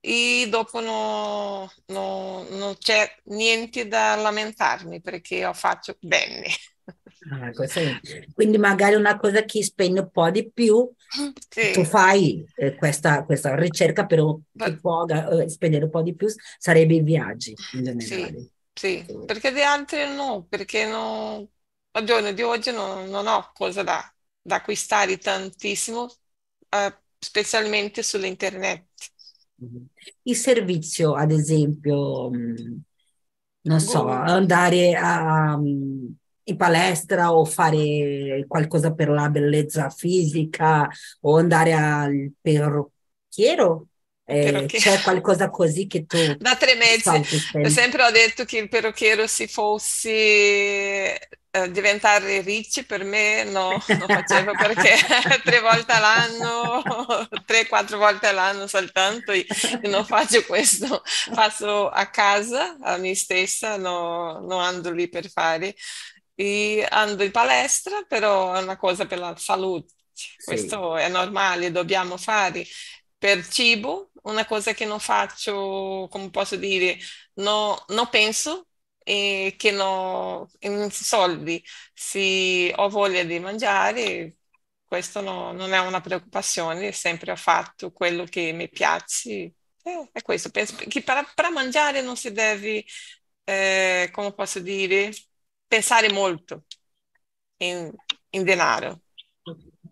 e 0.00 0.46
dopo 0.48 0.80
no, 0.80 1.70
no, 1.86 2.46
non 2.50 2.76
c'è 2.78 3.06
niente 3.24 3.86
da 3.86 4.14
lamentarmi 4.14 5.00
perché 5.00 5.44
ho 5.44 5.52
fatto 5.52 5.96
bene. 6.00 6.46
Ah, 7.30 7.50
quindi 8.32 8.56
magari 8.56 8.94
una 8.94 9.18
cosa 9.18 9.44
che 9.44 9.62
spende 9.62 10.00
un 10.00 10.10
po' 10.10 10.30
di 10.30 10.50
più, 10.50 10.90
sì. 11.50 11.70
tu 11.72 11.84
fai 11.84 12.42
eh, 12.56 12.74
questa, 12.76 13.24
questa, 13.24 13.54
ricerca, 13.54 14.06
però 14.06 14.38
chi 14.56 14.76
può 14.76 15.04
eh, 15.04 15.48
spendere 15.48 15.84
un 15.84 15.90
po' 15.90 16.00
di 16.00 16.14
più 16.14 16.28
sarebbe 16.58 16.94
i 16.94 17.02
viaggi 17.02 17.54
in 17.74 17.84
generale. 17.84 18.38
Sì. 18.38 18.50
Sì, 18.72 19.04
perché 19.26 19.52
di 19.52 19.60
altri 19.60 20.14
no, 20.14 20.46
perché 20.48 20.86
no, 20.86 21.48
al 21.92 22.04
giorno 22.04 22.32
di 22.32 22.42
oggi 22.42 22.72
non, 22.72 23.08
non 23.08 23.26
ho 23.26 23.50
cose 23.52 23.84
da, 23.84 24.02
da 24.40 24.56
acquistare 24.56 25.18
tantissimo, 25.18 26.08
eh, 26.70 26.96
specialmente 27.18 28.02
sull'internet. 28.02 28.86
Mm-hmm. 29.62 29.84
Il 30.22 30.36
servizio, 30.36 31.14
ad 31.14 31.30
esempio, 31.30 32.30
mm, 32.30 32.54
non 33.62 33.80
so, 33.80 34.06
andare 34.06 34.94
a, 34.94 35.56
mm, 35.58 36.06
in 36.44 36.56
palestra 36.56 37.34
o 37.34 37.44
fare 37.44 38.44
qualcosa 38.48 38.94
per 38.94 39.10
la 39.10 39.28
bellezza 39.28 39.90
fisica 39.90 40.88
o 41.20 41.36
andare 41.36 41.72
al 41.74 42.32
perrucchiero 42.40 43.89
Eh, 44.30 44.66
c'è 44.66 45.00
qualcosa 45.00 45.50
così 45.50 45.86
che 45.86 46.06
tu... 46.06 46.16
Da 46.38 46.56
tre 46.56 46.74
mesi, 46.74 47.68
sempre 47.68 48.02
ho 48.02 48.10
detto 48.10 48.44
che 48.44 48.58
il 48.58 48.68
perrucchiero 48.68 49.26
si 49.26 49.46
fosse 49.46 51.18
eh, 51.52 51.70
diventare 51.72 52.42
ricci 52.42 52.84
per 52.84 53.02
me 53.02 53.42
no, 53.42 53.70
non 53.70 54.06
facevo 54.06 54.52
perché 54.52 54.94
tre 55.42 55.60
volte 55.60 55.92
all'anno, 55.92 56.80
tre, 57.44 57.66
quattro 57.66 57.98
volte 57.98 58.28
all'anno 58.28 58.68
soltanto 58.68 59.32
io 59.32 59.44
non 59.88 60.06
faccio 60.06 60.44
questo, 60.44 61.02
faccio 61.04 61.88
a 61.88 62.06
casa 62.06 62.76
a 62.80 62.96
me 62.98 63.16
stessa, 63.16 63.76
no, 63.76 64.38
non 64.40 64.60
ando 64.60 64.92
lì 64.92 65.08
per 65.08 65.28
fare. 65.28 65.74
E 66.34 66.86
ando 66.88 67.22
in 67.22 67.32
palestra, 67.32 68.02
però 68.08 68.54
è 68.54 68.62
una 68.62 68.78
cosa 68.78 69.04
per 69.04 69.18
la 69.18 69.34
salute, 69.36 69.92
questo 70.42 70.96
sì. 70.96 71.02
è 71.02 71.08
normale, 71.08 71.70
dobbiamo 71.70 72.16
fare. 72.16 72.64
Per 73.18 73.46
cibo, 73.46 74.09
una 74.24 74.46
cosa 74.46 74.72
che 74.72 74.84
non 74.84 75.00
faccio, 75.00 76.08
come 76.10 76.30
posso 76.30 76.56
dire, 76.56 76.96
no, 77.34 77.84
non 77.88 78.08
penso 78.08 78.68
e 78.98 79.54
che 79.58 79.70
no, 79.70 80.48
in 80.60 80.90
soldi. 80.90 81.62
Se 81.92 82.72
ho 82.74 82.88
voglia 82.88 83.22
di 83.24 83.38
mangiare, 83.38 84.36
questo 84.84 85.20
no, 85.20 85.52
non 85.52 85.72
è 85.72 85.78
una 85.78 86.00
preoccupazione, 86.00 86.92
sempre 86.92 87.32
ho 87.32 87.36
fatto 87.36 87.92
quello 87.92 88.24
che 88.24 88.52
mi 88.52 88.68
piace. 88.68 89.54
Eh, 89.82 90.08
è 90.12 90.22
questo, 90.22 90.50
penso 90.50 90.76
che 90.76 91.02
per, 91.02 91.32
per, 91.34 91.50
mangiare 91.50 92.02
non 92.02 92.16
si 92.16 92.32
deve, 92.32 92.84
eh, 93.44 94.10
come 94.12 94.32
posso 94.34 94.60
dire, 94.60 95.12
pensare 95.66 96.12
molto 96.12 96.64
in, 97.58 97.90
in 98.30 98.44
denaro 98.44 99.02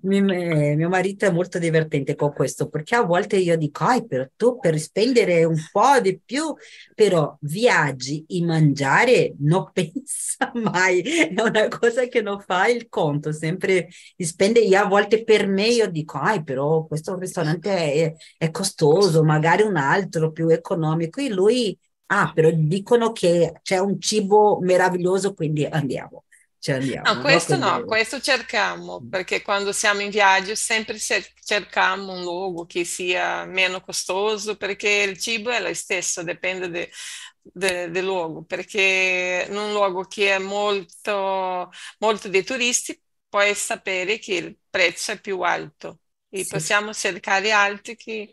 mio 0.03 0.89
marito 0.89 1.27
è 1.27 1.31
molto 1.31 1.59
divertente 1.59 2.15
con 2.15 2.33
questo 2.33 2.69
perché 2.69 2.95
a 2.95 3.03
volte 3.03 3.37
io 3.37 3.57
dico, 3.57 3.85
ah, 3.85 4.01
però 4.03 4.27
tu 4.37 4.59
per 4.59 4.79
spendere 4.79 5.45
un 5.45 5.57
po' 5.71 6.01
di 6.01 6.21
più, 6.25 6.55
però 6.95 7.37
viaggi 7.41 8.25
e 8.29 8.45
mangiare 8.45 9.35
non 9.41 9.71
pensa 9.73 10.51
mai, 10.55 11.01
è 11.03 11.41
una 11.41 11.69
cosa 11.69 12.07
che 12.07 12.23
non 12.23 12.41
fa 12.41 12.69
il 12.69 12.89
conto, 12.89 13.33
sempre 13.33 13.89
spende, 14.17 14.61
io 14.61 14.81
a 14.81 14.87
volte 14.87 15.25
per 15.25 15.47
me 15.47 15.67
io 15.69 15.89
dico, 15.91 16.19
ah, 16.19 16.43
però 16.43 16.87
questo 16.87 17.17
ristorante 17.19 17.71
è, 17.71 18.15
è 18.37 18.51
costoso, 18.51 19.23
magari 19.25 19.63
un 19.63 19.77
altro 19.77 20.31
più 20.33 20.49
economico 20.49 21.21
e 21.21 21.29
lui, 21.31 21.79
ah, 22.07 22.33
però 22.35 22.51
dicono 22.51 23.13
che 23.13 23.61
c'è 23.63 23.79
un 23.79 24.01
cibo 24.01 24.59
meraviglioso, 24.61 25.35
quindi 25.35 25.65
andiamo 25.65 26.25
ci 26.59 26.73
andiamo. 26.73 27.13
No, 27.13 27.21
questo 27.21 27.57
no, 27.57 27.79
no 27.79 27.85
questo 27.85 28.21
cerchiamo, 28.21 29.01
mm. 29.01 29.09
perché 29.09 29.43
quando 29.43 29.73
siamo 29.73 30.01
in 30.01 30.11
viaggio 30.11 30.55
sempre 30.55 30.99
cerchiamo 30.99 32.13
un 32.13 32.23
luogo 32.23 32.67
che 32.67 32.85
sia 32.85 33.45
meno 33.45 33.81
costoso, 33.81 34.57
perché 34.57 34.89
il 34.89 35.19
cibo 35.19 35.51
è 35.51 35.61
lo 35.61 35.73
stesso, 35.75 36.23
dipende 36.23 36.69
de, 36.69 36.91
de, 37.41 37.91
del 37.91 38.05
luogo, 38.05 38.43
perché 38.45 39.47
in 39.49 39.57
un 39.57 39.73
luogo 39.73 40.05
che 40.05 40.35
è 40.35 40.39
molto, 40.39 41.71
molto 41.99 42.29
dei 42.29 42.43
turisti 42.43 43.01
puoi 43.29 43.55
sapere 43.55 44.19
che 44.19 44.35
il 44.35 44.59
prezzo 44.69 45.13
è 45.13 45.21
più 45.21 45.41
alto 45.41 46.01
e 46.29 46.43
sì. 46.43 46.49
possiamo 46.49 46.93
cercare 46.93 47.53
altri 47.53 47.97
che... 47.97 48.33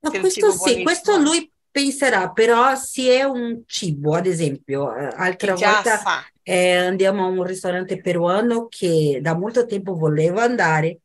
No, 0.00 0.10
che 0.10 0.18
questo 0.18 0.50
sì, 0.50 0.82
questo 0.82 1.16
lui 1.16 1.48
penserà, 1.72 2.30
però 2.30 2.76
se 2.76 3.18
è 3.18 3.22
un 3.24 3.62
cibo, 3.66 4.14
ad 4.14 4.26
esempio, 4.26 4.94
eh, 4.94 5.08
altra 5.16 5.54
volta 5.54 6.24
eh, 6.42 6.76
andiamo 6.76 7.24
a 7.24 7.28
un 7.28 7.42
ristorante 7.42 8.00
peruano 8.00 8.68
che 8.68 9.18
da 9.20 9.34
molto 9.36 9.66
tempo 9.66 9.94
volevo 9.94 10.38
andare, 10.38 10.98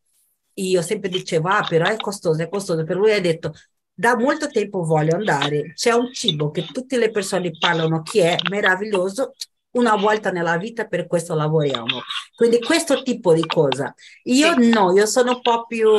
io 0.56 0.82
sempre 0.82 1.10
dicevo, 1.10 1.48
ah, 1.48 1.66
però 1.68 1.86
è 1.88 1.96
costoso, 1.96 2.42
è 2.42 2.50
costoso, 2.50 2.84
per 2.84 2.98
lui 2.98 3.14
ha 3.14 3.22
detto, 3.22 3.54
da 3.94 4.18
molto 4.18 4.50
tempo 4.50 4.84
voglio 4.84 5.16
andare, 5.16 5.74
c'è 5.74 5.94
un 5.94 6.14
cibo 6.14 6.52
che 6.52 6.66
tutte 6.66 6.98
le 6.98 7.10
persone 7.10 7.52
parlano 7.58 8.04
che 8.04 8.36
è 8.36 8.38
meraviglioso, 8.50 9.34
una 9.72 9.96
volta 9.96 10.32
nella 10.32 10.58
vita 10.58 10.86
per 10.86 11.08
questo 11.08 11.36
lavoriamo. 11.36 12.02
Quindi 12.36 12.60
questo 12.60 13.04
tipo 13.04 13.34
di 13.34 13.46
cosa. 13.46 13.94
Io 14.24 14.54
sì. 14.60 14.70
no, 14.70 14.92
io 14.92 15.06
sono 15.06 15.36
un 15.36 15.42
po' 15.42 15.66
più 15.66 15.90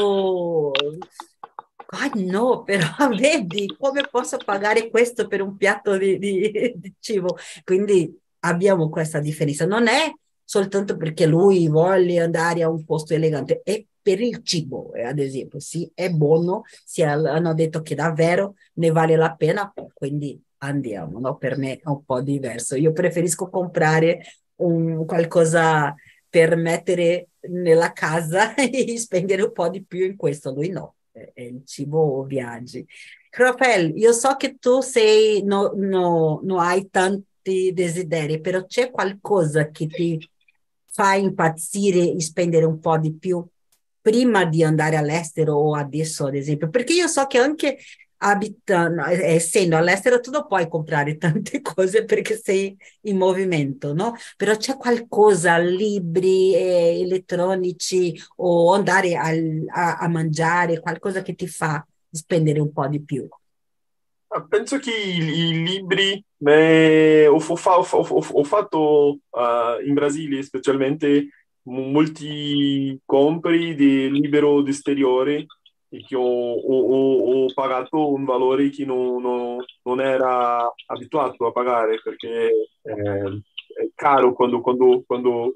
ah 1.91 2.11
no, 2.15 2.63
però 2.65 2.87
vedi 3.17 3.75
come 3.79 4.07
posso 4.11 4.37
pagare 4.39 4.91
questo 4.91 5.27
per 5.27 5.41
un 5.41 5.57
piatto 5.57 5.97
di, 5.97 6.19
di, 6.19 6.75
di 6.77 6.95
cibo? 6.99 7.37
Quindi 7.65 8.15
abbiamo 8.41 8.89
questa 8.89 9.21
differenza. 9.21 9.67
Non 9.67 9.87
è 9.89 10.13
soltanto 10.45 10.97
perché 10.97 11.27
lui 11.27 11.69
vuole 11.69 12.19
andare 12.21 12.63
a 12.63 12.69
un 12.69 12.85
posto 12.85 13.15
elegante, 13.15 13.63
è 13.65 13.85
per 14.01 14.21
il 14.21 14.43
cibo, 14.43 14.93
eh, 14.95 15.03
ad 15.05 15.19
esempio. 15.19 15.61
Sì, 15.61 15.91
è 15.95 16.11
buono, 16.11 16.63
sì, 16.85 17.03
hanno 17.03 17.55
detto 17.55 17.83
che 17.83 17.95
davvero 17.95 18.55
ne 18.75 18.91
vale 18.91 19.17
la 19.17 19.35
pena, 19.35 19.73
quindi 19.95 20.41
andiamo, 20.59 21.19
no? 21.21 21.37
Per 21.37 21.57
me 21.57 21.79
è 21.79 21.89
un 21.89 22.05
po' 22.05 22.21
diverso. 22.21 22.77
Io 22.77 22.93
preferisco 22.93 23.49
comprare 23.49 24.21
un, 24.57 25.05
qualcosa 25.07 25.95
per 26.29 26.57
mettere 26.57 27.29
nella 27.49 27.93
casa 27.93 28.55
e 28.57 28.99
spendere 28.99 29.43
un 29.43 29.53
po' 29.53 29.69
di 29.69 29.85
più 29.85 30.05
in 30.05 30.17
questo, 30.17 30.53
lui 30.53 30.69
no 30.69 30.95
è 31.35 31.43
il 31.43 31.63
cibo 31.65 31.99
o 32.01 32.23
viaggi. 32.25 32.87
Rafael, 33.31 33.97
io 33.97 34.13
so 34.13 34.37
che 34.37 34.57
tu 34.59 34.81
sei, 34.81 35.43
no, 35.45 35.73
no, 35.77 36.41
non 36.43 36.59
hai 36.59 36.89
tanti 36.91 37.73
desideri, 37.73 38.41
però 38.41 38.65
c'è 38.65 38.91
qualcosa 38.91 39.71
che 39.71 39.87
ti 39.87 40.31
fa 40.87 41.15
impazzire 41.15 42.13
e 42.13 42.21
spendere 42.21 42.65
un 42.65 42.81
po' 42.81 42.99
di 42.99 43.13
più 43.13 43.47
prima 44.01 44.45
di 44.45 44.65
andare 44.65 44.97
all'estero 44.97 45.55
o 45.55 45.75
adesso, 45.75 46.27
ad 46.27 46.35
esempio? 46.35 46.71
Perché 46.71 46.95
io 46.95 47.07
so 47.07 47.27
che 47.27 47.39
anche 47.39 47.79
abitando, 48.19 49.05
essendo 49.05 49.77
all'estero, 49.77 50.21
tu 50.21 50.31
non 50.31 50.47
puoi 50.47 50.69
comprare 50.69 51.17
tante 51.19 51.61
cose 51.61 52.05
perché 52.05 52.37
sei 52.37 52.77
in 53.03 53.17
movimento, 53.17 53.93
no? 53.93 54.15
Però 54.37 54.57
c'è 54.57 54.77
qualcosa, 54.77 55.59
libri 55.59 56.55
eh, 56.55 57.01
elettronici 57.01 58.21
o 58.37 58.73
andare 58.73 59.17
al, 59.17 59.65
a, 59.69 59.99
a, 59.99 60.09
mangiare, 60.09 60.81
qualcosa 60.81 61.23
che 61.23 61.35
ti 61.35 61.47
fa 61.47 61.85
spendere 62.11 62.61
un 62.61 62.73
po' 62.73 62.87
di 62.89 63.03
più. 63.03 63.29
Ah, 64.31 64.45
penso 64.45 64.79
che 64.79 64.91
i, 64.91 65.17
i 65.17 65.65
libri, 65.65 66.23
beh, 66.37 67.27
ho, 67.29 67.37
ho, 67.37 67.87
ho, 67.91 68.27
ho, 68.33 68.45
fatto 68.45 69.19
uh, 69.31 69.87
in 69.87 69.95
Brasile 69.95 70.43
specialmente 70.43 71.29
molti 71.63 72.99
compri 73.05 73.75
di 73.75 74.11
libro 74.11 74.63
d'esteriore 74.63 75.47
e 75.91 76.05
che 76.05 76.17
ho, 76.17 76.23
ho, 76.23 77.45
ho, 77.45 77.53
pagato 77.55 78.13
un 78.13 78.25
valore 78.25 78.69
che 78.71 78.85
non, 78.85 79.23
non, 79.23 79.65
non, 79.83 80.01
era 80.01 80.73
abituato 80.87 81.47
a 81.47 81.53
pagare 81.53 82.01
perché 82.03 82.51
eh, 82.83 83.43
è 83.75 83.91
caro 83.95 84.35
quando, 84.35 84.61
quando, 84.61 85.03
quando 85.07 85.53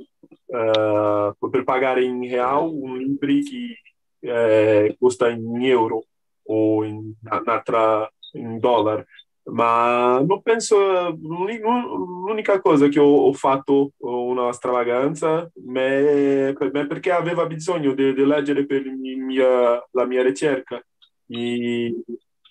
eh, 0.47 1.35
per 1.51 1.65
pagare 1.65 2.05
in 2.05 2.23
real 2.23 2.67
un 2.67 2.97
libro 2.97 3.29
che 3.29 3.79
eh, 4.21 4.97
costa 4.99 5.29
in 5.29 5.63
euro 5.63 6.07
o 6.45 6.85
in, 6.85 7.13
in, 7.21 8.11
in 8.33 8.59
dollaro 8.59 9.05
ma 9.45 10.21
non 10.21 10.41
penso, 10.43 10.77
l'unica 11.21 12.61
cosa 12.61 12.89
che 12.89 13.01
ho, 13.01 13.27
ho 13.27 13.33
fatto 13.33 13.93
una 13.99 14.53
stravaganza 14.53 15.51
è 15.75 16.55
perché 16.55 17.11
aveva 17.11 17.47
bisogno 17.47 17.93
di, 17.93 18.15
di 18.15 18.25
leggere 18.25 18.67
per 18.67 18.85
mia, 18.85 19.85
la 19.91 20.05
mia 20.07 20.23
ricerca 20.23 20.81
e 21.27 21.95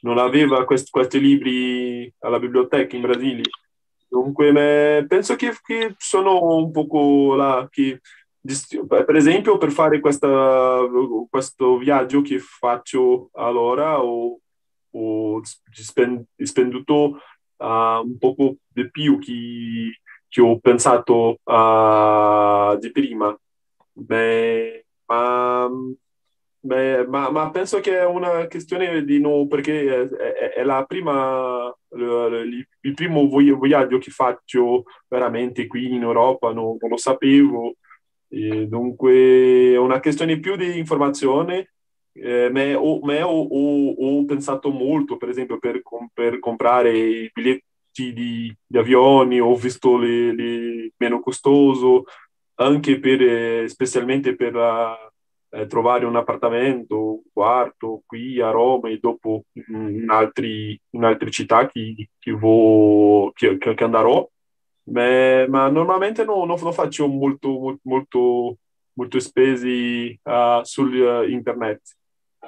non 0.01 0.17
aveva 0.17 0.65
quest, 0.65 0.89
questi 0.89 1.19
libri 1.19 2.11
alla 2.19 2.39
biblioteca 2.39 2.95
in 2.95 3.01
Brasile. 3.03 3.43
Dunque, 4.07 5.05
penso 5.07 5.35
che, 5.35 5.53
che, 5.63 5.95
sono 5.97 6.55
un 6.57 6.71
poco 6.71 7.35
là, 7.35 7.65
che, 7.71 8.01
per 8.87 9.15
esempio 9.15 9.57
per 9.57 9.71
fare 9.71 10.01
questa, 10.01 10.81
questo 11.29 11.77
viaggio 11.77 12.21
che 12.21 12.39
faccio 12.39 13.29
allora 13.33 14.03
ho 14.03 14.39
ho 14.91 15.41
spenduto 16.37 17.19
uh, 17.57 17.65
un 18.03 18.17
poco 18.19 18.57
di 18.67 18.89
più 18.89 19.17
che, 19.19 19.99
che 20.27 20.41
ho 20.41 20.59
pensato 20.59 21.39
uh, 21.43 22.77
di 22.77 22.91
prima. 22.91 23.37
Beh, 23.93 24.85
ma, 25.05 25.69
beh, 26.59 27.07
ma, 27.07 27.29
ma, 27.29 27.49
penso 27.51 27.79
che 27.79 27.99
è 27.99 28.05
una 28.05 28.47
questione 28.47 29.03
di 29.03 29.19
no, 29.19 29.47
perché 29.47 30.03
è, 30.03 30.07
è, 30.09 30.49
è 30.55 30.63
la 30.63 30.83
prima, 30.85 31.73
il, 31.91 32.67
il 32.81 32.93
primo 32.93 33.27
viaggio 33.59 33.97
che 33.97 34.11
faccio 34.11 34.83
veramente 35.07 35.67
qui 35.67 35.93
in 35.93 36.01
Europa, 36.03 36.51
no, 36.53 36.77
non 36.79 36.89
lo 36.89 36.97
sapevo. 36.97 37.75
E 38.33 38.65
dunque 38.67 39.73
è 39.73 39.77
una 39.77 39.99
questione 39.99 40.39
più 40.39 40.55
di 40.55 40.77
informazione 40.77 41.71
eh, 42.13 42.49
me, 42.51 42.73
ho, 42.73 42.99
ho, 43.01 43.95
ho, 43.97 44.25
pensato 44.25 44.69
molto, 44.69 45.17
per 45.17 45.29
esempio, 45.29 45.59
per, 45.59 45.81
per 46.13 46.39
comprare 46.39 46.97
i 46.97 47.29
biglietti 47.33 48.13
di, 48.13 48.55
di, 48.65 48.77
avioni, 48.77 49.39
ho 49.39 49.55
visto 49.55 49.97
le, 49.97 50.33
le 50.33 50.91
meno 50.97 51.19
costoso, 51.19 52.05
anche 52.55 52.99
per, 52.99 53.21
eh, 53.21 53.67
specialmente 53.67 54.35
per 54.35 54.53
la, 54.53 55.11
eh, 55.51 55.67
trovare 55.67 56.05
un 56.05 56.15
appartamento, 56.15 57.13
un 57.13 57.21
quarto 57.31 58.03
qui 58.05 58.39
a 58.39 58.51
Roma 58.51 58.89
e 58.89 58.99
dopo 58.99 59.43
in, 59.53 60.05
altri, 60.09 60.79
in 60.91 61.03
altre 61.03 61.29
città 61.29 61.67
che, 61.67 62.09
che, 62.17 62.31
vo, 62.31 63.31
che, 63.33 63.57
che 63.57 63.83
andrò. 63.83 64.27
Ma, 64.83 65.47
ma 65.47 65.69
normalmente 65.69 66.23
no, 66.25 66.43
no, 66.45 66.57
non 66.61 66.73
faccio 66.73 67.07
molto, 67.07 67.77
molto, 67.83 68.57
molto 68.93 69.19
spesi 69.19 70.17
uh, 70.23 70.63
sul 70.63 70.93
uh, 70.95 71.29
internet. 71.29 71.81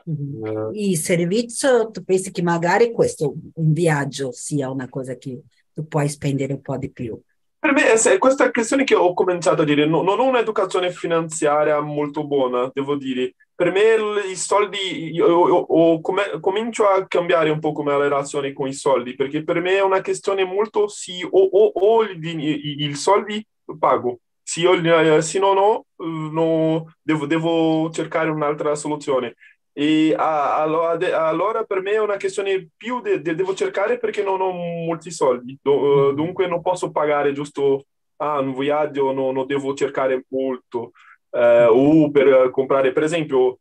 Uh, 0.05 0.71
il 0.73 0.97
servizio, 0.97 1.91
tu 1.91 2.03
pensi 2.03 2.31
che 2.31 2.41
magari 2.41 2.91
questo, 2.91 3.35
un 3.53 3.73
viaggio, 3.73 4.31
sia 4.31 4.69
una 4.69 4.89
cosa 4.89 5.15
che 5.15 5.41
tu 5.71 5.87
puoi 5.87 6.09
spendere 6.09 6.53
un 6.53 6.61
po' 6.61 6.77
di 6.77 6.91
più? 6.91 7.19
Per 7.63 7.71
me 7.71 7.93
è 7.93 8.17
questa 8.17 8.51
questione 8.51 8.83
che 8.83 8.95
ho 8.95 9.13
cominciato 9.13 9.61
a 9.61 9.65
dire, 9.65 9.85
no, 9.85 10.01
non 10.01 10.19
ho 10.19 10.25
un'educazione 10.25 10.91
finanziaria 10.91 11.79
molto 11.79 12.25
buona, 12.25 12.69
devo 12.73 12.97
dire. 12.97 13.35
Per 13.55 13.71
me 13.71 14.27
i 14.29 14.35
soldi, 14.35 15.13
io, 15.13 15.47
io, 15.47 15.67
io 15.69 16.01
come, 16.01 16.23
comincio 16.41 16.85
a 16.85 17.07
cambiare 17.07 17.51
un 17.51 17.59
po' 17.59 17.71
come 17.71 17.91
la 17.91 17.99
relazione 17.99 18.51
con 18.51 18.67
i 18.67 18.73
soldi, 18.73 19.15
perché 19.15 19.45
per 19.45 19.61
me 19.61 19.77
è 19.77 19.81
una 19.81 20.01
questione 20.01 20.43
molto 20.43 20.89
sì, 20.89 21.23
o, 21.23 21.39
o, 21.39 21.71
o 21.73 22.03
il, 22.03 22.21
il, 22.21 22.81
il 22.81 22.95
soldi 22.97 23.45
pago, 23.79 24.19
se, 24.41 24.59
io, 24.59 25.21
se 25.21 25.39
non 25.39 25.57
ho, 25.57 25.85
no, 25.95 26.93
devo, 27.01 27.25
devo 27.25 27.89
cercare 27.91 28.29
un'altra 28.29 28.75
soluzione. 28.75 29.35
E 29.76 30.13
allora, 30.15 31.63
per 31.63 31.82
me 31.82 31.91
è 31.91 31.99
una 31.99 32.17
questione 32.17 32.69
più 32.78 33.01
di 33.01 33.21
de, 33.21 33.34
devo 33.34 33.55
cercare 33.55 33.97
perché 33.97 34.21
non 34.21 34.39
ho 34.39 34.51
molti 34.51 35.09
soldi, 35.09 35.57
Do, 35.61 36.11
mm. 36.11 36.15
dunque 36.15 36.47
non 36.47 36.61
posso 36.61 36.91
pagare 36.91 37.34
giusto 37.34 37.86
ah, 38.17 38.39
un 38.39 38.53
viaggio, 38.53 39.11
no, 39.11 39.32
non 39.32 39.47
devo 39.47 39.74
cercare 39.74 40.26
molto. 40.30 40.91
Eh, 41.32 41.65
o 41.65 42.11
per 42.11 42.51
comprare, 42.51 42.91
per 42.91 43.03
esempio, 43.03 43.57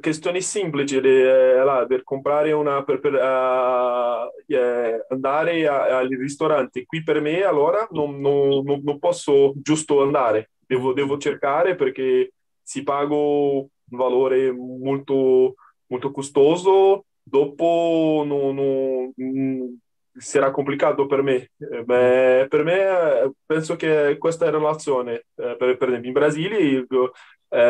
questioni 0.00 0.40
semplici 0.40 0.96
eh, 0.96 1.84
per 1.86 2.02
comprare 2.02 2.52
una 2.52 2.82
per, 2.82 2.98
per 2.98 3.14
uh, 3.14 4.52
eh, 4.52 5.06
andare 5.08 5.66
al 5.68 6.08
ristorante 6.08 6.84
qui 6.84 7.02
per 7.02 7.20
me 7.20 7.42
allora 7.42 7.86
non, 7.92 8.20
non, 8.20 8.64
non 8.64 8.98
posso 8.98 9.52
giusto 9.56 10.02
andare 10.02 10.50
devo, 10.66 10.92
devo 10.92 11.18
cercare 11.18 11.76
perché 11.76 12.32
si 12.62 12.82
pago 12.82 13.68
un 13.90 13.98
valore 13.98 14.52
molto, 14.52 15.54
molto 15.86 16.10
costoso, 16.10 17.04
dopo 17.22 18.22
non, 18.26 18.54
non, 18.54 19.12
mm, 19.20 19.74
sarà 20.16 20.50
complicato 20.50 21.06
per 21.06 21.22
me. 21.22 21.50
Eh, 21.58 21.84
beh, 21.84 22.46
per 22.48 22.64
me 22.64 23.32
penso 23.46 23.76
che 23.76 24.16
questa 24.18 24.50
relazione, 24.50 25.26
eh, 25.36 25.56
per, 25.56 25.76
per, 25.76 25.88
esempio 25.88 26.08
in 26.08 26.12
Brasile, 26.12 26.58
eh, 26.58 26.86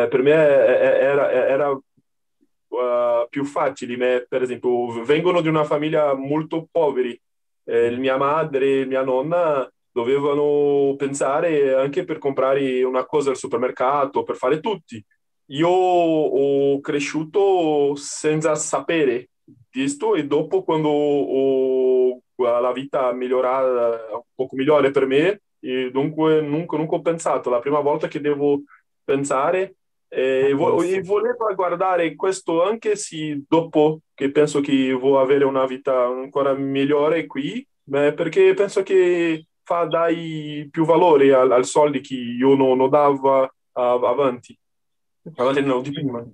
per 0.09 0.21
me 0.21 0.31
era, 0.31 1.31
era 1.31 1.69
uh, 1.69 3.27
più 3.29 3.43
facile. 3.45 3.97
Me, 3.97 4.25
per 4.27 4.41
esempio, 4.41 5.03
vengono 5.03 5.41
di 5.41 5.47
una 5.47 5.63
famiglia 5.63 6.13
molto 6.13 6.67
poveri. 6.71 7.19
Eh, 7.63 7.95
mia 7.97 8.17
madre 8.17 8.81
e 8.81 8.85
mia 8.85 9.03
nonna 9.03 9.69
dovevano 9.91 10.95
pensare 10.97 11.75
anche 11.75 12.05
per 12.05 12.17
comprare 12.17 12.83
una 12.83 13.05
cosa 13.05 13.29
al 13.29 13.37
supermercato, 13.37 14.23
per 14.23 14.35
fare 14.35 14.59
tutti 14.59 15.03
io 15.51 15.69
ho 15.69 16.79
cresciuto 16.79 17.95
senza 17.95 18.55
sapere 18.55 19.29
questo 19.71 20.15
e 20.15 20.25
dopo 20.25 20.63
quando 20.63 20.89
ho 20.89 22.21
la 22.35 22.71
vita 22.71 23.11
migliorata 23.13 24.07
un 24.13 24.21
po' 24.33 24.47
migliore 24.51 24.91
per 24.91 25.05
me 25.05 25.41
e 25.59 25.91
dunque 25.91 26.41
nunca, 26.41 26.75
nunca 26.77 26.95
ho 26.95 27.01
pensato. 27.01 27.49
La 27.49 27.59
prima 27.59 27.79
volta 27.79 28.07
che 28.07 28.19
devo 28.19 28.61
pensare 29.03 29.75
e, 30.07 30.53
vo- 30.53 30.81
e 30.81 31.01
volevo 31.01 31.53
guardare 31.55 32.15
questo 32.15 32.63
anche 32.63 32.95
se 32.95 33.43
dopo 33.47 33.99
che 34.13 34.31
penso 34.31 34.59
che 34.59 34.91
voglio 34.91 35.19
avere 35.19 35.45
una 35.45 35.65
vita 35.65 36.05
ancora 36.05 36.53
migliore 36.53 37.25
qui 37.27 37.65
perché 37.83 38.53
penso 38.53 38.83
che 38.83 39.45
fa 39.63 39.85
dai 39.85 40.67
più 40.69 40.83
valore 40.83 41.33
al, 41.33 41.51
al 41.51 41.65
soldi 41.65 42.01
che 42.01 42.15
io 42.15 42.55
non, 42.55 42.77
non 42.77 42.89
davo 42.89 43.49
avanti 43.73 44.57
no, 45.61 45.81
di 45.81 45.91
prima. 45.91 46.25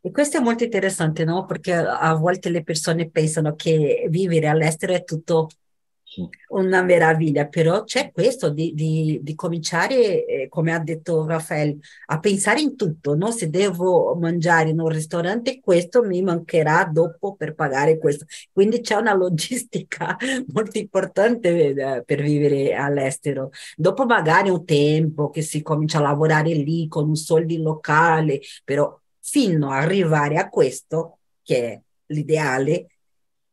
E 0.00 0.10
questo 0.10 0.36
è 0.36 0.40
molto 0.40 0.64
interessante, 0.64 1.24
no? 1.24 1.46
Perché 1.46 1.72
a 1.72 2.14
volte 2.14 2.50
le 2.50 2.62
persone 2.62 3.08
pensano 3.08 3.54
che 3.54 4.06
vivere 4.10 4.48
all'estero 4.48 4.92
è 4.92 5.02
tutto 5.02 5.48
una 6.48 6.82
meraviglia, 6.82 7.46
però 7.46 7.84
c'è 7.84 8.12
questo 8.12 8.50
di, 8.50 8.72
di, 8.74 9.20
di 9.22 9.34
cominciare, 9.34 10.24
eh, 10.24 10.48
come 10.48 10.72
ha 10.72 10.78
detto 10.78 11.26
Raffaele, 11.26 11.78
a 12.06 12.18
pensare 12.18 12.60
in 12.60 12.76
tutto, 12.76 13.14
no? 13.14 13.30
Se 13.30 13.50
devo 13.50 14.14
mangiare 14.14 14.70
in 14.70 14.80
un 14.80 14.88
ristorante, 14.88 15.60
questo 15.60 16.02
mi 16.02 16.22
mancherà 16.22 16.88
dopo 16.92 17.34
per 17.34 17.54
pagare 17.54 17.98
questo. 17.98 18.24
Quindi 18.52 18.80
c'è 18.80 18.94
una 18.94 19.14
logistica 19.14 20.16
molto 20.52 20.78
importante 20.78 21.74
eh, 21.74 22.02
per 22.04 22.22
vivere 22.22 22.74
all'estero. 22.74 23.50
Dopo 23.76 24.04
magari 24.04 24.50
un 24.50 24.64
tempo 24.64 25.30
che 25.30 25.42
si 25.42 25.62
comincia 25.62 25.98
a 25.98 26.02
lavorare 26.02 26.52
lì 26.54 26.86
con 26.88 27.08
un 27.08 27.16
soldi 27.16 27.60
locale, 27.60 28.40
però 28.64 28.98
fino 29.20 29.70
ad 29.70 29.82
arrivare 29.82 30.36
a 30.36 30.48
questo, 30.48 31.18
che 31.42 31.72
è 31.72 31.80
l'ideale, 32.06 32.86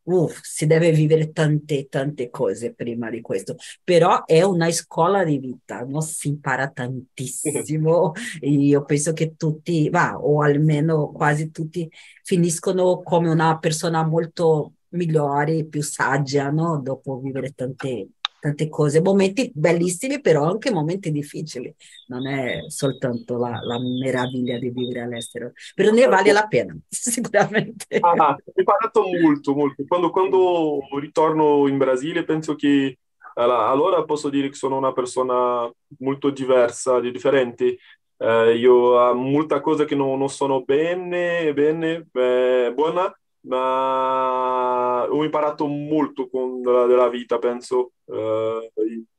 uff, 0.03 0.39
si 0.41 0.65
deve 0.65 0.91
vivere 0.91 1.31
tante, 1.31 1.87
tante 1.87 2.29
cose 2.29 2.73
prima 2.73 3.09
di 3.09 3.21
questo, 3.21 3.55
però 3.83 4.25
è 4.25 4.41
una 4.41 4.71
scuola 4.71 5.23
di 5.23 5.37
vita, 5.37 5.81
no? 5.81 6.01
si 6.01 6.29
impara 6.29 6.69
tantissimo. 6.69 8.13
Io 8.41 8.83
penso 8.83 9.13
che 9.13 9.35
tutti, 9.35 9.89
va, 9.89 10.17
o 10.19 10.41
almeno 10.41 11.11
quasi 11.11 11.51
tutti, 11.51 11.89
finiscono 12.23 13.01
come 13.01 13.29
una 13.29 13.57
persona 13.59 14.05
molto 14.05 14.73
migliore, 14.89 15.65
più 15.65 15.81
saggia, 15.81 16.49
no? 16.49 16.79
dopo 16.79 17.19
vivere 17.19 17.51
tante, 17.51 18.07
tante 18.41 18.67
cose, 18.69 19.01
momenti 19.01 19.51
bellissimi, 19.53 20.19
però 20.19 20.49
anche 20.49 20.71
momenti 20.71 21.11
difficili. 21.11 21.73
Non 22.07 22.27
è 22.27 22.63
soltanto 22.67 23.37
la, 23.37 23.59
la 23.61 23.79
meraviglia 23.79 24.57
di 24.57 24.71
vivere 24.71 25.01
all'estero, 25.01 25.51
però 25.75 25.91
ne 25.91 26.07
vale 26.07 26.31
la 26.31 26.47
pena, 26.47 26.75
sicuramente. 26.89 27.99
Ah, 27.99 28.35
ho 28.35 28.51
imparato 28.53 29.03
molto, 29.21 29.53
molto. 29.53 29.83
Quando, 29.87 30.09
quando 30.09 30.79
ritorno 30.99 31.67
in 31.67 31.77
Brasile 31.77 32.23
penso 32.25 32.55
che 32.55 32.97
allora 33.35 34.03
posso 34.03 34.29
dire 34.29 34.49
che 34.49 34.55
sono 34.55 34.77
una 34.77 34.91
persona 34.91 35.71
molto 35.99 36.31
diversa, 36.31 36.99
differente. 36.99 37.77
Eh, 38.17 38.55
io 38.57 38.73
ho 38.73 39.13
molte 39.13 39.61
cose 39.61 39.85
che 39.85 39.95
non, 39.95 40.17
non 40.17 40.29
sono 40.29 40.63
bene, 40.63 41.53
bene, 41.53 42.07
eh, 42.11 42.71
buona, 42.73 43.13
ma 43.41 45.07
ho 45.09 45.23
imparato 45.23 45.65
molto 45.67 46.29
con 46.29 46.61
la, 46.61 46.85
della 46.85 47.09
vita, 47.09 47.39
penso. 47.39 47.91
Uh, 48.05 48.69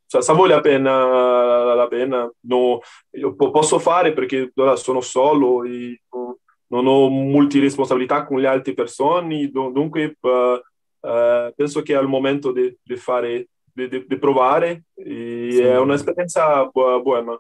cioè, 0.07 0.23
se 0.23 0.33
vale 0.35 0.55
la 0.55 0.61
pena, 0.61 1.75
la 1.75 1.89
pena 1.89 2.31
no, 2.41 2.81
io 3.13 3.35
posso 3.35 3.79
fare 3.79 4.13
perché 4.13 4.53
sono 4.75 5.01
solo 5.01 5.65
e 5.65 6.03
non 6.67 6.87
ho 6.87 7.09
molte 7.09 7.61
responsabilità 7.61 8.25
con 8.25 8.39
le 8.39 8.47
altre 8.47 8.75
persone, 8.75 9.51
dunque 9.51 10.17
uh, 10.21 10.29
uh, 10.29 11.53
penso 11.55 11.83
che 11.83 11.97
è 11.97 12.01
il 12.01 12.09
momento 12.09 12.53
di 12.53 12.77
fare, 12.97 13.49
di 13.73 14.19
provare 14.19 14.85
e 14.95 15.49
sì. 15.51 15.61
è 15.61 15.79
un'esperienza 15.79 16.65
buona. 16.67 17.39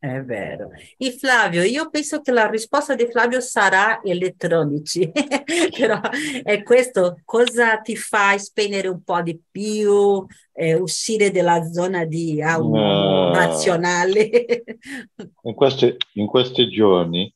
È 0.00 0.22
vero. 0.22 0.70
E 0.96 1.10
Flavio, 1.10 1.64
io 1.64 1.90
penso 1.90 2.20
che 2.20 2.30
la 2.30 2.48
risposta 2.48 2.94
di 2.94 3.08
Flavio 3.10 3.40
sarà 3.40 4.00
elettronici, 4.00 5.10
però 5.76 6.00
è 6.44 6.62
questo, 6.62 7.20
cosa 7.24 7.78
ti 7.78 7.96
fa 7.96 8.38
spegnere 8.38 8.86
un 8.86 9.02
po' 9.02 9.20
di 9.22 9.40
più, 9.50 10.24
eh, 10.52 10.74
uscire 10.74 11.32
dalla 11.32 11.64
zona 11.64 12.04
di 12.04 12.40
ah, 12.40 12.60
uh, 12.60 13.32
razionale? 13.34 14.30
in, 15.42 15.54
questi, 15.54 15.96
in 16.12 16.26
questi 16.26 16.68
giorni 16.68 17.34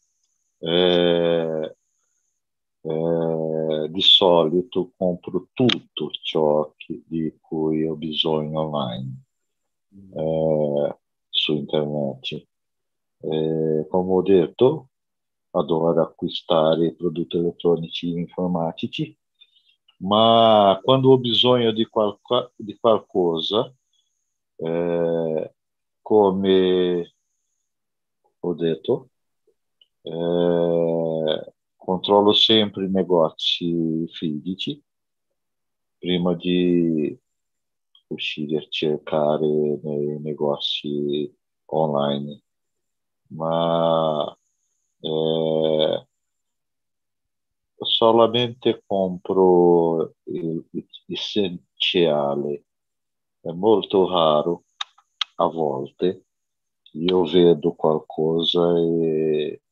eh, 0.61 1.75
eh, 2.81 3.89
di 3.89 4.01
solito 4.01 4.93
compro 4.97 5.49
tutto 5.53 6.11
ciò 6.23 6.73
che, 6.77 7.03
di 7.07 7.37
cui 7.41 7.85
ho 7.85 7.97
bisogno 7.97 8.61
online 8.61 9.23
eh, 10.15 10.97
su 11.29 11.55
internet 11.55 12.51
eh, 13.23 13.87
come 13.89 14.13
ho 14.13 14.23
detto, 14.23 14.89
adoro 15.51 16.03
acquistare 16.03 16.95
prodotti 16.95 17.37
elettronici 17.37 18.15
e 18.15 18.21
informatici, 18.21 19.17
ma 19.99 20.79
quando 20.83 21.11
ho 21.11 21.19
bisogno 21.19 21.73
di, 21.73 21.87
qualco, 21.87 22.53
di 22.57 22.77
qualcosa, 22.79 23.73
eh, 24.57 25.55
come 26.01 27.15
ho 28.41 28.55
detto, 28.55 29.11
eh, 30.03 31.53
controllo 31.77 32.33
sempre 32.33 32.87
i 32.87 32.91
negozi 32.91 34.07
fisici 34.09 34.83
prima 35.99 36.35
di 36.35 37.17
uscire 38.09 38.59
a 38.59 38.67
cercare 38.69 39.47
nei 39.47 40.21
negozi 40.21 41.33
online 41.67 42.42
ma 43.35 44.37
eh, 45.01 46.07
solamente 47.77 48.83
compro 48.87 50.15
essenziale, 51.07 52.65
è 53.41 53.51
molto 53.51 54.09
raro 54.09 54.65
a 55.37 55.47
volte. 55.47 56.27
Io 56.93 57.25
vedo 57.25 57.73
qualcosa 57.73 58.77
e, 58.79 59.63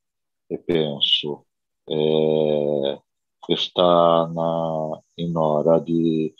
e 0.47 0.59
penso, 0.59 1.45
eh, 1.85 3.03
questa 3.39 4.27
è 4.27 5.21
in 5.21 5.35
ora 5.35 5.79
di, 5.79 6.33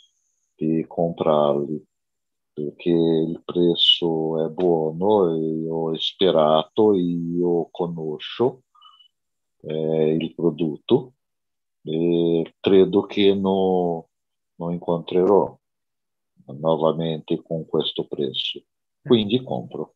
di 0.54 0.84
comprarli 0.86 1.86
perché 2.52 2.90
il 2.90 3.42
prezzo 3.44 4.44
è 4.44 4.48
buono 4.50 5.34
e 5.34 5.68
ho 5.68 5.96
sperato, 5.96 6.94
io 6.94 7.68
conosco 7.70 8.64
eh, 9.62 10.14
il 10.14 10.34
prodotto 10.34 11.14
e 11.82 12.54
credo 12.60 13.02
che 13.06 13.34
non, 13.34 14.02
non 14.56 14.72
incontrerò 14.72 15.58
nuovamente 16.46 17.42
con 17.42 17.66
questo 17.66 18.06
prezzo. 18.06 18.62
Quindi 19.00 19.42
compro. 19.42 19.94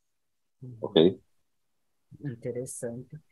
Ok? 0.80 1.18
Interessante. 2.22 3.22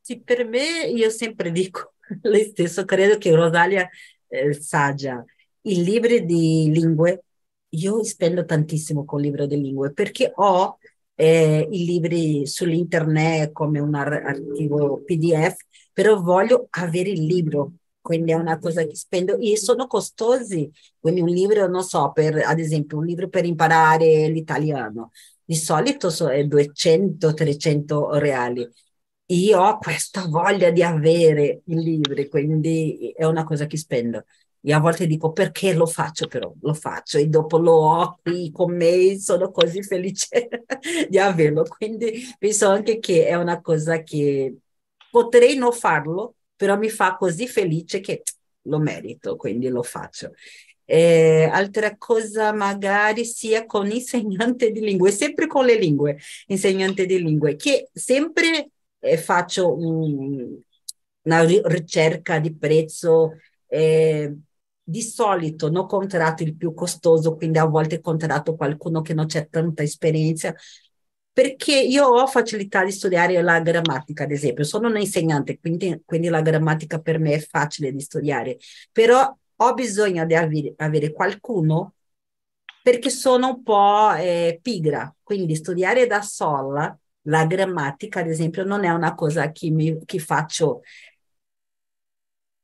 Sì, 0.00 0.20
per 0.20 0.46
me, 0.46 0.86
io 0.86 1.10
sempre 1.10 1.52
dico 1.52 1.94
lei 2.22 2.44
stesso, 2.44 2.84
credo 2.84 3.18
che 3.18 3.34
Rosalia 3.34 3.88
eh, 4.28 4.52
sa 4.54 4.94
già, 4.94 5.22
i 5.62 5.84
libri 5.84 6.24
di 6.24 6.70
lingue, 6.72 7.24
io 7.70 8.02
spendo 8.04 8.44
tantissimo 8.44 9.04
con 9.04 9.20
il 9.20 9.26
libro 9.26 9.46
di 9.46 9.60
lingue 9.60 9.92
perché 9.92 10.32
ho 10.34 10.78
eh, 11.14 11.68
i 11.70 11.84
libri 11.84 12.46
sull'internet 12.46 13.52
come 13.52 13.78
un 13.78 13.94
archivo 13.94 15.02
PDF, 15.04 15.56
però 15.92 16.20
voglio 16.20 16.66
avere 16.70 17.10
il 17.10 17.24
libro, 17.24 17.72
quindi 18.00 18.32
è 18.32 18.34
una 18.34 18.58
cosa 18.58 18.84
che 18.84 18.96
spendo 18.96 19.36
e 19.38 19.56
sono 19.56 19.86
costosi, 19.86 20.70
quindi 20.98 21.20
un 21.20 21.28
libro, 21.28 21.66
non 21.68 21.82
so, 21.82 22.10
per 22.12 22.36
ad 22.44 22.58
esempio 22.58 22.98
un 22.98 23.04
libro 23.06 23.28
per 23.28 23.44
imparare 23.44 24.28
l'italiano, 24.28 25.10
di 25.44 25.54
solito 25.56 26.10
sono 26.10 26.42
200-300 26.46 28.14
reali. 28.18 28.66
Io 29.26 29.60
ho 29.60 29.78
questa 29.78 30.26
voglia 30.26 30.70
di 30.70 30.82
avere 30.82 31.62
i 31.66 31.74
libri, 31.76 32.28
quindi 32.28 33.12
è 33.16 33.24
una 33.24 33.44
cosa 33.44 33.66
che 33.66 33.76
spendo. 33.76 34.24
E 34.62 34.72
a 34.72 34.78
volte 34.78 35.06
dico 35.06 35.32
perché 35.32 35.72
lo 35.72 35.86
faccio, 35.86 36.26
però 36.26 36.52
lo 36.60 36.74
faccio 36.74 37.16
e 37.18 37.26
dopo 37.26 37.56
lo 37.58 37.72
ho 37.72 38.18
qui 38.22 38.50
con 38.52 38.74
me, 38.76 39.18
sono 39.18 39.50
così 39.50 39.82
felice 39.82 40.48
di 41.08 41.18
averlo. 41.18 41.64
Quindi 41.64 42.12
penso 42.38 42.68
anche 42.68 42.98
che 42.98 43.26
è 43.26 43.34
una 43.36 43.60
cosa 43.60 44.02
che 44.02 44.54
potrei 45.10 45.56
non 45.56 45.72
farlo, 45.72 46.34
però 46.56 46.76
mi 46.76 46.90
fa 46.90 47.16
così 47.16 47.46
felice 47.48 48.00
che 48.00 48.22
lo 48.62 48.78
merito, 48.78 49.36
quindi 49.36 49.68
lo 49.68 49.82
faccio. 49.82 50.32
Eh, 50.84 51.44
altra 51.50 51.96
cosa 51.96 52.52
magari 52.52 53.24
sia 53.24 53.64
con 53.64 53.88
insegnante 53.90 54.70
di 54.72 54.80
lingue, 54.80 55.10
sempre 55.12 55.46
con 55.46 55.64
le 55.64 55.76
lingue, 55.78 56.18
insegnante 56.48 57.06
di 57.06 57.22
lingue, 57.22 57.56
che 57.56 57.88
sempre 57.92 58.70
eh, 58.98 59.16
faccio 59.16 59.72
un, 59.74 60.58
una 61.22 61.44
ricerca 61.44 62.38
di 62.40 62.54
prezzo. 62.54 63.36
Eh, 63.66 64.34
di 64.90 65.02
solito 65.02 65.70
non 65.70 65.86
contratto 65.86 66.42
il 66.42 66.56
più 66.56 66.74
costoso, 66.74 67.36
quindi 67.36 67.58
a 67.58 67.64
volte 67.64 68.00
contratto 68.00 68.56
qualcuno 68.56 69.00
che 69.02 69.14
non 69.14 69.26
c'è 69.26 69.48
tanta 69.48 69.82
esperienza, 69.82 70.54
perché 71.32 71.78
io 71.80 72.06
ho 72.06 72.26
facilità 72.26 72.84
di 72.84 72.90
studiare 72.90 73.40
la 73.40 73.60
grammatica, 73.60 74.24
ad 74.24 74.32
esempio, 74.32 74.64
sono 74.64 74.88
un 74.88 74.98
insegnante, 74.98 75.58
quindi, 75.60 76.02
quindi 76.04 76.28
la 76.28 76.42
grammatica 76.42 77.00
per 77.00 77.18
me 77.18 77.34
è 77.34 77.40
facile 77.40 77.92
di 77.92 78.00
studiare, 78.00 78.58
però 78.90 79.32
ho 79.56 79.74
bisogno 79.74 80.26
di 80.26 80.34
avere, 80.34 80.74
avere 80.76 81.12
qualcuno 81.12 81.94
perché 82.82 83.10
sono 83.10 83.48
un 83.48 83.62
po' 83.62 84.12
eh, 84.14 84.58
pigra, 84.60 85.14
quindi 85.22 85.54
studiare 85.54 86.06
da 86.06 86.22
sola 86.22 86.96
la 87.24 87.46
grammatica, 87.46 88.20
ad 88.20 88.28
esempio, 88.28 88.64
non 88.64 88.84
è 88.84 88.90
una 88.90 89.14
cosa 89.14 89.52
che, 89.52 89.70
mi, 89.70 90.04
che 90.04 90.18
faccio 90.18 90.80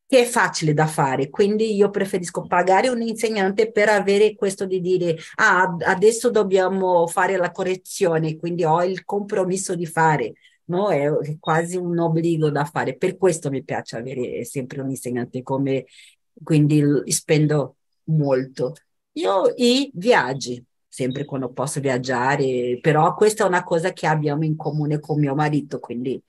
che 0.06 0.20
è 0.20 0.24
facile 0.24 0.72
da 0.72 0.86
fare, 0.86 1.30
quindi 1.30 1.74
io 1.74 1.90
preferisco 1.90 2.46
pagare 2.46 2.88
un 2.88 3.02
insegnante 3.02 3.72
per 3.72 3.88
avere 3.88 4.34
questo 4.36 4.64
di 4.64 4.80
dire, 4.80 5.16
ah, 5.36 5.76
adesso 5.80 6.30
dobbiamo 6.30 7.06
fare 7.08 7.36
la 7.36 7.50
correzione, 7.50 8.36
quindi 8.36 8.64
ho 8.64 8.82
il 8.84 9.04
compromesso 9.04 9.74
di 9.74 9.86
fare, 9.86 10.34
no? 10.66 10.90
È 10.90 11.36
quasi 11.40 11.76
un 11.76 11.98
obbligo 11.98 12.50
da 12.50 12.64
fare, 12.64 12.96
per 12.96 13.16
questo 13.16 13.50
mi 13.50 13.64
piace 13.64 13.96
avere 13.96 14.44
sempre 14.44 14.80
un 14.80 14.90
insegnante 14.90 15.42
come, 15.42 15.86
quindi 16.42 16.82
spendo 17.06 17.76
molto. 18.04 18.74
Io 19.12 19.52
i 19.56 19.90
viaggi, 19.94 20.62
sempre 20.86 21.24
quando 21.24 21.50
posso 21.52 21.80
viaggiare, 21.80 22.78
però 22.80 23.14
questa 23.14 23.44
è 23.44 23.48
una 23.48 23.64
cosa 23.64 23.92
che 23.92 24.06
abbiamo 24.06 24.44
in 24.44 24.56
comune 24.56 25.00
con 25.00 25.18
mio 25.18 25.34
marito, 25.34 25.80
quindi 25.80 26.22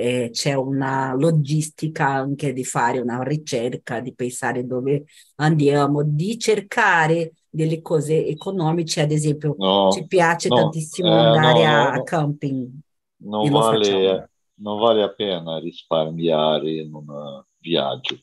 eh, 0.00 0.30
c'è 0.32 0.54
una 0.54 1.12
logistica 1.12 2.06
anche 2.06 2.52
di 2.52 2.64
fare 2.64 3.00
una 3.00 3.20
ricerca, 3.24 3.98
di 3.98 4.14
pensare 4.14 4.64
dove 4.64 5.06
andiamo, 5.36 6.04
di 6.04 6.38
cercare 6.38 7.32
delle 7.50 7.82
cose 7.82 8.24
economiche, 8.24 9.00
ad 9.00 9.10
esempio 9.10 9.56
no, 9.58 9.90
ci 9.90 10.06
piace 10.06 10.48
no, 10.48 10.54
tantissimo 10.54 11.08
eh, 11.08 11.18
andare 11.18 11.66
no, 11.66 11.88
a 11.88 12.02
camping 12.04 12.70
non 13.18 13.50
vale, 13.50 14.30
non 14.54 14.78
vale 14.78 15.00
la 15.00 15.10
pena 15.10 15.58
risparmiare 15.58 16.70
in 16.70 16.94
un 16.94 17.42
viaggio. 17.58 18.20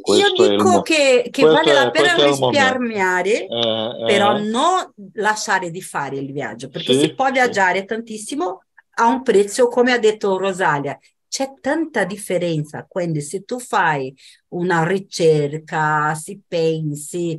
Questo 0.00 0.44
Io 0.44 0.56
dico 0.56 0.82
che, 0.82 1.26
che 1.30 1.44
vale 1.44 1.72
la 1.72 1.90
pena 1.90 2.14
risparmiare, 2.14 3.46
eh, 3.46 4.04
però 4.06 4.36
eh. 4.36 4.42
non 4.42 4.92
lasciare 5.14 5.70
di 5.70 5.82
fare 5.82 6.16
il 6.16 6.32
viaggio, 6.32 6.68
perché 6.68 6.92
sì, 6.94 7.00
si 7.00 7.14
può 7.14 7.30
viaggiare 7.30 7.84
tantissimo 7.84 8.62
a 9.00 9.06
un 9.06 9.22
prezzo, 9.22 9.68
come 9.68 9.92
ha 9.92 9.98
detto 9.98 10.36
Rosalia, 10.36 10.98
c'è 11.26 11.54
tanta 11.60 12.04
differenza. 12.04 12.84
Quindi 12.86 13.22
se 13.22 13.44
tu 13.44 13.58
fai 13.58 14.14
una 14.48 14.84
ricerca, 14.84 16.14
si 16.14 16.40
pensi, 16.46 17.38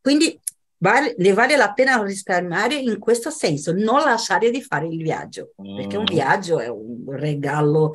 quindi 0.00 0.38
vale, 0.78 1.14
ne 1.18 1.32
vale 1.32 1.56
la 1.56 1.72
pena 1.72 2.02
risparmiare 2.02 2.74
in 2.74 2.98
questo 2.98 3.30
senso, 3.30 3.72
non 3.72 4.00
lasciare 4.04 4.50
di 4.50 4.60
fare 4.60 4.86
il 4.86 5.02
viaggio, 5.02 5.54
mm. 5.62 5.76
perché 5.76 5.96
un 5.96 6.02
mm. 6.02 6.14
viaggio 6.14 6.60
è 6.60 6.68
un 6.68 7.04
regalo 7.08 7.94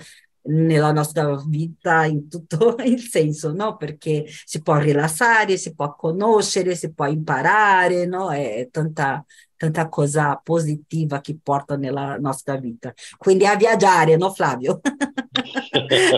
nella 0.50 0.93
nostra 0.93 1.36
vita 1.45 2.06
in 2.06 2.30
tutto 2.30 2.78
il 2.84 3.02
senso, 3.02 3.52
no? 3.52 3.78
Perché 3.78 4.26
si 4.28 4.62
può 4.62 4.78
rilassare, 4.78 5.58
si 5.58 5.76
può 5.76 5.95
conoscere, 5.95 6.76
si 6.76 6.93
può 6.93 7.06
imparare, 7.06 8.06
no? 8.06 8.32
È 8.32 8.70
tanta, 8.72 9.24
tanta 9.58 9.89
cosa 9.89 10.39
positiva 10.41 11.20
che 11.20 11.38
porta 11.41 11.76
nella 11.76 12.18
nostra 12.18 12.55
vita. 12.55 12.93
Quindi 13.18 13.45
a 13.45 13.55
viaggiare, 13.55 14.16
no 14.16 14.32
Flavio? 14.32 14.80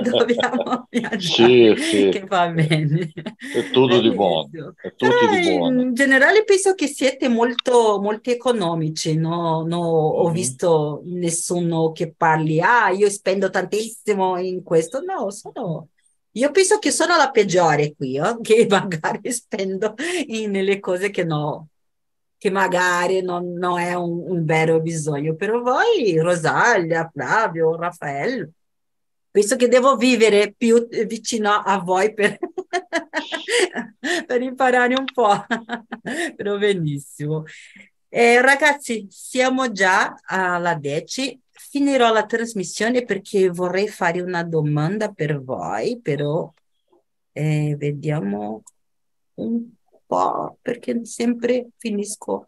Dobbiamo 0.01 0.87
viaggiare, 0.91 1.17
sì, 1.17 1.75
sì. 1.77 2.09
che 2.09 2.25
va 2.27 2.49
bene. 2.49 3.11
È 3.13 3.69
tutto 3.71 3.99
di 3.99 4.11
buono. 4.11 4.73
È 4.75 4.93
tutto 4.93 5.07
Però 5.07 5.35
di 5.35 5.55
buono. 5.55 5.81
In 5.81 5.93
generale 5.93 6.43
penso 6.43 6.73
che 6.73 6.87
siete 6.87 7.27
molto, 7.27 7.99
molto 8.01 8.29
economici, 8.29 9.15
no? 9.15 9.63
no 9.65 9.79
ho 9.79 10.25
mm-hmm. 10.25 10.33
visto 10.33 11.01
nessuno 11.05 11.91
che 11.91 12.13
parli, 12.15 12.61
ah, 12.61 12.89
io 12.89 13.09
spendo 13.09 13.49
tantissimo 13.49 14.37
in 14.37 14.63
questo. 14.63 15.01
No, 15.01 15.31
sono... 15.31 15.87
Io 16.33 16.51
penso 16.51 16.77
che 16.77 16.91
sono 16.91 17.17
la 17.17 17.31
peggiore 17.31 17.95
qui, 17.95 18.17
eh? 18.17 18.37
che 18.41 18.67
magari 18.69 19.31
spendo 19.31 19.95
in, 20.27 20.51
nelle 20.51 20.79
cose 20.79 21.09
che 21.09 21.23
no, 21.23 21.68
che 22.39 22.49
magari 22.49 23.21
non, 23.21 23.51
non 23.51 23.79
è 23.79 23.93
un, 23.93 24.23
un, 24.25 24.45
vero 24.45 24.79
bisogno. 24.79 25.35
Per 25.35 25.51
voi, 25.59 26.17
Rosalia, 26.17 27.09
Flavio, 27.13 27.75
Raffaello, 27.75 28.49
penso 29.29 29.57
che 29.57 29.67
devo 29.67 29.97
vivere 29.97 30.53
più 30.57 30.87
vicino 31.05 31.51
a 31.51 31.77
voi 31.79 32.13
per, 32.13 32.39
per 34.25 34.41
imparare 34.41 34.95
un 34.97 35.05
po', 35.13 35.45
però 36.37 36.57
benissimo. 36.57 37.43
Eh, 38.07 38.41
ragazzi, 38.41 39.05
siamo 39.09 39.71
già 39.73 40.15
alla 40.23 40.75
10. 40.75 41.41
Finirò 41.51 42.11
la 42.13 42.25
trasmissione 42.25 43.03
perché 43.03 43.49
vorrei 43.49 43.89
fare 43.89 44.21
una 44.21 44.43
domanda 44.43 45.11
per 45.11 45.43
voi, 45.43 45.99
però 46.01 46.51
eh, 47.33 47.75
vediamo 47.77 48.63
un 49.35 49.77
po' 50.09 50.57
perché 50.63 51.05
sempre 51.05 51.69
finisco 51.77 52.47